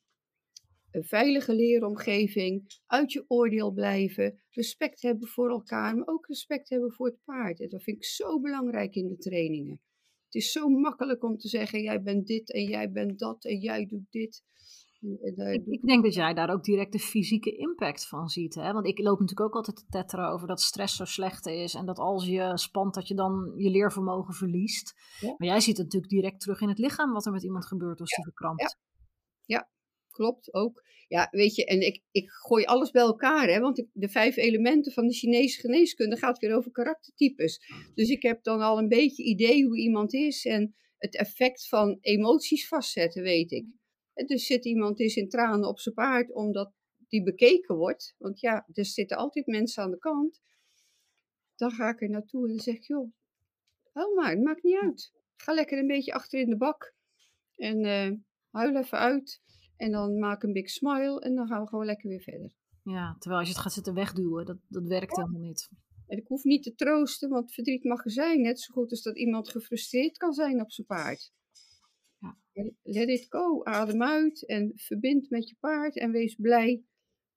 Een 0.92 1.04
veilige 1.04 1.56
leeromgeving, 1.56 2.80
uit 2.86 3.12
je 3.12 3.26
oordeel 3.28 3.72
blijven, 3.72 4.44
respect 4.50 5.02
hebben 5.02 5.28
voor 5.28 5.50
elkaar, 5.50 5.96
maar 5.96 6.08
ook 6.08 6.28
respect 6.28 6.70
hebben 6.70 6.92
voor 6.92 7.06
het 7.06 7.24
paard. 7.24 7.60
En 7.60 7.70
dat 7.70 7.84
vind 7.84 7.98
ik 7.98 8.06
zo 8.06 8.40
belangrijk 8.40 8.96
in 8.96 9.08
de 9.08 9.18
trainingen. 9.18 9.82
Het 10.26 10.36
is 10.36 10.52
zo 10.52 10.68
makkelijk 10.68 11.24
om 11.24 11.38
te 11.38 11.48
zeggen: 11.48 11.82
jij 11.82 12.02
bent 12.02 12.28
dit 12.28 12.52
en 12.52 12.64
jij 12.64 12.92
bent 12.92 13.20
dat 13.20 13.46
en 13.46 13.58
jij 13.58 13.86
doet 13.86 14.12
dit. 14.12 14.44
Ik, 15.02 15.66
ik, 15.66 15.82
denk 15.82 16.04
dat 16.04 16.14
jij 16.14 16.34
daar 16.34 16.50
ook 16.50 16.64
direct 16.64 16.92
de 16.92 17.00
fysieke 17.00 17.56
impact 17.56 18.08
van 18.08 18.30
ziet. 18.30 18.56
Hè? 18.56 18.74
Want 18.74 18.88
ik 18.88 19.00
loop 19.00 19.20
natuurlijk 19.20 19.48
ook 19.48 19.56
altijd 19.56 19.76
te 19.76 19.86
tetteren 19.90 20.30
over 20.30 20.48
dat 20.48 20.62
stress 20.62 20.96
zo 20.96 21.06
slecht 21.06 21.46
is. 21.46 21.74
En 21.74 21.86
dat 21.86 21.98
als 21.98 22.26
je 22.26 22.52
spant, 22.58 22.94
dat 22.94 23.08
je 23.08 23.16
dan 23.16 23.54
je 23.58 23.70
leervermogen 23.70 24.34
verliest. 24.34 24.94
Maar 25.22 25.48
jij 25.48 25.60
ziet 25.60 25.78
het 25.78 25.86
natuurlijk 25.86 26.12
direct 26.12 26.42
terug 26.42 26.62
in 26.62 26.70
het 26.70 26.78
lichaam 26.78 27.14
wat 27.14 27.26
er 27.26 27.32
met 27.32 27.44
iemand 27.44 27.66
gebeurt 27.66 28.00
als 28.00 28.10
ja. 28.10 28.16
die 28.16 28.26
verkrampt. 28.26 28.62
Ja. 28.62 28.76
ja. 29.58 29.70
klopt 30.12 30.54
ook. 30.54 30.84
Ja, 31.08 31.28
weet 31.32 31.56
je, 31.56 31.66
en 31.66 31.86
ik, 31.86 32.02
ik 32.12 32.30
gooi 32.30 32.66
alles 32.66 32.92
bij 32.92 33.02
elkaar. 33.02 33.48
Hè? 33.48 33.60
Want 33.60 33.86
de 33.94 34.10
vijf 34.10 34.36
elementen 34.36 34.92
van 34.92 35.08
de 35.08 35.14
Chinese 35.14 35.60
geneeskunde 35.60 36.18
gaat 36.18 36.40
weer 36.40 36.56
over 36.56 36.72
karaktertypes. 36.72 37.60
Dus 37.94 38.10
ik 38.10 38.22
heb 38.22 38.44
dan 38.44 38.62
al 38.62 38.78
een 38.78 38.88
beetje 38.88 39.24
idee 39.24 39.66
hoe 39.66 39.78
iemand 39.78 40.14
is. 40.14 40.46
En 40.46 40.76
het 40.98 41.16
effect 41.16 41.68
van 41.68 41.98
emoties 42.02 42.68
vastzetten, 42.68 43.24
weet 43.24 43.52
ik. 43.52 43.66
Dus 44.26 44.46
zit 44.46 44.66
iemand 44.66 45.00
is 45.00 45.16
in 45.16 45.30
tranen 45.30 45.68
op 45.68 45.80
zijn 45.80 45.96
paard 45.96 46.34
omdat 46.34 46.74
die 47.08 47.24
bekeken 47.24 47.76
wordt. 47.76 48.16
Want 48.18 48.40
ja, 48.40 48.68
er 48.74 48.86
zitten 48.86 49.18
altijd 49.18 49.46
mensen 49.46 49.84
aan 49.84 49.92
de 49.92 49.98
kant. 49.98 50.42
Dan 51.56 51.72
ga 51.72 51.90
ik 51.90 52.02
er 52.02 52.10
naartoe 52.10 52.50
en 52.50 52.60
zeg 52.60 52.88
joh, 52.88 53.14
huil 53.92 54.16
maar, 54.16 54.30
het 54.30 54.44
maakt 54.44 54.64
niet 54.64 54.80
uit. 54.82 55.14
Ga 55.36 55.54
lekker 55.54 55.78
een 55.78 55.88
beetje 55.88 56.14
achter 56.14 56.40
in 56.40 56.50
de 56.50 56.58
bak. 56.58 56.94
En 57.56 57.86
uh, 57.86 58.12
huil 58.50 58.76
even 58.76 58.98
uit. 58.98 59.42
En 59.78 59.92
dan 59.92 60.20
maak 60.20 60.44
een 60.44 60.54
big 60.54 60.70
smile 60.70 61.20
en 61.20 61.36
dan 61.36 61.48
gaan 61.48 61.62
we 61.62 61.68
gewoon 61.68 61.86
lekker 61.86 62.10
weer 62.10 62.22
verder. 62.22 62.54
Ja, 62.84 63.16
terwijl 63.20 63.40
als 63.40 63.50
je 63.50 63.56
het 63.56 63.64
gaat 63.64 63.74
zitten 63.74 63.94
wegduwen, 63.94 64.46
dat, 64.46 64.58
dat 64.68 64.88
werkt 64.88 65.16
helemaal 65.16 65.42
niet. 65.42 65.70
En 66.08 66.18
ik 66.18 66.28
hoef 66.28 66.44
niet 66.44 66.64
te 66.64 66.76
troosten, 66.76 67.30
want 67.30 67.54
verdriet 67.54 67.84
mag 67.84 68.06
er 68.06 68.12
zijn. 68.12 68.42
Net 68.42 68.60
zo 68.60 68.74
goed 68.74 68.92
als 68.92 69.02
dat 69.02 69.18
iemand 69.18 69.50
gefrustreerd 69.50 70.18
kan 70.18 70.34
zijn 70.34 70.62
op 70.62 70.72
zijn 70.72 70.88
paard. 70.88 71.34
Let 72.84 73.10
it 73.10 73.26
go, 73.30 73.64
adem 73.64 74.04
uit 74.04 74.46
en 74.46 74.72
verbind 74.76 75.30
met 75.30 75.50
je 75.50 75.56
paard 75.60 75.98
en 75.98 76.12
wees 76.12 76.36
blij 76.36 76.84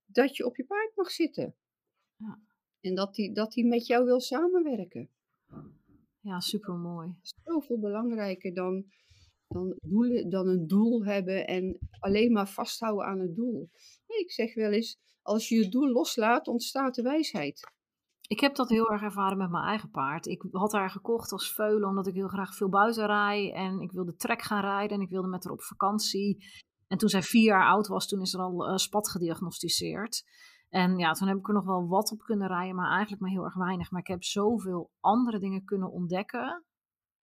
dat 0.07 0.37
je 0.37 0.47
op 0.47 0.57
je 0.57 0.65
paard 0.65 0.93
mag 0.95 1.11
zitten. 1.11 1.55
Ja. 2.17 2.41
En 2.81 2.95
dat 2.95 3.17
hij 3.17 3.33
dat 3.33 3.53
die 3.53 3.67
met 3.67 3.87
jou 3.87 4.05
wil 4.05 4.21
samenwerken. 4.21 5.11
Ja, 6.21 6.41
super 6.41 6.75
mooi. 6.75 7.15
Zoveel 7.45 7.79
belangrijker 7.79 8.55
dan, 8.55 8.85
dan, 9.49 9.77
doelen, 9.81 10.31
dan 10.31 10.49
een 10.49 10.67
doel 10.67 11.05
hebben 11.05 11.47
en 11.47 11.79
alleen 11.99 12.33
maar 12.33 12.49
vasthouden 12.49 13.07
aan 13.07 13.21
het 13.21 13.37
doel. 13.37 13.71
ik 14.07 14.31
zeg 14.31 14.55
wel 14.55 14.73
eens, 14.73 14.99
als 15.23 15.49
je 15.49 15.57
je 15.57 15.69
doel 15.69 15.89
loslaat, 15.89 16.49
ontstaat 16.49 16.95
de 16.95 17.03
wijsheid. 17.03 17.61
Ik 18.29 18.41
heb 18.41 18.55
dat 18.55 18.69
heel 18.69 18.91
erg 18.91 19.03
ervaren 19.03 19.39
met 19.39 19.51
mijn 19.51 19.65
eigen 19.65 19.91
paard. 19.91 20.27
Ik 20.27 20.45
had 20.51 20.73
haar 20.73 20.91
gekocht 20.91 21.33
als 21.33 21.55
veulen 21.55 21.89
omdat 21.89 22.07
ik 22.07 22.15
heel 22.15 22.29
graag 22.29 22.55
veel 22.55 22.69
buiten 22.69 23.07
rijd. 23.07 23.55
En 23.55 23.81
ik 23.81 23.93
wilde 23.93 24.15
trek 24.15 24.43
gaan 24.43 24.61
rijden 24.61 24.97
en 24.97 25.03
ik 25.03 25.11
wilde 25.11 25.29
met 25.29 25.45
haar 25.45 25.53
op 25.53 25.63
vakantie. 25.63 26.45
En 26.87 26.99
toen 26.99 27.09
zij 27.09 27.23
vier 27.23 27.45
jaar 27.45 27.67
oud 27.67 27.87
was, 27.87 28.09
toen 28.09 28.21
is 28.21 28.35
er 28.35 28.41
al 28.41 28.69
uh, 28.69 28.77
spat 28.77 29.09
gediagnosticeerd. 29.09 30.25
En 30.69 30.99
ja, 30.99 31.13
toen 31.13 31.29
heb 31.29 31.37
ik 31.37 31.49
er 31.49 31.55
nog 31.55 31.65
wel 31.65 31.89
wat 31.89 32.13
op 32.13 32.19
kunnen 32.19 32.49
rijden, 32.49 32.75
maar 32.75 32.91
eigenlijk 32.91 33.23
maar 33.23 33.31
heel 33.31 33.45
erg 33.45 33.55
weinig. 33.55 33.91
Maar 33.91 34.01
ik 34.01 34.07
heb 34.07 34.25
zoveel 34.25 34.91
andere 35.01 35.39
dingen 35.39 35.65
kunnen 35.65 35.91
ontdekken, 35.91 36.65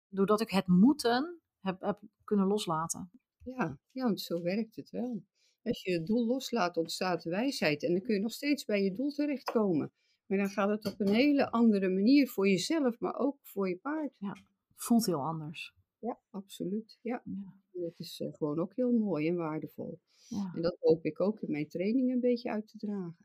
doordat 0.08 0.40
ik 0.40 0.50
het 0.50 0.66
moeten 0.66 1.40
heb, 1.60 2.00
kunnen 2.24 2.46
loslaten. 2.46 3.10
Ja, 3.44 3.78
ja, 3.90 4.04
want 4.04 4.20
zo 4.20 4.42
werkt 4.42 4.76
het 4.76 4.90
wel. 4.90 5.22
Als 5.62 5.82
je 5.82 5.92
het 5.92 6.06
doel 6.06 6.26
loslaat, 6.26 6.76
ontstaat 6.76 7.24
wijsheid. 7.24 7.84
En 7.84 7.92
dan 7.92 8.02
kun 8.02 8.14
je 8.14 8.20
nog 8.20 8.32
steeds 8.32 8.64
bij 8.64 8.82
je 8.82 8.92
doel 8.92 9.10
terechtkomen. 9.10 9.92
Maar 10.26 10.38
dan 10.38 10.48
gaat 10.48 10.68
het 10.68 10.92
op 10.92 11.00
een 11.00 11.14
hele 11.14 11.50
andere 11.50 11.88
manier 11.88 12.28
voor 12.28 12.48
jezelf, 12.48 12.98
maar 12.98 13.18
ook 13.18 13.36
voor 13.42 13.68
je 13.68 13.76
paard. 13.76 14.12
Ja, 14.18 14.36
voelt 14.74 15.06
heel 15.06 15.24
anders. 15.24 15.74
Ja, 15.98 16.18
absoluut. 16.30 16.98
Ja. 17.02 17.22
ja. 17.24 17.54
Dat 17.72 17.98
is 17.98 18.20
uh, 18.20 18.34
gewoon 18.34 18.58
ook 18.58 18.72
heel 18.74 18.92
mooi 18.92 19.28
en 19.28 19.36
waardevol. 19.36 20.00
Ja. 20.28 20.52
En 20.54 20.62
dat 20.62 20.76
hoop 20.80 21.04
ik 21.04 21.20
ook 21.20 21.40
in 21.40 21.50
mijn 21.50 21.68
training 21.68 22.12
een 22.12 22.20
beetje 22.20 22.50
uit 22.50 22.68
te 22.68 22.78
dragen. 22.78 23.16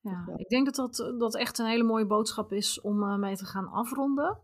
Ja, 0.00 0.34
ik 0.36 0.48
denk 0.48 0.64
dat 0.64 0.74
dat, 0.74 1.00
eh, 1.00 1.18
dat 1.18 1.36
echt 1.36 1.58
een 1.58 1.66
hele 1.66 1.82
mooie 1.82 2.06
boodschap 2.06 2.52
is 2.52 2.80
om 2.80 3.02
uh, 3.02 3.18
mee 3.18 3.36
te 3.36 3.44
gaan 3.44 3.66
afronden. 3.66 4.40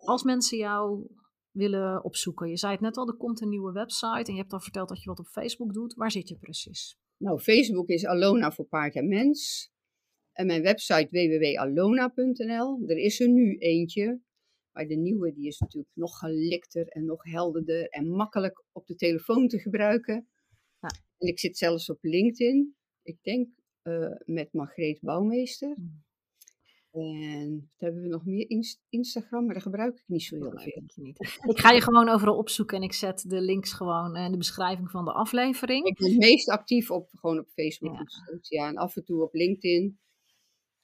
Als 0.00 0.22
mensen 0.22 0.58
jou 0.58 1.06
willen 1.50 2.04
opzoeken. 2.04 2.48
Je 2.48 2.56
zei 2.56 2.72
het 2.72 2.80
net 2.80 2.96
al, 2.96 3.08
er 3.08 3.16
komt 3.16 3.40
een 3.40 3.48
nieuwe 3.48 3.72
website 3.72 4.24
en 4.24 4.34
je 4.34 4.40
hebt 4.40 4.52
al 4.52 4.60
verteld 4.60 4.88
dat 4.88 5.02
je 5.02 5.08
wat 5.08 5.18
op 5.18 5.26
Facebook 5.26 5.72
doet. 5.72 5.94
Waar 5.94 6.10
zit 6.10 6.28
je 6.28 6.36
precies? 6.36 6.98
Nou, 7.16 7.38
Facebook 7.38 7.88
is 7.88 8.06
Alona 8.06 8.50
voor 8.50 8.64
paard 8.64 8.94
en 8.94 9.08
mens. 9.08 9.70
En 10.32 10.46
mijn 10.46 10.62
website 10.62 11.08
www.alona.nl. 11.10 12.88
Er 12.88 12.96
is 12.96 13.20
er 13.20 13.28
nu 13.28 13.56
eentje. 13.56 14.20
Maar 14.72 14.86
de 14.86 14.96
nieuwe 14.96 15.32
die 15.32 15.46
is 15.46 15.58
natuurlijk 15.58 15.94
nog 15.94 16.18
gelikter 16.18 16.86
en 16.88 17.04
nog 17.04 17.24
helderder 17.24 17.88
en 17.88 18.08
makkelijk 18.08 18.64
op 18.72 18.86
de 18.86 18.94
telefoon 18.94 19.48
te 19.48 19.58
gebruiken. 19.58 20.28
Ja. 20.80 20.88
En 21.18 21.28
ik 21.28 21.38
zit 21.38 21.56
zelfs 21.56 21.90
op 21.90 21.98
LinkedIn. 22.00 22.76
Ik 23.02 23.18
denk 23.22 23.48
uh, 23.82 24.08
met 24.24 24.52
Margreet 24.52 25.00
Bouwmeester. 25.00 25.74
Hmm. 25.74 26.02
En 26.92 27.54
wat 27.54 27.80
hebben 27.80 28.02
we 28.02 28.08
nog 28.08 28.24
meer? 28.24 28.50
Inst- 28.50 28.82
Instagram, 28.88 29.44
maar 29.44 29.54
dat 29.54 29.62
gebruik 29.62 29.98
ik 29.98 30.04
niet 30.06 30.22
zo 30.22 30.36
heel 30.36 30.50
veel. 30.50 30.82
je 30.86 31.02
niet. 31.02 31.18
Ik 31.48 31.58
ga 31.58 31.70
je 31.70 31.80
gewoon 31.80 32.08
overal 32.08 32.36
opzoeken 32.36 32.76
en 32.76 32.82
ik 32.82 32.92
zet 32.92 33.24
de 33.28 33.40
links 33.40 33.72
gewoon 33.72 34.16
eh, 34.16 34.24
in 34.24 34.30
de 34.30 34.36
beschrijving 34.36 34.90
van 34.90 35.04
de 35.04 35.12
aflevering. 35.12 35.86
Ik 35.86 35.98
ben 35.98 36.10
het 36.10 36.18
meest 36.18 36.48
actief 36.48 36.90
op, 36.90 37.08
gewoon 37.12 37.38
op 37.38 37.48
Facebook 37.48 37.94
Ja. 37.94 38.06
ja, 38.40 38.68
en 38.68 38.76
af 38.76 38.96
en 38.96 39.04
toe 39.04 39.22
op 39.22 39.34
LinkedIn. 39.34 39.98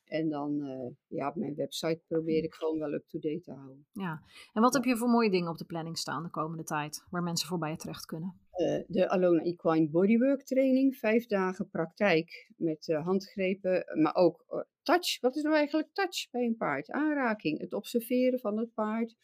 En 0.09 0.29
dan 0.29 0.63
eh, 0.63 1.19
ja, 1.19 1.29
op 1.29 1.37
mijn 1.37 1.55
website 1.55 2.03
probeer 2.07 2.45
ik 2.45 2.55
gewoon 2.55 2.79
wel 2.79 2.93
up-to-date 2.93 3.41
te 3.41 3.53
houden. 3.53 3.87
Ja. 3.93 4.23
En 4.53 4.63
wat 4.63 4.75
heb 4.75 4.85
je 4.85 4.97
voor 4.97 5.09
mooie 5.09 5.31
dingen 5.31 5.51
op 5.51 5.59
de 5.59 5.65
planning 5.65 5.99
staan 5.99 6.23
de 6.23 6.31
komende 6.31 6.65
tijd, 6.65 7.07
waar 7.11 7.23
mensen 7.23 7.49
voorbij 7.49 7.77
terecht 7.77 8.07
kunnen? 8.07 8.41
Eh, 8.51 8.83
de 8.87 9.09
Alona 9.09 9.43
Equine 9.43 9.89
Bodywork 9.89 10.45
training, 10.45 10.97
vijf 10.97 11.27
dagen 11.27 11.69
praktijk 11.71 12.53
met 12.57 12.89
eh, 12.89 13.05
handgrepen, 13.05 13.85
maar 14.03 14.15
ook 14.15 14.67
touch. 14.83 15.21
Wat 15.21 15.37
is 15.37 15.43
nou 15.43 15.55
eigenlijk 15.55 15.89
touch 15.93 16.31
bij 16.31 16.45
een 16.45 16.57
paard? 16.57 16.91
Aanraking, 16.91 17.61
het 17.61 17.73
observeren 17.73 18.41
van 18.41 18.59
het 18.59 18.75
paard. 18.75 19.17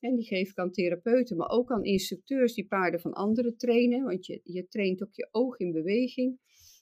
En 0.00 0.16
die 0.16 0.26
geef 0.26 0.50
ik 0.50 0.58
aan 0.58 0.70
therapeuten, 0.70 1.36
maar 1.36 1.48
ook 1.48 1.70
aan 1.70 1.84
instructeurs 1.84 2.54
die 2.54 2.66
paarden 2.66 3.00
van 3.00 3.12
anderen 3.12 3.56
trainen. 3.56 4.04
Want 4.04 4.26
je, 4.26 4.40
je 4.44 4.68
traint 4.68 5.02
ook 5.02 5.14
je 5.14 5.28
oog 5.30 5.58
in 5.58 5.72
beweging. 5.72 6.38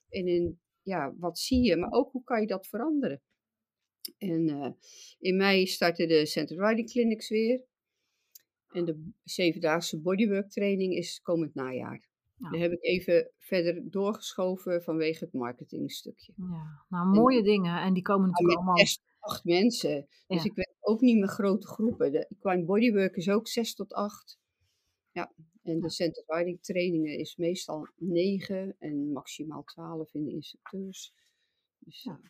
En 0.09 0.27
in, 0.27 0.61
ja, 0.83 1.15
wat 1.19 1.39
zie 1.39 1.63
je, 1.63 1.77
maar 1.77 1.93
ook 1.93 2.13
hoe 2.13 2.25
kan 2.25 2.41
je 2.41 2.47
dat 2.47 2.67
veranderen? 2.67 3.23
En 4.19 4.49
eh, 4.49 4.71
in 5.19 5.37
mei 5.37 5.66
starten 5.66 6.09
de 6.09 6.27
Center 6.27 6.66
Riding 6.66 6.91
Clinics 6.91 7.29
weer. 7.29 7.64
En 8.69 8.85
de 8.85 9.11
zevendaagse 9.25 10.01
bodywork 10.01 10.51
training 10.51 10.95
is 10.95 11.21
komend 11.23 11.55
najaar. 11.55 12.07
Ja. 12.39 12.51
Die 12.51 12.61
heb 12.61 12.73
ik 12.73 12.83
even 12.83 13.31
verder 13.39 13.91
doorgeschoven 13.91 14.83
vanwege 14.83 15.25
het 15.25 15.33
marketingstukje. 15.33 16.33
Ja, 16.37 16.85
nou 16.89 17.07
mooie 17.07 17.43
dingen 17.43 17.81
en 17.81 17.95
die 17.95 18.03
komen 18.03 18.29
natuurlijk 18.29 18.57
allemaal. 18.59 18.85
acht 19.19 19.45
mensen. 19.45 20.07
Dus 20.27 20.43
Ja. 20.43 20.51
ik 20.51 20.55
werk 20.55 20.77
ook 20.81 21.01
niet 21.01 21.19
met 21.19 21.29
grote 21.31 21.66
groepen. 21.66 22.12
De 22.12 22.62
bodywork 22.66 23.16
is 23.16 23.29
ook 23.29 23.49
zes 23.49 23.75
tot 23.75 23.93
acht. 23.93 24.39
Ja, 25.12 25.33
en 25.62 25.81
de 25.81 25.91
center 25.91 26.23
riding 26.27 26.62
trainingen 26.62 27.19
is 27.19 27.37
meestal 27.37 27.89
negen 27.97 28.77
en 28.79 29.12
maximaal 29.12 29.64
twaalf 29.64 30.14
in 30.14 30.25
de 30.25 30.31
instructeurs. 30.31 31.12
Dus 31.79 32.03
Ja. 32.03 32.21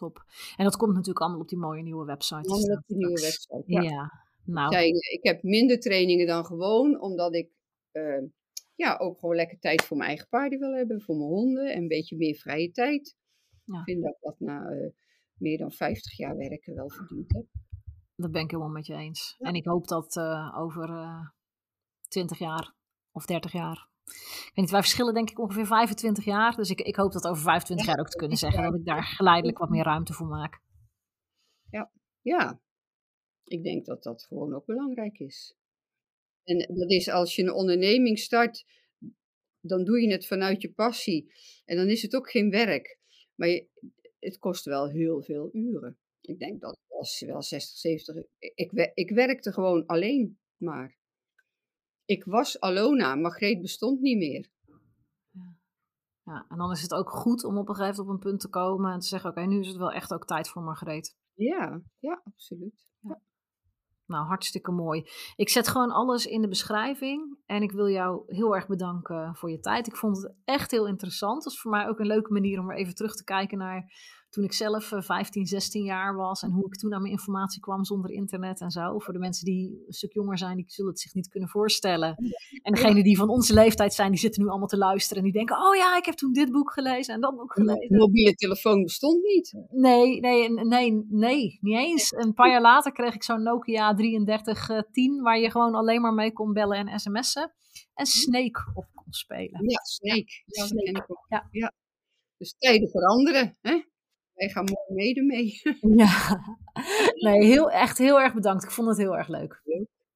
Top. 0.00 0.24
En 0.56 0.64
dat 0.64 0.76
komt 0.76 0.92
natuurlijk 0.92 1.20
allemaal 1.20 1.40
op 1.40 1.48
die 1.48 1.58
mooie 1.58 1.82
nieuwe 1.82 2.04
website. 2.04 2.34
allemaal 2.34 2.58
staan 2.58 2.76
op 2.76 2.96
nieuwe 2.96 3.20
website. 3.20 3.62
Ja, 3.66 3.82
Ja. 3.82 4.24
nou, 4.44 4.72
Zijn, 4.72 4.94
ik 4.94 5.20
heb 5.22 5.42
minder 5.42 5.80
trainingen 5.80 6.26
dan 6.26 6.44
gewoon, 6.44 7.00
omdat 7.00 7.34
ik 7.34 7.50
eh, 7.90 8.22
ja, 8.74 8.96
ook 8.96 9.18
gewoon 9.18 9.34
lekker 9.36 9.58
tijd 9.58 9.82
voor 9.82 9.96
mijn 9.96 10.08
eigen 10.08 10.28
paarden 10.28 10.58
wil 10.58 10.72
hebben, 10.74 11.00
voor 11.00 11.16
mijn 11.16 11.28
honden 11.28 11.72
en 11.72 11.82
een 11.82 11.88
beetje 11.88 12.16
meer 12.16 12.34
vrije 12.34 12.70
tijd. 12.70 13.16
Ja. 13.64 13.78
Ik 13.78 13.84
vind 13.84 14.02
dat 14.02 14.16
dat 14.20 14.34
na 14.38 14.70
eh, 14.70 14.88
meer 15.34 15.58
dan 15.58 15.72
50 15.72 16.16
jaar 16.16 16.36
werken 16.36 16.74
wel 16.74 16.90
verdiend 16.90 17.32
heb. 17.32 17.44
dat 18.16 18.30
ben 18.32 18.42
ik 18.42 18.50
helemaal 18.50 18.72
met 18.72 18.86
je 18.86 18.94
eens. 18.94 19.34
Ja. 19.38 19.46
En 19.48 19.54
ik 19.54 19.64
hoop 19.64 19.88
dat 19.88 20.16
eh, 20.16 20.54
over 20.58 20.88
eh 20.90 21.28
20 22.08 22.38
jaar 22.38 22.74
of 23.12 23.24
30 23.24 23.52
jaar. 23.52 23.88
Ik 24.10 24.50
weet 24.54 24.54
niet, 24.54 24.70
wij 24.70 24.80
verschillen 24.80 25.14
denk 25.14 25.30
ik 25.30 25.38
ongeveer 25.38 25.66
25 25.66 26.24
jaar. 26.24 26.56
Dus 26.56 26.70
ik, 26.70 26.80
ik 26.80 26.96
hoop 26.96 27.12
dat 27.12 27.26
over 27.26 27.42
25 27.42 27.86
jaar 27.86 27.98
ook 27.98 28.10
te 28.10 28.16
kunnen 28.16 28.36
zeggen 28.36 28.62
dat 28.62 28.74
ik 28.74 28.84
daar 28.84 29.04
geleidelijk 29.04 29.58
wat 29.58 29.68
meer 29.68 29.84
ruimte 29.84 30.12
voor 30.12 30.26
maak. 30.26 30.60
Ja, 32.22 32.60
ik 33.44 33.62
denk 33.62 33.86
dat 33.86 34.02
dat 34.02 34.22
gewoon 34.22 34.54
ook 34.54 34.66
belangrijk 34.66 35.18
is. 35.18 35.56
En 36.44 36.74
dat 36.74 36.90
is 36.90 37.08
als 37.08 37.36
je 37.36 37.42
een 37.42 37.52
onderneming 37.52 38.18
start, 38.18 38.64
dan 39.60 39.84
doe 39.84 40.00
je 40.00 40.10
het 40.10 40.26
vanuit 40.26 40.62
je 40.62 40.72
passie. 40.72 41.32
En 41.64 41.76
dan 41.76 41.88
is 41.88 42.02
het 42.02 42.14
ook 42.16 42.30
geen 42.30 42.50
werk. 42.50 42.98
Maar 43.34 43.48
je, 43.48 43.68
het 44.18 44.38
kost 44.38 44.64
wel 44.64 44.88
heel 44.88 45.22
veel 45.22 45.48
uren. 45.52 45.98
Ik 46.20 46.38
denk 46.38 46.60
dat 46.60 46.78
als 46.88 47.20
wel 47.20 47.42
60, 47.42 47.78
70. 47.78 48.24
Ik, 48.38 48.90
ik 48.94 49.10
werkte 49.10 49.52
gewoon 49.52 49.86
alleen 49.86 50.38
maar. 50.56 50.98
Ik 52.10 52.24
was 52.24 52.60
Alona, 52.60 53.14
Margreet 53.14 53.60
bestond 53.60 54.00
niet 54.00 54.16
meer. 54.18 54.48
Ja, 56.24 56.46
en 56.48 56.56
dan 56.56 56.70
is 56.70 56.82
het 56.82 56.94
ook 56.94 57.10
goed 57.10 57.44
om 57.44 57.58
op 57.58 57.68
een 57.68 57.74
gegeven 57.74 58.04
moment 58.04 58.18
op 58.18 58.24
een 58.24 58.30
punt 58.30 58.40
te 58.40 58.48
komen 58.48 58.92
en 58.92 58.98
te 58.98 59.06
zeggen: 59.06 59.30
Oké, 59.30 59.40
nu 59.40 59.60
is 59.60 59.66
het 59.66 59.76
wel 59.76 59.92
echt 59.92 60.12
ook 60.12 60.24
tijd 60.24 60.48
voor 60.48 60.62
Margreet. 60.62 61.16
Ja, 61.34 61.82
ja, 61.98 62.20
absoluut. 62.24 62.88
Nou, 64.06 64.26
hartstikke 64.26 64.70
mooi. 64.70 65.04
Ik 65.36 65.48
zet 65.48 65.68
gewoon 65.68 65.90
alles 65.90 66.26
in 66.26 66.40
de 66.40 66.48
beschrijving. 66.48 67.38
En 67.46 67.62
ik 67.62 67.72
wil 67.72 67.88
jou 67.88 68.22
heel 68.26 68.54
erg 68.54 68.66
bedanken 68.66 69.36
voor 69.36 69.50
je 69.50 69.60
tijd. 69.60 69.86
Ik 69.86 69.96
vond 69.96 70.16
het 70.16 70.34
echt 70.44 70.70
heel 70.70 70.86
interessant. 70.86 71.44
Het 71.44 71.52
is 71.52 71.60
voor 71.60 71.70
mij 71.70 71.88
ook 71.88 71.98
een 71.98 72.06
leuke 72.06 72.32
manier 72.32 72.60
om 72.60 72.66
weer 72.66 72.76
even 72.76 72.94
terug 72.94 73.14
te 73.14 73.24
kijken 73.24 73.58
naar 73.58 73.92
toen 74.30 74.44
ik 74.44 74.52
zelf 74.52 74.92
eh, 74.92 75.00
15, 75.00 75.46
16 75.46 75.84
jaar 75.84 76.16
was. 76.16 76.42
En 76.42 76.50
hoe 76.50 76.66
ik 76.66 76.76
toen 76.76 76.94
aan 76.94 77.00
mijn 77.00 77.12
informatie 77.12 77.60
kwam 77.60 77.84
zonder 77.84 78.10
internet 78.10 78.60
en 78.60 78.70
zo. 78.70 78.98
Voor 78.98 79.12
de 79.12 79.18
mensen 79.18 79.44
die 79.44 79.84
een 79.86 79.92
stuk 79.92 80.12
jonger 80.12 80.38
zijn, 80.38 80.56
die 80.56 80.64
zullen 80.68 80.90
het 80.90 81.00
zich 81.00 81.14
niet 81.14 81.28
kunnen 81.28 81.48
voorstellen. 81.48 82.14
En 82.62 82.72
degenen 82.72 83.04
die 83.04 83.16
van 83.16 83.28
onze 83.28 83.54
leeftijd 83.54 83.94
zijn, 83.94 84.10
die 84.10 84.20
zitten 84.20 84.42
nu 84.42 84.48
allemaal 84.48 84.68
te 84.68 84.76
luisteren. 84.76 85.18
En 85.18 85.24
die 85.24 85.32
denken, 85.32 85.56
oh 85.56 85.76
ja, 85.76 85.96
ik 85.96 86.04
heb 86.04 86.14
toen 86.14 86.32
dit 86.32 86.52
boek 86.52 86.72
gelezen 86.72 87.14
en 87.14 87.20
dat 87.20 87.36
boek 87.36 87.52
gelezen. 87.52 87.96
mobiele 87.96 88.34
telefoon 88.34 88.82
bestond 88.82 89.22
niet. 89.22 89.54
Nee, 89.70 90.20
nee, 90.20 90.50
nee, 90.50 91.06
nee, 91.08 91.58
niet 91.60 91.76
eens. 91.76 92.12
Een 92.12 92.34
paar 92.34 92.50
jaar 92.50 92.60
later 92.60 92.92
kreeg 92.92 93.14
ik 93.14 93.22
zo'n 93.22 93.42
Nokia 93.42 93.94
3310, 93.94 95.22
waar 95.22 95.38
je 95.38 95.50
gewoon 95.50 95.74
alleen 95.74 96.00
maar 96.00 96.14
mee 96.14 96.32
kon 96.32 96.52
bellen 96.52 96.86
en 96.86 97.00
sms'en. 97.00 97.52
En 97.94 98.06
Snake 98.06 98.70
op 98.74 98.86
kon 98.94 99.12
spelen. 99.12 99.70
Ja, 99.70 99.80
Snake. 99.82 100.42
Ja, 100.46 100.66
Snake. 100.66 101.06
Ja. 101.28 101.48
ja. 101.50 101.72
Dus 102.36 102.54
tijden 102.58 102.88
veranderen. 102.88 103.56
Hè? 103.60 103.80
Wij 104.40 104.48
gaan 104.48 104.64
mooi 104.64 105.04
mede 105.04 105.22
mee. 105.22 105.60
Ja, 106.04 106.40
nee, 107.14 107.44
heel, 107.44 107.70
echt 107.70 107.98
heel 107.98 108.20
erg 108.20 108.34
bedankt. 108.34 108.64
Ik 108.64 108.70
vond 108.70 108.88
het 108.88 108.96
heel 108.96 109.16
erg 109.16 109.28
leuk. 109.28 109.62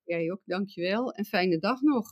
Jij 0.04 0.32
ook, 0.32 0.40
dankjewel. 0.44 1.12
En 1.12 1.24
fijne 1.24 1.58
dag 1.58 1.80
nog. 1.80 2.06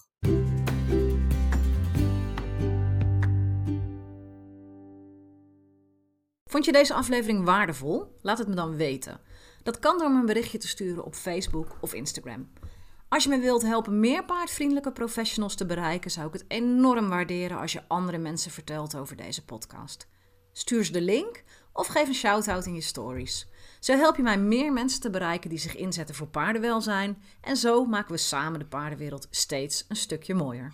Vond 6.45 6.65
je 6.65 6.73
deze 6.73 6.95
aflevering 6.95 7.45
waardevol? 7.45 8.05
Laat 8.23 8.39
het 8.39 8.49
me 8.49 8.55
dan 8.55 8.77
weten. 8.77 9.21
Dat 9.63 9.79
kan 9.79 9.99
door 9.99 10.11
me 10.11 10.19
een 10.19 10.27
berichtje 10.27 10.59
te 10.59 10.69
sturen 10.69 11.05
op 11.05 11.15
Facebook 11.15 11.79
of 11.81 11.95
Instagram. 11.95 12.53
Als 13.09 13.25
je 13.25 13.29
me 13.29 13.39
wilt 13.39 13.63
helpen 13.63 14.01
meer 14.01 14.25
paardvriendelijke 14.25 14.93
professionals 14.93 15.55
te 15.55 15.67
bereiken, 15.67 16.11
zou 16.11 16.27
ik 16.27 16.33
het 16.33 16.45
enorm 16.49 17.09
waarderen 17.09 17.59
als 17.59 17.73
je 17.73 17.89
andere 17.89 18.19
mensen 18.19 18.51
vertelt 18.51 18.97
over 18.97 19.17
deze 19.17 19.45
podcast. 19.45 20.11
Stuur 20.53 20.85
ze 20.85 20.93
de 20.93 21.01
link 21.01 21.45
of 21.73 21.87
geef 21.87 22.09
een 22.09 22.15
shout-out 22.15 22.67
in 22.67 22.75
je 22.75 22.81
stories. 22.81 23.47
Zo 23.81 23.97
help 23.97 24.17
je 24.17 24.23
mij 24.23 24.39
meer 24.39 24.73
mensen 24.73 25.01
te 25.01 25.11
bereiken 25.11 25.51
die 25.51 25.59
zich 25.59 25.77
inzetten 25.77 26.15
voor 26.15 26.27
paardenwelzijn 26.27 27.23
en 27.41 27.57
zo 27.57 27.85
maken 27.85 28.13
we 28.13 28.19
samen 28.19 28.59
de 28.59 28.67
paardenwereld 28.67 29.27
steeds 29.31 29.85
een 29.89 29.97
stukje 29.97 30.35
mooier. 30.35 30.73